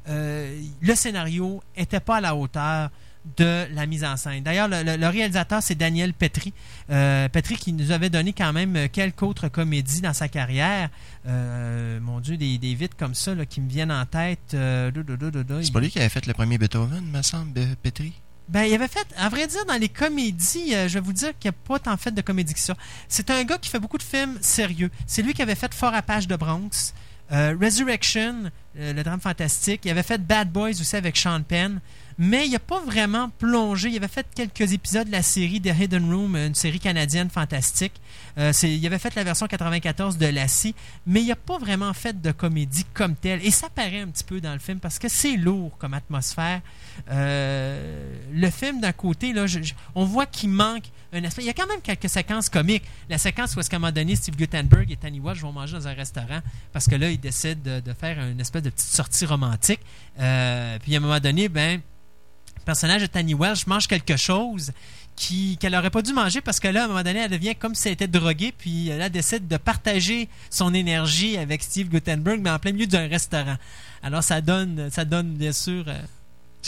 [0.08, 2.90] euh, le scénario était pas à la hauteur
[3.36, 4.42] de la mise en scène.
[4.42, 6.54] D'ailleurs, le, le- le réalisateur, c'est Daniel Petri.
[6.90, 10.88] Euh, Petri qui nous avait donné quand même quelques autres comédies dans sa carrière.
[11.26, 14.54] Euh, mon Dieu, des, des vites comme ça là, qui me viennent en tête.
[14.54, 14.90] Euh.
[15.62, 18.12] C'est pas lui qui avait fait le premier Beethoven, me semble, Petri?
[18.48, 21.32] Ben, il avait fait, à vrai dire, dans les comédies, euh, je vais vous dire
[21.38, 22.74] qu'il n'y a pas tant fait de comédies que ça.
[23.06, 24.90] C'est un gars qui fait beaucoup de films sérieux.
[25.06, 26.94] C'est lui qui avait fait Fort Apache de Bronx,
[27.32, 29.82] euh, Resurrection, euh, le drame fantastique.
[29.84, 31.80] Il avait fait Bad Boys aussi avec Sean Penn.
[32.20, 33.90] Mais il n'a pas vraiment plongé.
[33.90, 37.92] Il avait fait quelques épisodes de la série The Hidden Room, une série canadienne fantastique.
[38.38, 40.74] Euh, il avait fait la version 94 de Lassie,
[41.06, 43.44] mais il n'a pas vraiment fait de comédie comme telle.
[43.46, 46.60] Et ça paraît un petit peu dans le film parce que c'est lourd comme atmosphère.
[47.08, 49.44] Le film, d'un côté, là,
[49.94, 52.84] on voit qu'il manque Il y a quand même quelques séquences comiques.
[53.08, 55.88] La séquence où, qu'à un moment donné, Steve Guttenberg et Tanny Walsh vont manger dans
[55.88, 56.40] un restaurant
[56.72, 59.80] parce que là, ils décident de, faire une espèce de petite sortie romantique.
[60.20, 61.80] Euh, puis à un moment donné, ben,
[62.56, 64.72] le personnage de Tanny Welsh mange quelque chose
[65.58, 67.74] qu'elle n'aurait pas dû manger parce que là, à un moment donné, elle devient comme
[67.74, 72.50] si elle était droguée, puis elle décide de partager son énergie avec Steve Guttenberg, mais
[72.50, 73.56] en plein milieu d'un restaurant.
[74.02, 75.84] Alors, ça donne, ça donne bien sûr.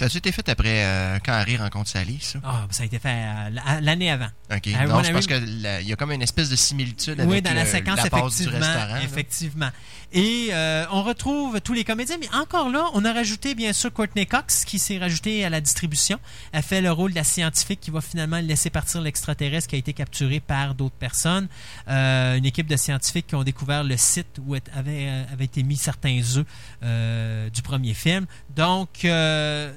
[0.03, 2.39] Euh, Ça a-tu été fait après euh, quand Harry rencontre Sally, ça?
[2.45, 4.29] Ah, ça a été fait euh, l'année avant.
[4.55, 4.69] OK.
[4.77, 6.57] Ah, non, One c'est parce Harry- que la- il y a comme une espèce de
[6.57, 8.59] similitude avec Oui, dans la le- séquence, la passe du effectivement.
[8.67, 8.95] restaurant.
[8.95, 9.03] là.
[9.03, 9.69] effectivement.
[10.13, 13.93] Et euh, on retrouve tous les comédiens, mais encore là, on a rajouté bien sûr
[13.93, 16.19] Courtney Cox qui s'est rajouté à la distribution.
[16.51, 19.79] Elle fait le rôle de la scientifique qui va finalement laisser partir l'extraterrestre qui a
[19.79, 21.47] été capturé par d'autres personnes.
[21.89, 25.63] Euh, une équipe de scientifiques qui ont découvert le site où avait, euh, avait été
[25.63, 26.45] mis certains œufs
[26.83, 28.27] euh, du premier film.
[28.57, 29.73] Donc, euh,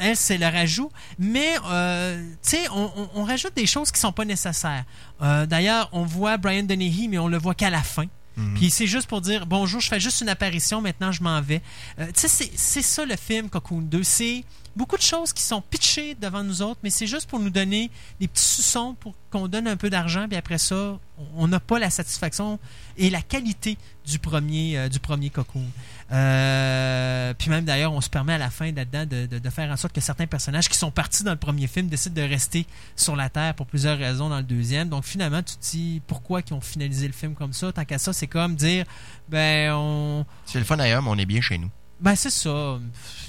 [0.00, 0.90] elle, c'est le rajout.
[1.18, 4.84] Mais, euh, tu sais, on, on- on rajoute des choses qui sont pas nécessaires.
[5.22, 8.06] Euh, D'ailleurs, on voit Brian Dennehy, mais on le voit qu'à la fin.
[8.36, 8.54] Mhm.
[8.54, 11.62] Puis c'est juste pour dire bonjour, je fais juste une apparition, maintenant je m'en vais.
[12.00, 14.02] Euh, tu sais, c'est- c'est ça le film Cocoon 2.
[14.02, 14.44] C'est
[14.76, 17.90] beaucoup de choses qui sont pitchées devant nous autres, mais c'est juste pour nous donner
[18.20, 20.98] des petits suçons pour qu'on donne un peu d'argent, puis après ça,
[21.36, 22.58] on n'a pas la satisfaction
[22.96, 23.76] et la qualité
[24.06, 25.64] du premier, euh, du premier Cocoon.
[26.12, 29.94] Euh, puis même d'ailleurs, on se permet à la fin là-dedans de, faire en sorte
[29.94, 33.28] que certains personnages qui sont partis dans le premier film décident de rester sur la
[33.28, 34.88] Terre pour plusieurs raisons dans le deuxième.
[34.88, 37.72] Donc finalement, tu te dis pourquoi ils ont finalisé le film comme ça?
[37.72, 38.84] Tant qu'à ça, c'est comme dire
[39.28, 40.26] ben on.
[40.46, 41.70] C'est le fun ailleurs, mais on est bien chez nous.
[42.00, 42.78] Ben c'est ça.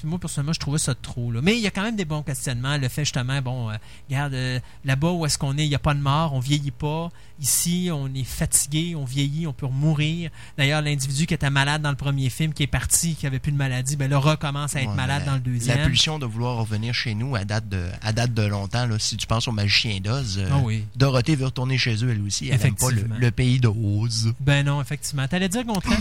[0.04, 1.30] Moi personnellement, je trouvais ça trop.
[1.32, 1.40] Là.
[1.42, 2.76] Mais il y a quand même des bons questionnements.
[2.76, 3.74] Le fait justement, bon, euh,
[4.08, 6.72] regarde, euh, là-bas où est-ce qu'on est, il n'y a pas de mort, on vieillit
[6.72, 7.10] pas.
[7.40, 10.30] Ici, on est fatigué, on vieillit, on peut mourir.
[10.58, 13.52] D'ailleurs, l'individu qui était malade dans le premier film, qui est parti, qui avait plus
[13.52, 15.78] de maladie, ben là recommence à être Ouais, malade la- dans le deuxième.
[15.78, 18.98] La pulsion de vouloir revenir chez nous à date de, à date de longtemps, là,
[18.98, 20.84] si tu penses au magicien d'Oz, euh, Ah oui.
[20.96, 22.48] Dorothée veut retourner chez eux, elle aussi.
[22.48, 24.32] Elle n'aime pas le pays d'Oz.
[24.40, 25.26] Ben non, effectivement.
[25.28, 25.94] T'allais dire Gontran?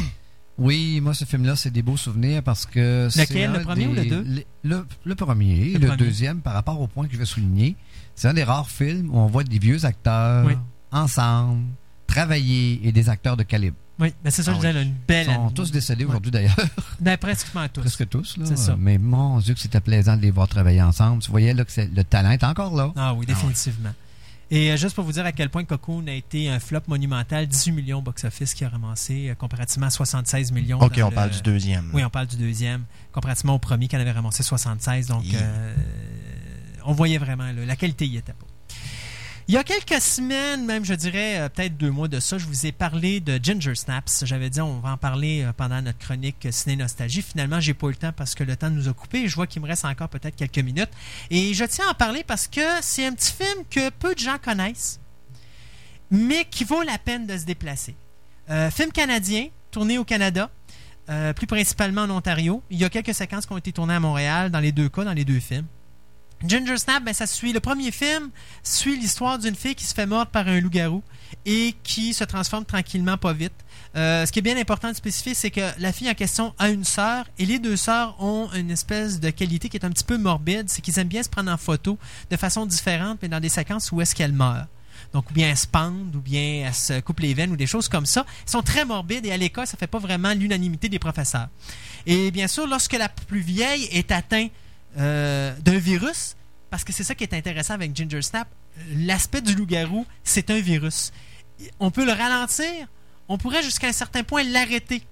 [0.58, 3.08] Oui, moi, ce film-là, c'est des beaux souvenirs parce que.
[3.12, 4.24] c'est Lequel, le premier ou le des- deux?
[4.24, 5.74] le, le- le premier.
[5.74, 5.98] Le Le, premier.
[5.98, 7.76] deuxième, par rapport au point que je vais souligner,
[8.16, 10.54] c'est un des rares films où on voit des vieux acteurs Oui.
[10.92, 11.62] ensemble,
[12.08, 13.76] travailler et des acteurs de calibre.
[14.00, 14.82] Oui, ben c'est ça, Ah je disais, oui.
[14.84, 15.26] une Ils belle.
[15.28, 16.56] sont tous décédés aujourd'hui, d'ailleurs.
[17.00, 17.82] Ben, pratiquement tous.
[17.82, 18.38] Presque tous.
[18.38, 18.46] Là.
[18.46, 18.76] C'est ça.
[18.78, 21.22] Mais mon Dieu, que c'était plaisant de les voir travailler ensemble.
[21.22, 22.92] Tu voyais là, que le talent est encore là.
[22.96, 23.92] Ah oui, définitivement.
[24.56, 27.46] Et euh, juste pour vous dire à quel point Cocoon a été un flop monumental,
[27.46, 30.80] 18 millions box-office qui a ramassé, euh, comparativement à 76 millions.
[30.82, 31.90] Ok, on le- parle du deuxième.
[31.94, 35.08] Oui, on parle du deuxième, comparativement au premier qui en avait ramassé 76.
[35.08, 35.42] Donc, Yeah.
[35.42, 35.76] euh,
[36.86, 38.45] on voyait vraiment, là, la qualité y était pas.
[39.48, 42.48] Il y a quelques semaines, même je dirais euh, peut-être deux mois de ça, je
[42.48, 44.26] vous ai parlé de Ginger Snaps.
[44.26, 47.22] J'avais dit on va en parler euh, pendant notre chronique euh, Ciné Nostalgie.
[47.22, 49.28] Finalement, j'ai pas eu le temps parce que le temps nous a coupé.
[49.28, 50.90] Je vois qu'il me reste encore peut-être quelques minutes.
[51.30, 54.20] Et je tiens à en parler parce que c'est un petit film que peu de
[54.20, 55.00] gens connaissent,
[56.10, 57.96] mais qui vaut la peine de se déplacer.
[58.72, 60.50] Film canadien, tourné au Canada,
[61.36, 62.64] plus principalement en Ontario.
[62.70, 65.04] Il y a quelques séquences qui ont été tournées à Montréal, dans les deux cas,
[65.04, 65.66] dans les deux films.
[66.44, 67.54] Ginger Snap, ben, ça suit.
[67.54, 68.30] Le premier film
[68.64, 71.02] suit l'histoire d'une fille qui se fait mordre par un loup-garou
[71.46, 73.54] et qui se transforme tranquillement, pas vite.
[73.96, 76.70] Euh, ce qui est bien important de spécifier, c'est que la fille en question a
[76.70, 80.04] une sœur et les deux sœurs ont une espèce de qualité qui est un petit
[80.04, 80.70] peu morbide.
[80.70, 81.98] C'est qu'ils aiment bien se prendre en photo
[82.30, 84.68] de façon différente, mais dans des séquences où est-ce qu'elle meurt.
[85.14, 87.68] Donc, ou bien elle se pende, ou bien elle se coupe les veines, ou des
[87.68, 88.26] choses comme ça.
[88.48, 91.48] Ils sont très morbides et à l'école, ça fait pas vraiment l'unanimité des professeurs.
[92.06, 94.52] Et bien sûr, lorsque la plus vieille est atteinte
[94.98, 96.36] euh, d'un virus,
[96.70, 98.48] parce que c'est ça qui est intéressant avec Ginger Snap,
[98.96, 101.12] l'aspect du loup-garou, c'est un virus.
[101.80, 102.88] On peut le ralentir,
[103.28, 105.04] on pourrait jusqu'à un certain point l'arrêter.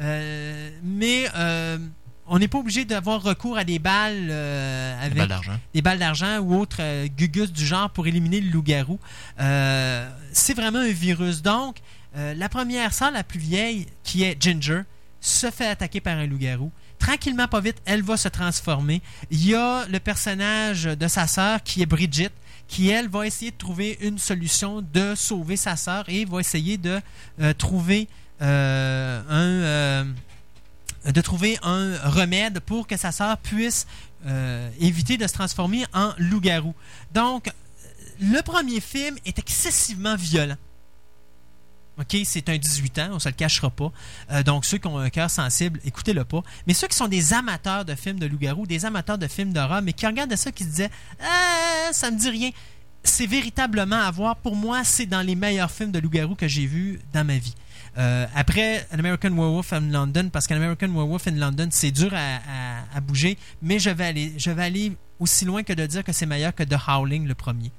[0.00, 1.78] Euh, mais euh,
[2.26, 5.60] on n'est pas obligé d'avoir recours à des balles euh, Des avec balles d'argent.
[5.74, 8.98] des balles d'argent ou autres euh, gugus du genre pour éliminer le loup-garou.
[9.40, 11.42] Euh, c'est vraiment un virus.
[11.42, 11.76] Donc,
[12.16, 14.82] la première sœur, la plus vieille, qui est Ginger,
[15.20, 16.70] se fait attaquer par un loup-garou.
[17.04, 19.02] Tranquillement, pas vite, elle va se transformer.
[19.30, 22.30] Il y a le personnage de sa sœur qui est Bridget,
[22.66, 26.78] qui, elle, va essayer de trouver une solution de sauver sa sœur et va essayer
[26.78, 27.00] de
[27.40, 28.08] euh, trouver
[28.40, 29.44] euh, un...
[29.44, 30.04] euh,
[31.04, 33.86] de trouver un remède pour que sa sœur puisse
[34.80, 36.74] éviter de se transformer en loup-garou.
[37.12, 37.50] Donc,
[38.18, 40.56] le premier film est excessivement violent.
[41.98, 43.92] OK, c'est un 18 ans, on se le cachera pas.
[44.32, 46.42] Euh, donc, ceux qui ont un cœur sensible, écoutez-le pas.
[46.66, 49.80] Mais ceux qui sont des amateurs de films de loup-garou, des amateurs de films d'horreur,
[49.82, 50.90] mais qui regardent ça, qui se disaient
[51.20, 52.50] Ah, ça me dit rien.
[53.04, 54.36] C'est véritablement à voir.
[54.36, 57.54] Pour moi, c'est dans les meilleurs films de loup-garou que j'ai vus dans ma vie.
[57.96, 62.12] Euh, après An American Werewolf in London, parce qu'An American Werewolf in London, c'est dur
[62.12, 66.12] à bouger, mais je vais, aller, je vais aller aussi loin que de dire que
[66.12, 67.70] c'est meilleur que The Howling, le premier.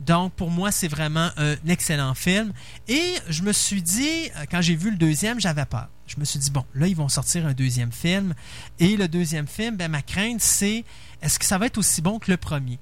[0.00, 2.52] Donc, pour moi, c'est vraiment un excellent film.
[2.88, 5.88] Et je me suis dit, euh, quand j'ai vu le deuxième, j'avais peur.
[6.06, 8.34] Je me suis dit, bon, là, ils vont sortir un deuxième film.
[8.78, 10.84] Et le deuxième film, ben, ma crainte, c'est
[11.22, 12.78] est-ce que ça va être aussi bon que le premier?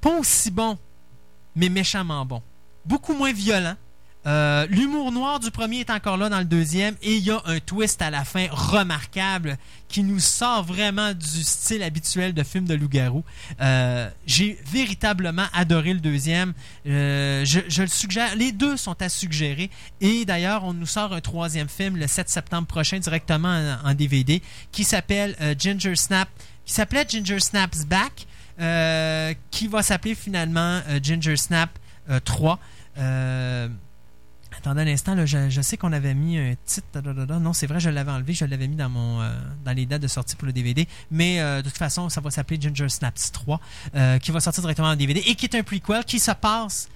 [0.00, 0.78] Pas aussi bon,
[1.56, 2.42] mais méchamment bon.
[2.84, 3.76] Beaucoup moins violent.
[4.26, 7.42] Euh, L'humour noir du premier est encore là dans le deuxième et il y a
[7.44, 12.64] un twist à la fin remarquable qui nous sort vraiment du style habituel de film
[12.64, 13.22] de loup-garou.
[13.60, 16.54] Euh, J'ai véritablement adoré le deuxième.
[16.86, 18.34] Euh, je, le suggère.
[18.36, 19.70] Les deux sont à suggérer.
[20.00, 24.42] Et d'ailleurs, on nous sort un troisième film le 7 septembre prochain directement en, DVD
[24.72, 26.28] qui s'appelle Ginger Snap,
[26.64, 28.26] qui s'appelait Ginger Snaps Back,
[29.50, 31.78] qui va s'appeler finalement Ginger Snap
[32.10, 32.58] euh, 3.
[32.98, 33.68] Euh,
[34.64, 37.02] Attendez un instant, je, sais qu'on avait mis un titre.
[37.38, 39.30] Non, c'est vrai, je l'avais enlevé, je l'avais mis dans mon euh,
[39.62, 40.88] dans les dates de sortie pour le DVD.
[41.10, 43.60] Mais euh, de toute façon, ça va s'appeler Ginger Snaps 3,
[43.94, 46.88] euh, qui va sortir directement en DVD et qui est un prequel qui se passe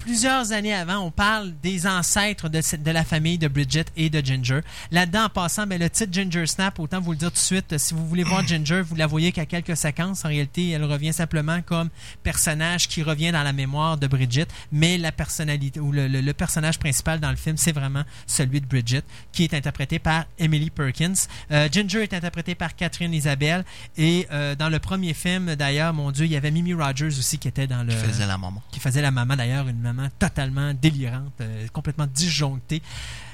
[0.00, 0.98] plusieurs années avant.
[0.98, 4.60] On parle des ancêtres de, cette- de la famille de Bridget et de Ginger.
[4.90, 7.78] Là-dedans, en passant, ben, le titre Ginger Snap, autant vous le dire tout de suite,
[7.78, 10.24] si vous voulez voir Ginger, vous la voyez qu'à quelques séquences.
[10.24, 11.90] En réalité, elle revient simplement comme
[12.22, 16.32] personnage qui revient dans la mémoire de Bridget, mais la personnalité ou le, le- le
[16.32, 19.02] personnage principal dans le film, c'est vraiment celui de Bridget,
[19.32, 21.12] qui est interprété par Emily Perkins.
[21.50, 23.64] Euh, Ginger est interprétée par Catherine Isabelle,
[23.98, 27.38] et euh, dans le premier film, d'ailleurs, mon Dieu, il y avait Mimi Rogers aussi
[27.38, 28.62] qui était dans le Qui faisait la maman.
[28.72, 29.80] qui faisait la maman d'ailleurs, une
[30.18, 32.82] totalement délirante, euh, complètement disjonctée.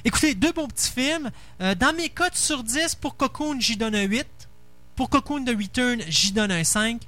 [0.04, 1.30] Écoutez, deux bons petits films.
[1.60, 4.26] Euh, dans mes cotes sur 10, pour Cocoon, j'y donne un 8.
[4.94, 7.02] Pour Cocoon The Return, j'y donne un 5.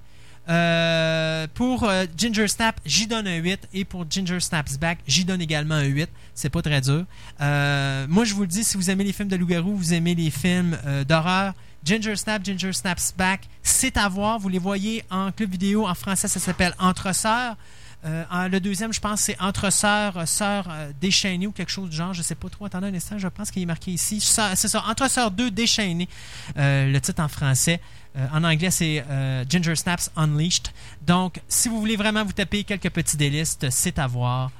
[0.50, 3.68] Euh, pour Ginger Snap, j'y donne un 8.
[3.74, 6.08] Et pour Ginger Snaps Back, j'y donne également un 8.
[6.34, 7.04] C'est pas très dur.
[7.40, 10.30] Moi, je vous le dis, si vous aimez les films de loup-garou, vous aimez les
[10.30, 11.54] films d'horreur,
[11.84, 14.38] Ginger Snap, Ginger Snaps Back, c'est à voir.
[14.38, 15.86] Vous les voyez en club vidéo.
[15.86, 17.56] En français, ça s'appelle Entre Sœurs.
[18.04, 21.90] Euh, le deuxième, je pense, c'est Entre sœurs, euh, sœurs euh, déchaînées ou quelque chose
[21.90, 22.14] du genre.
[22.14, 22.64] Je sais pas trop.
[22.66, 24.20] Attendez un instant, je pense qu'il est marqué ici.
[24.20, 26.08] C'est ça, Entre sœurs 2 déchaînées.
[26.56, 27.80] Euh, le titre en français.
[28.16, 29.04] Euh, en anglais, c'est
[29.48, 30.68] Ginger Snaps Unleashed.
[31.06, 34.50] Donc, si vous voulez vraiment vous taper quelques petits délices, c'est à voir.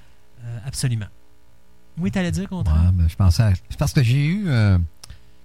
[0.66, 1.06] absolument.
[1.96, 2.76] Oui, t'allais dire, contraire?
[2.86, 4.48] Ouais, ben, je pensais à- parce que j'ai eu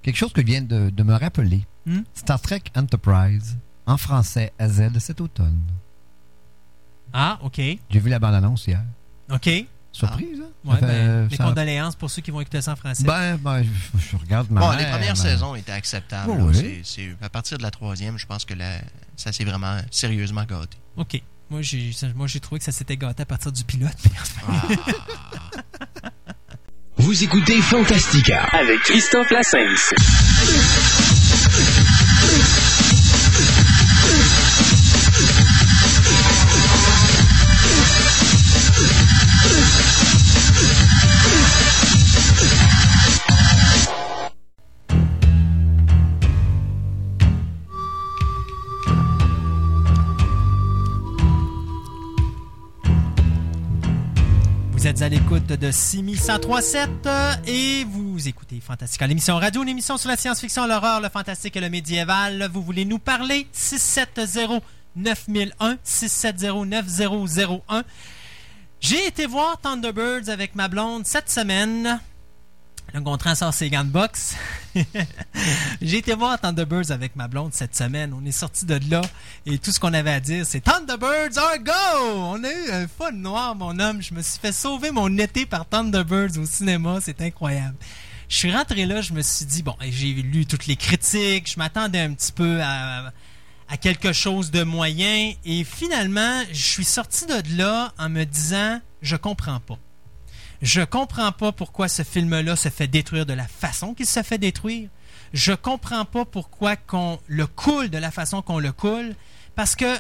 [0.02, 1.62] quelque chose que je viens de, de me rappeler.
[1.86, 2.02] Hmm?
[2.14, 5.60] Star Trek Enterprise, en français, à Z, cet automne.
[7.14, 7.58] Ah, OK.
[7.58, 8.82] J'ai vu la bande-annonce hier.
[9.32, 9.50] OK.
[9.92, 10.48] Surprise, hein?
[10.66, 13.04] Ouais, Ça fait- ben, mes ça- condoléances pour ceux qui vont écouter ça en français.
[13.04, 13.70] Ben, ben, je,
[14.00, 16.32] je regarde ma Bon, mère, les premières ben, saisons étaient acceptables.
[16.32, 16.82] Oui.
[16.84, 18.82] C'est- à partir de la troisième, je pense que la-
[19.16, 20.78] ça s'est vraiment sérieusement gâté.
[20.98, 21.22] OK.
[21.52, 23.94] Moi, j'ai moi, j'ai trouvé que ça s'était gâté à partir du pilote.
[24.48, 24.60] moment-
[26.98, 28.46] Vous écoutez Fantastica.
[28.54, 29.94] Avec Christophe Lassens.
[55.04, 60.08] À l'écoute de Simi 1037 euh, et vous écoutez Fantastica, l'émission radio, une émission sur
[60.08, 62.50] la science-fiction, l'horreur, le fantastique et le médiéval.
[62.54, 63.46] Vous voulez nous parler?
[63.52, 64.62] 670
[64.96, 67.84] 9001 670 9001
[68.80, 72.00] J'ai été voir Thunderbirds avec ma blonde cette semaine.
[72.94, 74.36] Le Gontran sort ses gants de boxe.
[75.82, 78.14] J'ai été voir Thunderbirds avec ma blonde cette semaine.
[78.14, 79.02] On est sorti de là
[79.48, 81.72] et tout ce qu'on avait à dire, c'est Thunderbirds are go!
[82.16, 84.00] On a eu un fun noir, mon homme.
[84.00, 87.00] Je me suis fait sauver mon été par Thunderbirds au cinéma.
[87.02, 87.76] C'est incroyable.
[88.30, 91.58] Je suis rentré là, je me suis dit, bon, j'ai lu toutes les critiques, je
[91.58, 93.12] m'attendais un petit peu à,
[93.70, 98.80] à quelque chose de moyen et finalement, je suis sorti de là en me disant,
[99.02, 99.80] je comprends pas.
[100.64, 104.38] Je comprends pas pourquoi ce film-là se fait détruire de la façon qu'il se fait
[104.38, 104.90] détruire.
[105.34, 109.14] Je comprends pas pourquoi qu'on le coule de la façon qu'on le coule,
[109.56, 109.98] parce que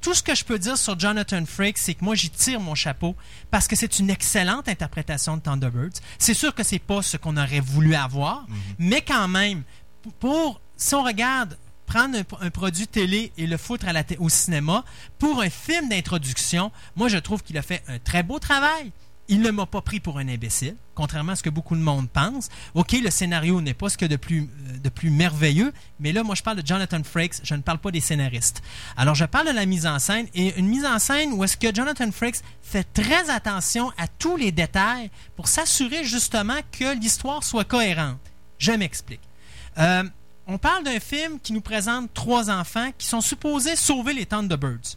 [0.00, 2.76] tout ce que je peux dire sur Jonathan Frakes, c'est que moi, j'y tire mon
[2.76, 3.16] chapeau
[3.50, 5.98] parce que c'est une excellente interprétation de Thunderbirds.
[6.18, 8.46] C'est sûr que c'est pas ce qu'on aurait voulu avoir,
[8.78, 9.64] mais quand même,
[10.20, 14.18] pour, si on regarde prendre un, un produit télé et le foutre à la té-
[14.18, 14.84] au cinéma
[15.18, 18.92] pour un film d'introduction, moi je trouve qu'il a fait un très beau travail.
[19.30, 22.08] Il ne m'a pas pris pour un imbécile, contrairement à ce que beaucoup de monde
[22.08, 22.48] pense.
[22.74, 26.22] OK, le scénario n'est pas ce que de plus, euh, de plus merveilleux, mais là,
[26.22, 28.62] moi, je parle de Jonathan Frakes, je ne parle pas des scénaristes.
[28.96, 31.58] Alors, je parle de la mise en scène, et une mise en scène où est-ce
[31.58, 37.44] que Jonathan Frakes fait très attention à tous les détails pour s'assurer justement que l'histoire
[37.44, 38.18] soit cohérente.
[38.58, 39.20] Je m'explique.
[39.76, 40.04] Euh,
[40.46, 44.96] on parle d'un film qui nous présente trois enfants qui sont supposés sauver les Thunderbirds.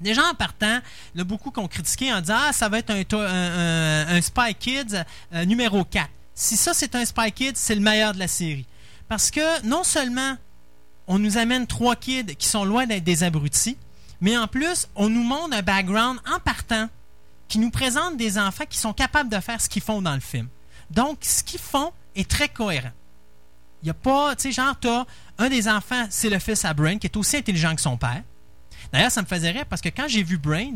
[0.00, 0.80] Déjà en partant,
[1.14, 4.54] il y a beaucoup qui ont critiqué en disant Ah, ça va être un, Spy
[4.58, 6.08] Kids euh, numéro 4.
[6.34, 8.66] Si ça, c'est un Spy Kids, c'est le meilleur de la série.
[9.08, 10.36] Parce que non seulement
[11.06, 13.78] on nous amène trois kids qui sont loin d'être des abrutis,
[14.20, 16.88] mais en plus, on nous montre un background en partant
[17.48, 20.20] qui nous présente des enfants qui sont capables de faire ce qu'ils font dans le
[20.20, 20.48] film.
[20.90, 22.90] Donc, ce qu'ils font est très cohérent.
[23.82, 25.04] Il n'y a pas, tu sais, genre, t'as
[25.38, 28.22] un des enfants, c'est le fils à Brain, qui est aussi intelligent que son père.
[28.92, 30.74] D'ailleurs, ça me faisait rire parce que quand j'ai vu Brain,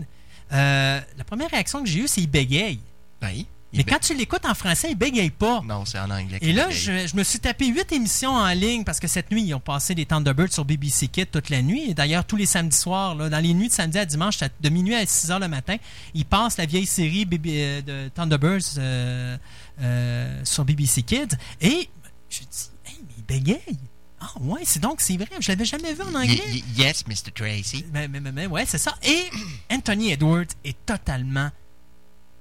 [0.52, 2.80] euh, la première réaction que j'ai eue, c'est il bégaye.
[3.20, 3.46] Ben, il
[3.78, 5.62] Mais quand tu l'écoutes en français, il bégaye pas.
[5.64, 6.38] Non, c'est en anglais.
[6.42, 9.42] Et là, je, je me suis tapé huit émissions en ligne parce que cette nuit,
[9.42, 11.90] ils ont passé des Thunderbirds sur BBC Kids toute la nuit.
[11.90, 14.68] Et d'ailleurs, tous les samedis soirs, là, dans les nuits de samedi à dimanche, de
[14.68, 15.76] minuit à 6 heures le matin,
[16.12, 19.38] ils passent la vieille série BB euh, de Thunderbirds euh,
[19.80, 21.36] euh, sur BBC Kids.
[21.62, 21.88] Et
[22.28, 23.78] je dis, hey, mais il bégaye.
[24.24, 26.40] Ah ouais, c'est donc, c'est vrai, je l'avais jamais vu en anglais.
[26.52, 27.32] Y- yes, Mr.
[27.34, 27.84] Tracy.
[27.92, 28.94] Mais, mais, mais, mais ouais, c'est ça.
[29.02, 29.24] Et
[29.72, 31.50] Anthony Edwards est totalement.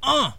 [0.04, 0.36] Ah!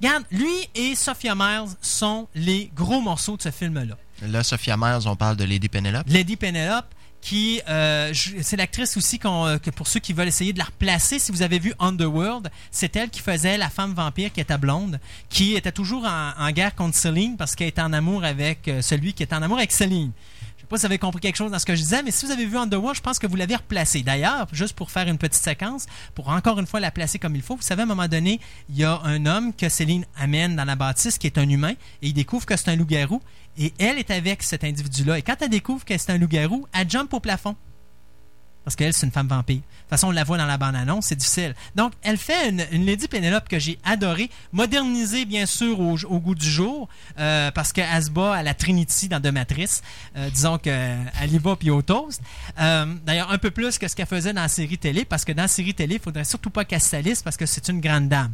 [0.00, 3.96] Regarde, lui et Sophia Miles sont les gros morceaux de ce film-là.
[4.22, 6.04] Là, Sophia Myers, on parle de Lady Penelope.
[6.08, 6.86] Lady Penelope,
[7.20, 8.12] qui euh,
[8.42, 11.30] c'est l'actrice aussi qu'on, euh, que pour ceux qui veulent essayer de la replacer, si
[11.30, 14.98] vous avez vu Underworld, c'est elle qui faisait la femme vampire qui était blonde,
[15.28, 18.82] qui était toujours en, en guerre contre Celine parce qu'elle était en amour avec euh,
[18.82, 20.10] celui qui était en amour avec Celine.
[20.72, 22.56] Vous avez compris quelque chose dans ce que je disais, mais si vous avez vu
[22.56, 24.00] Underworld, je pense que vous l'avez replacé.
[24.02, 25.84] D'ailleurs, juste pour faire une petite séquence,
[26.14, 28.40] pour encore une fois la placer comme il faut, vous savez, à un moment donné,
[28.70, 31.72] il y a un homme que Céline amène dans la bâtisse qui est un humain
[32.00, 33.20] et il découvre que c'est un loup-garou
[33.58, 35.18] et elle est avec cet individu-là.
[35.18, 37.54] Et quand elle découvre que c'est un loup-garou, elle jump au plafond.
[38.64, 39.56] Parce qu'elle, c'est une femme vampire.
[39.56, 41.54] De toute façon, on la voit dans la bande-annonce, c'est difficile.
[41.74, 46.20] Donc, elle fait une, une Lady Penelope que j'ai adorée, modernisée, bien sûr, au, au
[46.20, 49.82] goût du jour, euh, parce qu'elle se bat à la Trinity dans De Matrice.
[50.16, 52.22] Euh, disons qu'elle y va puis au toast.
[52.60, 55.32] Euh, D'ailleurs, un peu plus que ce qu'elle faisait dans la série télé, parce que
[55.32, 57.80] dans la série télé, il faudrait surtout pas qu'elle se salisse, parce que c'est une
[57.80, 58.32] grande dame.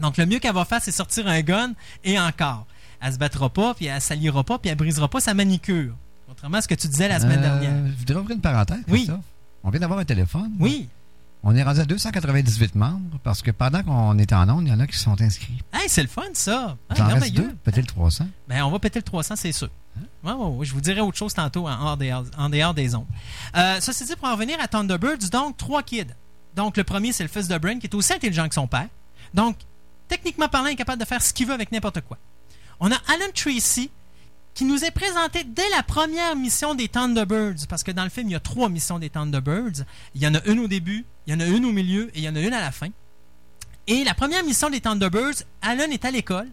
[0.00, 1.72] Donc, le mieux qu'elle va faire, c'est sortir un gun,
[2.04, 2.66] et encore.
[3.02, 5.92] Elle se battra pas, puis elle salira pas, puis elle brisera pas sa manicure.
[6.26, 7.86] Contrairement à ce que tu disais la semaine Euh, dernière.
[7.92, 8.78] Je voudrais ouvrir une parenthèse.
[8.88, 9.06] Oui.
[9.64, 10.52] On vient d'avoir un téléphone.
[10.58, 10.88] Oui.
[11.44, 14.72] On est rendu à 298 membres parce que pendant qu'on est en ondes, il y
[14.72, 15.58] en a qui sont inscrits.
[15.72, 16.76] Hey, c'est le fun, ça.
[16.88, 18.26] Ah, J'en reste deux, peut-être 300.
[18.48, 19.68] Ben, on va péter le 300, c'est sûr.
[20.24, 20.64] Ouais, ouais, ouais.
[20.66, 23.06] Je vous dirai autre chose tantôt en hors des, en dehors des ondes.
[23.56, 25.30] Euh, ça, c'est dit pour en revenir à Thunderbirds.
[25.32, 26.06] Donc, trois kids.
[26.54, 28.86] Donc, le premier, c'est le fils de Brain, qui est aussi intelligent que son père.
[29.34, 29.56] Donc,
[30.06, 32.18] techniquement parlant, il est capable de faire ce qu'il veut avec n'importe quoi.
[32.78, 33.90] On a Alan Tracy,
[34.54, 38.28] qui nous est présenté dès la première mission des Thunderbirds, parce que dans le film,
[38.28, 39.84] il y a trois missions des Thunderbirds.
[40.14, 42.18] Il y en a une au début, il y en a une au milieu et
[42.18, 42.88] il y en a une à la fin.
[43.86, 46.48] Et la première mission des Thunderbirds, Alan est à l'école.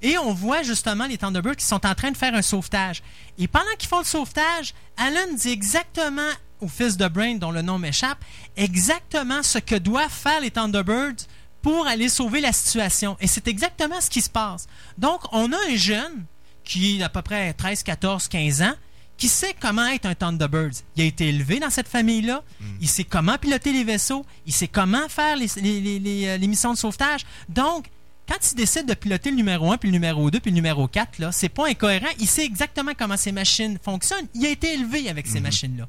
[0.00, 3.02] Et on voit justement les Thunderbirds qui sont en train de faire un sauvetage.
[3.38, 6.30] Et pendant qu'ils font le sauvetage, Alan dit exactement
[6.60, 8.18] au fils de Brain, dont le nom m'échappe,
[8.56, 11.26] exactement ce que doivent faire les Thunderbirds
[11.60, 13.16] pour aller sauver la situation.
[13.20, 14.66] Et c'est exactement ce qui se passe.
[14.98, 16.24] Donc, on a un jeune
[16.72, 18.74] qui a à peu près 13, 14, 15 ans,
[19.18, 20.72] qui sait comment être un Thunderbird.
[20.96, 22.42] Il a été élevé dans cette famille-là.
[22.80, 24.24] Il sait comment piloter les vaisseaux.
[24.46, 27.20] Il sait comment faire les, les- les- les, euh, les missions de sauvetage.
[27.48, 27.86] Donc,
[28.28, 30.88] quand il décide de piloter le numéro 1, puis le numéro 2, puis le numéro
[30.88, 32.08] 4, là, c'est pas incohérent.
[32.18, 34.26] Il sait exactement comment ces machines fonctionnent.
[34.34, 35.86] Il a été élevé avec ces machines-là.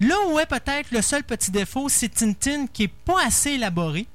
[0.00, 4.06] Là où est peut-être le seul petit défaut, c'est Tintin qui est pas assez élaboré.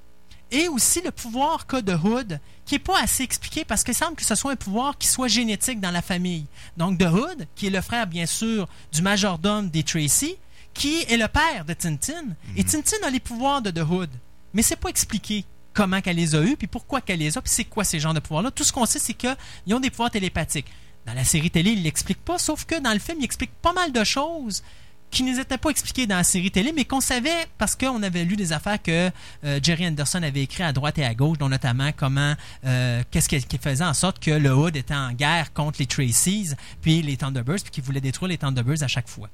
[0.53, 4.15] Et aussi le pouvoir qu'a de Hood, qui est pas assez expliqué parce qu'il semble
[4.15, 6.45] que ce soit un pouvoir qui soit génétique dans la famille.
[6.77, 10.38] Donc de Hood, qui est le frère bien sûr du majordome des Tracy,
[10.75, 12.23] qui est le père de Tintin.
[12.55, 14.11] Et Tintin a les pouvoirs de The Hood.
[14.53, 15.43] Mais c'est pas expliqué
[15.73, 18.13] comment qu'elle les a eus, puis pourquoi qu'elle les a, puis c'est quoi ces genres
[18.13, 18.51] de pouvoirs-là.
[18.51, 19.35] Tout ce qu'on sait, c'est qu'ils
[19.73, 20.67] ont des pouvoirs télépathiques.
[21.07, 23.73] Dans la série télé, il l'explique pas, sauf que dans le film, il explique pas
[23.73, 24.63] mal de choses
[25.14, 28.26] qui nous était pas expliqué dans la série télé, mais qu'on savait parce qu'on avait
[28.26, 29.11] lu des affaires que
[29.45, 32.34] euh, Jerry Anderson avait écrit à droite et à gauche, dont notamment comment,
[32.65, 36.56] euh, qu'est-ce qui, faisait en sorte que le Hood était en guerre contre les Tracy's,
[36.81, 39.30] puis les Thunderbirds, puis qu'il voulait détruire les Thunderbirds à chaque fois.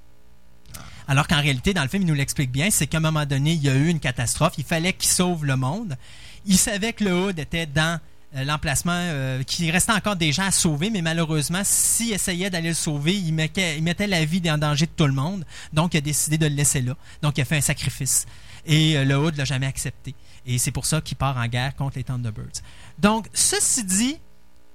[1.07, 3.53] Alors qu'en réalité, dans le film, il nous l'explique bien, c'est qu'à un moment donné,
[3.53, 5.97] il y a eu une catastrophe, il fallait qu'il sauve le monde.
[6.45, 7.99] Il savait que le Hood était dans
[8.33, 12.75] l'emplacement, euh, qu'il restait encore des gens à sauver, mais malheureusement, s'il essayait d'aller le
[12.75, 15.45] sauver, il mettait, la vie en danger de tout le monde.
[15.73, 16.95] Donc, il a décidé de le laisser là.
[17.21, 18.25] Donc, il a fait un sacrifice.
[18.65, 20.13] Et euh, le Hood l'a jamais accepté.
[20.45, 22.61] Et c'est pour ça qu'il part en guerre contre les Thunderbirds.
[22.99, 24.17] Donc, ceci dit,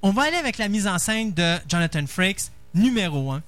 [0.03, 3.43] on va aller avec la mise en scène de Jonathan Frakes, numéro 1.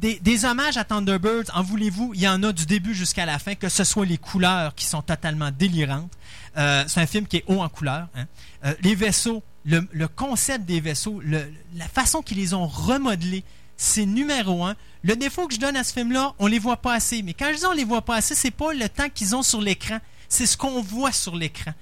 [0.00, 3.38] Des, des hommages à Thunderbirds, en voulez-vous, il y en a du début jusqu'à la
[3.38, 6.10] fin, que ce soit les couleurs qui sont totalement délirantes.
[6.56, 8.08] Euh, c'est un film qui est haut en couleurs.
[8.14, 8.26] hein.
[8.64, 13.44] Euh, les vaisseaux, le, concept des vaisseaux, la façon qu'ils les ont remodelés,
[13.76, 14.76] c'est numéro un.
[15.02, 17.22] Le défaut que je donne à ce film-là, on les voit pas assez.
[17.22, 19.42] Mais quand je dis on les voit pas assez, c'est pas le temps qu'ils ont
[19.42, 19.98] sur l'écran,
[20.28, 21.72] c'est ce qu'on voit sur l'écran.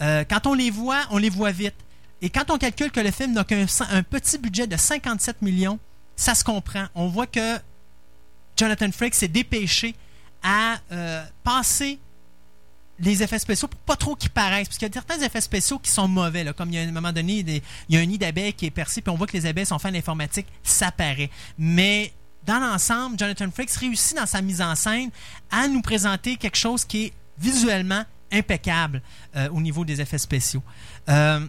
[0.00, 1.74] Euh, quand on les voit, on les voit vite.
[2.22, 5.78] Et quand on calcule que le film n'a qu'un un petit budget de 57 millions,
[6.16, 6.86] ça se comprend.
[6.94, 7.58] On voit que
[8.56, 9.94] Jonathan Frakes s'est dépêché
[10.42, 10.78] à
[11.44, 11.98] passer
[12.98, 14.68] les effets spéciaux pour pas trop qu'ils paraissent.
[14.68, 16.46] Parce qu'il y a certains effets spéciaux qui sont mauvais.
[16.56, 17.44] Comme il y a un moment donné,
[17.88, 19.66] il y a un nid d'abeilles qui est percé, puis on voit que les abeilles
[19.66, 21.30] sont faites d'informatique, ça paraît.
[21.58, 22.12] Mais
[22.46, 25.10] dans l'ensemble, Jonathan Frakes réussit dans sa mise en scène
[25.50, 29.02] à nous présenter quelque chose qui est visuellement impeccable
[29.36, 30.62] euh, au niveau des effets spéciaux.
[31.08, 31.46] Euh,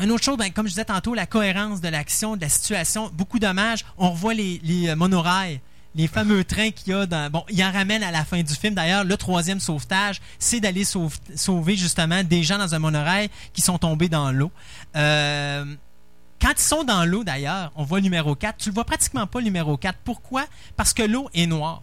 [0.00, 3.10] une autre chose, ben, comme je disais tantôt, la cohérence de l'action, de la situation,
[3.12, 3.84] beaucoup d'hommages.
[3.96, 5.60] On revoit les, les euh, monorails,
[5.96, 7.30] les fameux trains qu'il y a dans.
[7.30, 8.74] Bon, il en ramène à la fin du film.
[8.74, 13.62] D'ailleurs, le troisième sauvetage, c'est d'aller sauve- sauver justement des gens dans un monorail qui
[13.62, 14.50] sont tombés dans l'eau.
[14.94, 15.64] Euh,
[16.40, 18.58] quand ils sont dans l'eau, d'ailleurs, on voit le numéro 4.
[18.58, 19.98] Tu le vois pratiquement pas, le numéro 4.
[20.04, 20.44] Pourquoi?
[20.76, 21.82] Parce que l'eau est noire.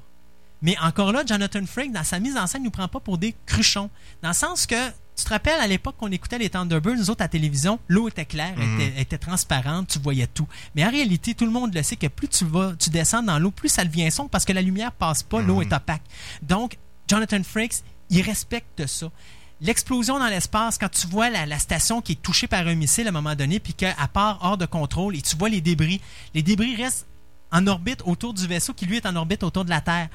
[0.64, 3.18] Mais encore là, Jonathan Frakes, dans sa mise en scène, ne nous prend pas pour
[3.18, 3.90] des cruchons.
[4.24, 7.22] Dans le sens que, tu te rappelles, à l'époque qu'on écoutait les Thunderbirds, nous autres,
[7.22, 10.48] à la télévision, l'eau était claire, elle était, transparente, tu voyais tout.
[10.74, 13.38] Mais en réalité, tout le monde le sait que plus tu vas, tu descends dans
[13.38, 16.02] l'eau, plus ça devient sombre parce que la lumière passe pas, l'eau est opaque.
[16.42, 16.78] Donc,
[17.10, 19.12] Jonathan Frakes, il respecte ça.
[19.60, 23.06] L'explosion dans l'espace, quand tu vois la, la station qui est touchée par un missile
[23.08, 26.02] à un moment donné, puis qu'elle part hors de contrôle, et tu vois les débris,
[26.34, 27.06] les débris restent
[27.54, 30.10] en orbite autour du vaisseau qui lui est en orbite autour de la Terre.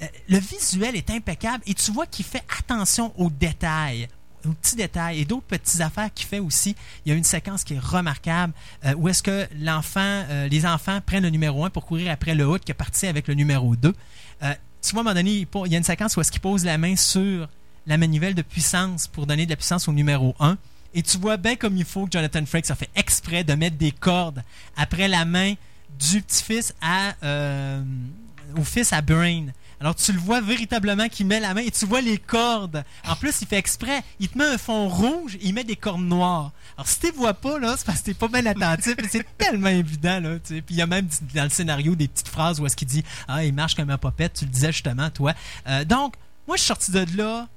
[0.00, 4.08] Euh, le visuel est impeccable et tu vois qu'il fait attention aux détails
[4.46, 6.76] aux petits détails et d'autres petites affaires qu'il fait aussi.
[7.04, 8.52] Il y a une séquence qui est remarquable
[8.84, 12.34] euh, où est-ce que l'enfant, euh, les enfants prennent le numéro 1 pour courir après
[12.34, 13.92] le Hood qui est parti avec le numéro 2.
[14.42, 16.40] Euh, tu vois, à un moment donné, il y a une séquence où est-ce qu'il
[16.40, 17.48] pose la main sur
[17.86, 20.56] la manivelle de puissance pour donner de la puissance au numéro 1.
[20.94, 23.76] Et tu vois bien comme il faut que Jonathan Frakes a fait exprès de mettre
[23.76, 24.42] des cordes
[24.76, 25.54] après la main
[25.98, 27.82] du petit-fils à, euh,
[28.56, 29.46] au fils à Brain.
[29.80, 32.84] Alors tu le vois véritablement qu'il met la main et tu vois les cordes.
[33.06, 34.02] En plus, il fait exprès.
[34.18, 36.52] Il te met un fond rouge et il met des cordes noires.
[36.76, 38.94] Alors si tu les vois pas, là, c'est parce que t'es pas bien attentif.
[39.10, 40.38] c'est tellement évident, là.
[40.42, 43.04] Puis il y a même dans le scénario des petites phrases où est-ce qu'il dit
[43.28, 44.34] Ah, il marche comme un popette.
[44.34, 45.34] Tu le disais justement, toi.
[45.68, 46.14] Euh, donc,
[46.46, 47.48] moi, je suis sorti de là.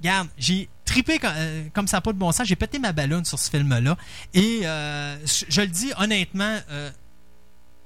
[0.00, 2.46] Regarde, j'ai tripé comme, euh, comme ça, pas de bon sens.
[2.46, 3.96] J'ai pété ma ballonne sur ce film-là.
[4.34, 5.16] Et euh,
[5.48, 6.58] je, le dis honnêtement,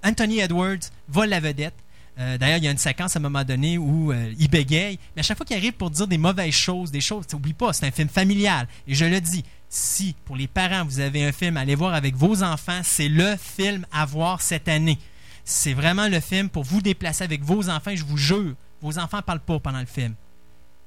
[0.05, 1.75] Anthony Edwards vole la vedette.
[2.19, 4.99] Euh, D'ailleurs, il y a une séquence à un moment donné où euh, il bégaye,
[5.15, 7.73] mais à chaque fois qu'il arrive pour dire des mauvaises choses, des choses, n'oublie pas,
[7.73, 8.67] c'est un film familial.
[8.89, 11.95] Et je le dis, si pour les parents vous avez un film à aller voir
[11.95, 14.99] avec vos enfants, c'est le film à voir cette année.
[15.45, 17.93] C'est vraiment le film pour vous déplacer avec vos enfants.
[17.95, 20.15] Je vous jure, vos enfants parlent pas pendant le film.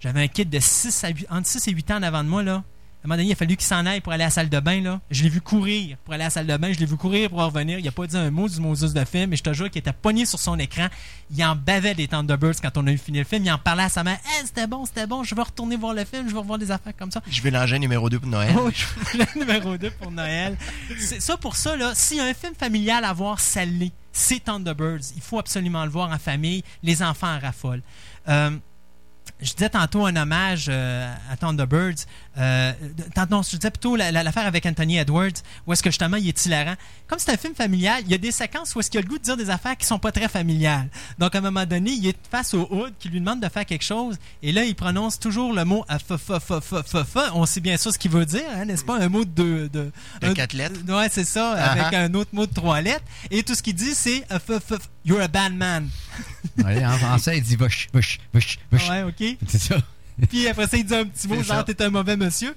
[0.02, 2.30] J'avais un kid de 6 à 8, entre 6 et 8 ans en avant de
[2.30, 2.64] moi, là.
[3.04, 4.60] Un moment donné, il a fallu qu'il s'en aille pour aller à la salle de
[4.60, 5.02] bain, là.
[5.10, 7.30] Je l'ai vu courir pour aller à la salle de bain, je l'ai vu courir
[7.32, 7.80] pour revenir.
[7.80, 9.80] Il a pas dit un mot du Moses de film, mais je te jure qu'il
[9.80, 10.86] était pogné sur son écran.
[11.36, 13.44] Il en bavait des Thunderbirds quand on a eu fini le film.
[13.44, 14.20] Il en parlait à sa mère.
[14.26, 16.70] Hey, c'était bon, c'était bon, je vais retourner voir le film, je vais revoir des
[16.70, 17.22] affaires comme ça.
[17.28, 18.54] Je vais l'engin numéro 2 pour Noël.
[18.56, 20.56] Oh, je- le numéro 2 pour Noël.
[21.00, 21.94] C'est ça pour ça, là.
[21.96, 23.92] S'il y a un film familial à voir, ça l'est.
[24.14, 25.12] C'est Thunderbirds.
[25.16, 26.64] Il faut absolument le voir en famille.
[26.84, 27.82] Les enfants en raffolent.
[28.28, 28.52] Euh,
[29.40, 32.06] je disais tantôt un hommage euh, à Thunderbirds.
[32.38, 32.72] Euh,
[33.30, 35.32] non, je disais plutôt la- la- l'affaire avec Anthony Edwards,
[35.68, 36.76] où est-ce que justement il est hilarant.
[37.08, 39.08] Comme c'est un film familial, il y a des séquences où est-ce qu'il a le
[39.10, 40.88] goût de dire des affaires qui sont pas très familiales.
[41.20, 43.66] Donc à un moment donné, il est face au Hood qui lui demande de faire
[43.66, 47.32] quelque chose, et là il prononce toujours le mot fa fa fa fa fa fa.
[47.34, 48.98] On sait bien ça ce qu'il veut dire, hein, n'est-ce pas?
[48.98, 49.92] Un mot de de,
[50.22, 50.80] De un- quatre lettres.
[50.88, 52.00] Ouais, c'est ça, Ah avec ah.
[52.04, 53.04] un autre mot de trois lettres.
[53.30, 55.90] Et tout ce qu'il dit, c'est fa fa fa, You're a bad man.
[56.64, 58.90] Ouais, en français, il dit vush, vush, vush, vush.
[58.90, 59.38] Ouais, ok.
[59.48, 59.76] C'est ça.
[60.30, 61.64] Puis après ça, il dit un petit mot, genre, ça.
[61.64, 62.56] t'es un mauvais monsieur.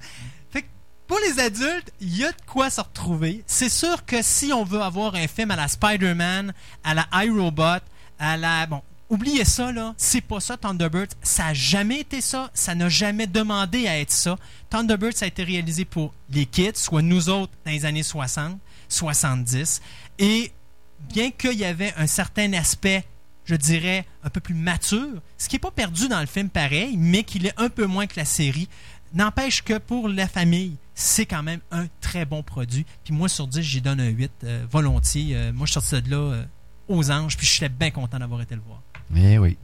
[0.51, 0.67] Fait que
[1.07, 3.43] pour les adultes, il y a de quoi se retrouver.
[3.47, 6.53] C'est sûr que si on veut avoir un film à la Spider-Man,
[6.83, 7.83] à la iRobot,
[8.19, 8.67] à la.
[8.67, 9.95] Bon, oubliez ça, là.
[9.97, 11.15] C'est pas ça, Thunderbirds.
[11.23, 12.51] Ça a jamais été ça.
[12.55, 14.37] Ça n'a jamais demandé à être ça.
[14.71, 18.59] Thunderbirds a été réalisé pour les kids, soit nous autres dans les années 60,
[18.89, 19.81] 70.
[20.19, 20.53] Et
[21.01, 23.05] bien qu'il y avait un certain aspect,
[23.45, 26.97] je dirais, un peu plus mature, ce qui n'est pas perdu dans le film pareil,
[26.97, 28.69] mais qu'il est un peu moins que la série,
[29.13, 32.87] n'empêche que pour la famille, c'est quand même un très bon produit.
[33.05, 35.37] Puis moi, sur 10, j'y donne un 8 euh, volontiers.
[35.37, 36.45] Euh, moi, je suis sorti de là euh,
[36.89, 38.83] aux anges, puis je suis bien content d'avoir été le voir.
[39.15, 39.57] Eh oui.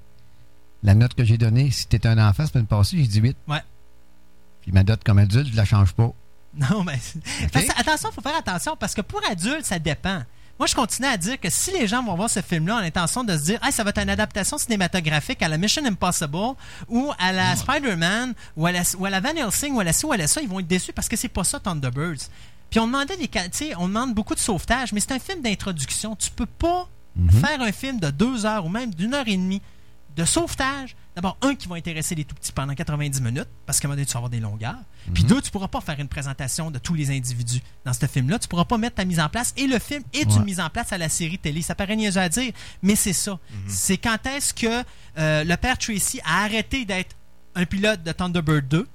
[0.82, 3.36] La note que j'ai donnée, si t'étais un enfant, semaine passée, j'ai dit 8.
[3.48, 3.62] Ouais.
[4.62, 6.12] Puis ma note comme adulte, je la change pas.
[6.54, 6.98] Non, mais.
[7.52, 10.22] Parce attention, il faut faire attention parce que pour adultes, ça dépend.
[10.60, 13.24] Moi, je continue à dire que si les gens vont voir ce film-là en intention
[13.24, 16.36] de se dire, hey, ça va être une adaptation cinématographique à la Mission Impossible
[16.86, 19.94] ou à la Spider-Man ou, à la, ou à la Van Helsing ou à la
[19.94, 22.28] ci ou à la ça, ils vont être déçus parce que c'est pas ça Thunderbirds.
[22.68, 25.18] Puis on demandait des, ca- tu sais, on demande beaucoup de sauvetage, mais c'est un
[25.18, 26.14] film d'introduction.
[26.14, 26.86] Tu peux pas
[27.40, 29.62] faire un film de deux heures ou même d'une heure et demie
[30.16, 30.96] de sauvetage.
[31.14, 33.96] D'abord, un qui va intéresser les tout petits pendant 90 minutes, parce qu'à un moment
[33.96, 34.78] donné, tu vas avoir des longueurs.
[35.12, 38.38] Puis deux, tu pourras pas faire une présentation de tous les individus dans ce film-là.
[38.38, 39.52] Tu pourras pas mettre ta mise en place.
[39.56, 40.36] Et le film est Ouais.
[40.36, 41.62] une mise en place à la série télé.
[41.62, 43.38] Ça paraît niaiseux à dire, mais c'est ça.
[43.66, 44.84] C'est quand est-ce que
[45.18, 47.16] euh, le père Tracy a arrêté d'être
[47.54, 48.88] un pilote de Thunderbird 2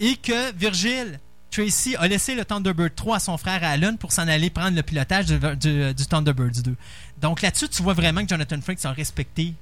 [0.00, 4.26] et que Virgil Tracy a laissé le Thunderbird 3 à son frère Alan pour s'en
[4.26, 6.74] aller prendre le pilotage du, du, du Thunderbirds 2.
[7.20, 9.54] Donc là-dessus, tu vois vraiment que Jonathan Frakes a respecté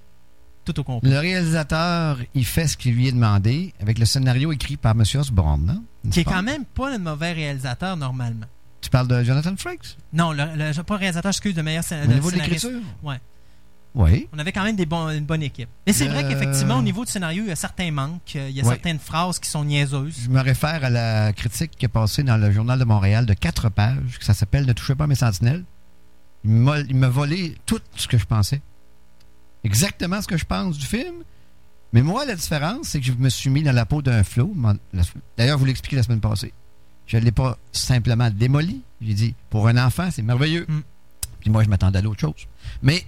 [0.65, 1.11] tout au complet.
[1.11, 5.03] Le réalisateur, il fait ce qu'il lui est demandé avec le scénario écrit par M.
[5.17, 5.65] Osborne,
[6.05, 6.11] non?
[6.11, 8.47] Qui est quand même pas le mauvais réalisateur normalement.
[8.81, 9.97] Tu parles de Jonathan Frakes?
[10.13, 12.65] Non, le, le- pas réalisateur, excuse, de meilleur scén- Au niveau de scénariste.
[12.65, 12.89] l'écriture?
[13.03, 13.21] Ouais.
[13.95, 14.27] Oui.
[14.33, 15.69] On avait quand même des une bonne équipe.
[15.87, 18.33] Mais c'est vrai Euh, qu'effectivement, au niveau du scénario, il y a certains manques.
[18.37, 20.15] euh, Il y a certaines phrases qui sont niaiseuses.
[20.25, 23.35] Je me réfère à la critique qui est passée dans le Journal de Montréal de
[23.35, 25.65] quatre pages, que ça s'appelle Ne touchez pas mes sentinelles.
[26.45, 26.51] Il
[26.97, 28.63] m'a volé tout ce que je pensais.
[29.65, 31.23] Exactement ce que je pense du film.
[31.93, 34.55] Mais moi, la différence, c'est que je me suis mis dans la peau d'un flot.
[35.37, 36.53] D'ailleurs, vous l'expliquais la semaine passée.
[37.07, 38.83] Je ne l'ai pas simplement démoli.
[39.01, 40.65] J'ai dit, pour un enfant, c'est merveilleux.
[40.69, 40.81] Mm.
[41.41, 42.47] Puis moi, je m'attendais à d'autres choses.
[42.81, 43.05] Mais,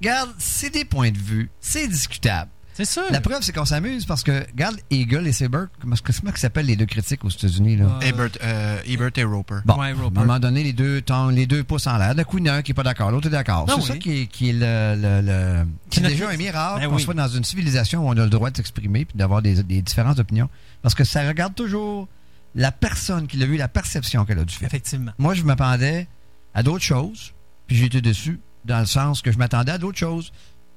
[0.00, 1.50] regarde, c'est des points de vue.
[1.60, 2.50] C'est discutable.
[2.74, 3.02] C'est sûr.
[3.10, 6.76] La preuve, c'est qu'on s'amuse parce que, regarde, Eagle et Saber, comment ils s'appellent les
[6.76, 7.76] deux critiques aux États-Unis?
[7.76, 7.84] Là?
[8.02, 9.56] Euh, Ebert, euh, Ebert et Roper.
[9.66, 12.14] Bon, Ouais, à un moment donné, les deux, tendent- les deux pouces en l'air.
[12.14, 13.66] D'un coup, il y en a un qui n'est pas d'accord, l'autre est d'accord.
[13.66, 13.86] Ben c'est oui.
[13.88, 14.96] ça qui est, qui est le.
[14.96, 17.02] le- le- Qui C'est est déjà un miracle Ben qu'on oui.
[17.02, 19.82] soit dans une civilisation où on a le droit de s'exprimer puis d'avoir des, des
[19.82, 20.48] différences d'opinion.
[20.80, 22.08] Parce que ça regarde toujours
[22.54, 24.66] la personne qui l'a vu, la perception qu'elle a du film.
[24.66, 25.12] Effectivement.
[25.18, 26.06] Moi, je m'attendais
[26.54, 27.32] à d'autres choses,
[27.66, 30.32] puis j'ai été déçu dans le sens que je m'attendais à d'autres choses.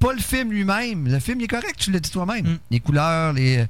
[0.05, 1.07] Pas le film lui-même.
[1.07, 2.45] Le film, il est correct, tu l'as dit toi-même.
[2.45, 2.59] Mm.
[2.71, 3.65] Les couleurs, les.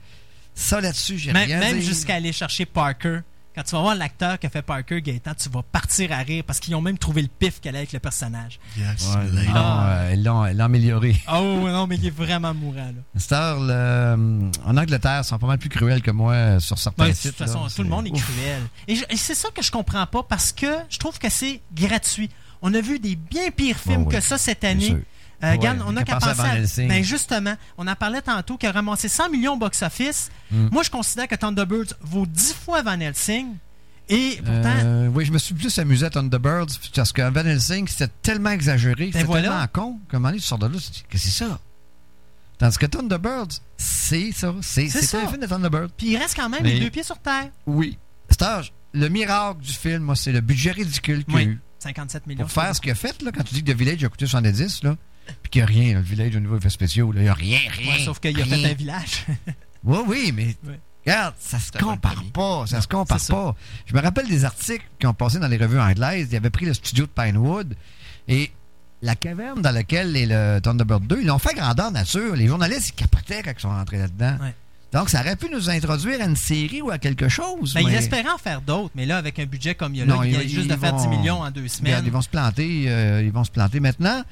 [0.53, 3.20] Ça là-dessus, j'ai rien même jusqu'à aller chercher Parker.
[3.53, 6.44] Quand tu vas voir l'acteur qui a fait Parker Gaétan, tu vas partir à rire
[6.45, 8.60] parce qu'ils ont même trouvé le pif qu'elle a avec le personnage.
[8.78, 9.38] Yes, Ouais, lady.
[9.48, 9.90] ils l'ont, Ah.
[9.91, 11.16] euh, ils l'ont- amélioré.
[11.32, 12.91] Oh non, mais il est vraiment mourant.
[13.14, 13.22] Le-
[13.72, 17.10] euh, en Angleterre, ils sont pas mal plus cruels que moi euh, sur certains Ben,
[17.12, 17.32] de sites.
[17.38, 17.70] toute façon, là.
[17.74, 18.24] tout le monde est Ouf.
[18.26, 18.62] cruel.
[18.90, 22.30] Et, c'est ça que je comprends pas parce que je trouve que c'est gratuit.
[22.62, 24.98] On a vu des bien pires films Oh oui, que ça cette bien année.
[25.44, 26.88] Euh, Ouais, regarde, on a qu'à penser à.
[26.88, 30.30] Ben justement, on en parlait tantôt qui a ramassé 100 millions au box-office.
[30.52, 30.68] Mm.
[30.72, 33.48] Moi, je considère que Thunderbirds vaut 10 fois Van Helsing.
[34.07, 37.88] Et pourtant, Euh, oui, je me suis plus amusé à Thunderbirds parce que Van Helsing,
[37.88, 39.49] c'était tellement exagéré, c'était Ben voilà.
[39.49, 39.99] tellement con.
[40.10, 41.60] Comment tu sors de là, tu dis, qu'est-ce que c'est ça?
[42.57, 44.53] Tandis que Thunderbirds, c'est ça.
[44.62, 45.24] C'est C'est c'est ça.
[45.24, 45.90] un film de Thunderbirds.
[45.98, 47.49] puis il reste quand même Mais- les deux pieds sur terre.
[47.66, 47.98] Oui.
[48.30, 51.45] Stage, le miracle du film, moi, c'est le budget ridicule qu'il y a Oui.
[51.48, 51.60] eu.
[51.80, 52.41] 57 millions.
[52.45, 54.26] Pour faire ce qu'il a fait, là, quand tu dis que The Village a coûté
[54.26, 54.95] 70, là,
[55.44, 57.60] puis qu'il n'y a rien, le Village au niveau effets spéciaux, il n'y a rien,
[57.70, 57.94] rien.
[57.94, 58.58] Ouais, sauf qu'il a rien.
[58.58, 59.26] fait un village.
[59.88, 60.80] Oui, oui, mais Ouais.
[61.06, 62.66] regarde, ça se compare pas.
[62.66, 63.56] Ça Non, se compare pas.
[63.86, 66.30] Je me rappelle des articles qui ont passé dans les revues anglaises.
[66.32, 67.76] Ils avaient pris le studio de Pinewood
[68.28, 68.50] et
[69.04, 72.36] la caverne dans laquelle est le Thunderbird 2, ils l'ont fait grandeur nature.
[72.36, 74.38] Les journalistes, ils capotaient quand ils sont rentrés là-dedans.
[74.42, 74.56] Ouais.
[74.92, 77.76] Donc, ça aurait pu nous introduire à une série ou à quelque chose.
[77.76, 80.06] Ben, Ils espéraient en faire d'autres, mais là, avec un budget comme il y a
[80.08, 81.70] là, Non, il y a ils- juste de faire 10 vont- millions en deux Regarde,
[81.70, 82.04] semaines.
[82.06, 82.86] ils vont se planter.
[82.88, 83.80] euh, ils vont se planter.
[83.80, 84.24] Maintenant,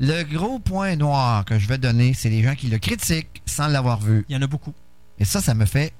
[0.00, 3.68] le gros point noir que je vais donner, c'est les gens qui le critiquent sans
[3.68, 4.24] l'avoir vu.
[4.28, 4.74] Il y en a beaucoup.
[5.18, 5.92] Et ça, ça me fait.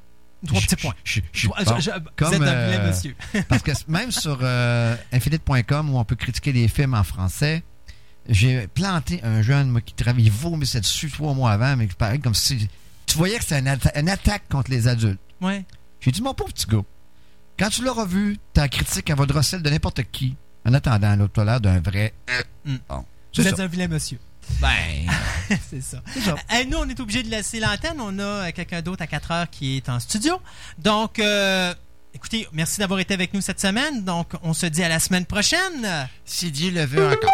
[0.44, 0.94] Trois petits points.
[1.04, 1.20] je-
[2.16, 3.14] comme, vous êtes un euh, monsieur.
[3.48, 7.62] Parce que même sur euh, infinite.com où on peut critiquer des films en français,
[8.28, 11.94] j'ai planté un jeune moi, qui travaille, il vomissait dessus trois mois avant, mais qui
[11.94, 12.68] paraît comme si.
[13.06, 15.20] Tu voyais que c'était une, atta- une attaque contre les adultes.
[15.40, 15.64] Ouais.
[16.00, 16.82] J'ai dit, mon pauvre petit gars,
[17.58, 20.34] quand tu l'auras vu, ta critique, elle va drosser de n'importe qui.
[20.66, 22.14] En attendant, l'autre a l'air d'un vrai.
[22.64, 22.76] Mm.
[22.88, 23.04] Bon.
[23.36, 23.62] Vous êtes ça.
[23.62, 24.18] un vilain monsieur.
[24.60, 25.08] Ben,
[25.70, 26.02] c'est ça.
[26.24, 26.36] ça.
[26.50, 28.00] Hey, nous, on est obligé de laisser l'antenne.
[28.00, 30.40] On a euh, quelqu'un d'autre à 4 heures qui est en studio.
[30.78, 31.72] Donc, euh,
[32.14, 34.04] écoutez, merci d'avoir été avec nous cette semaine.
[34.04, 36.08] Donc, on se dit à la semaine prochaine.
[36.24, 37.30] Si Dieu le veut encore.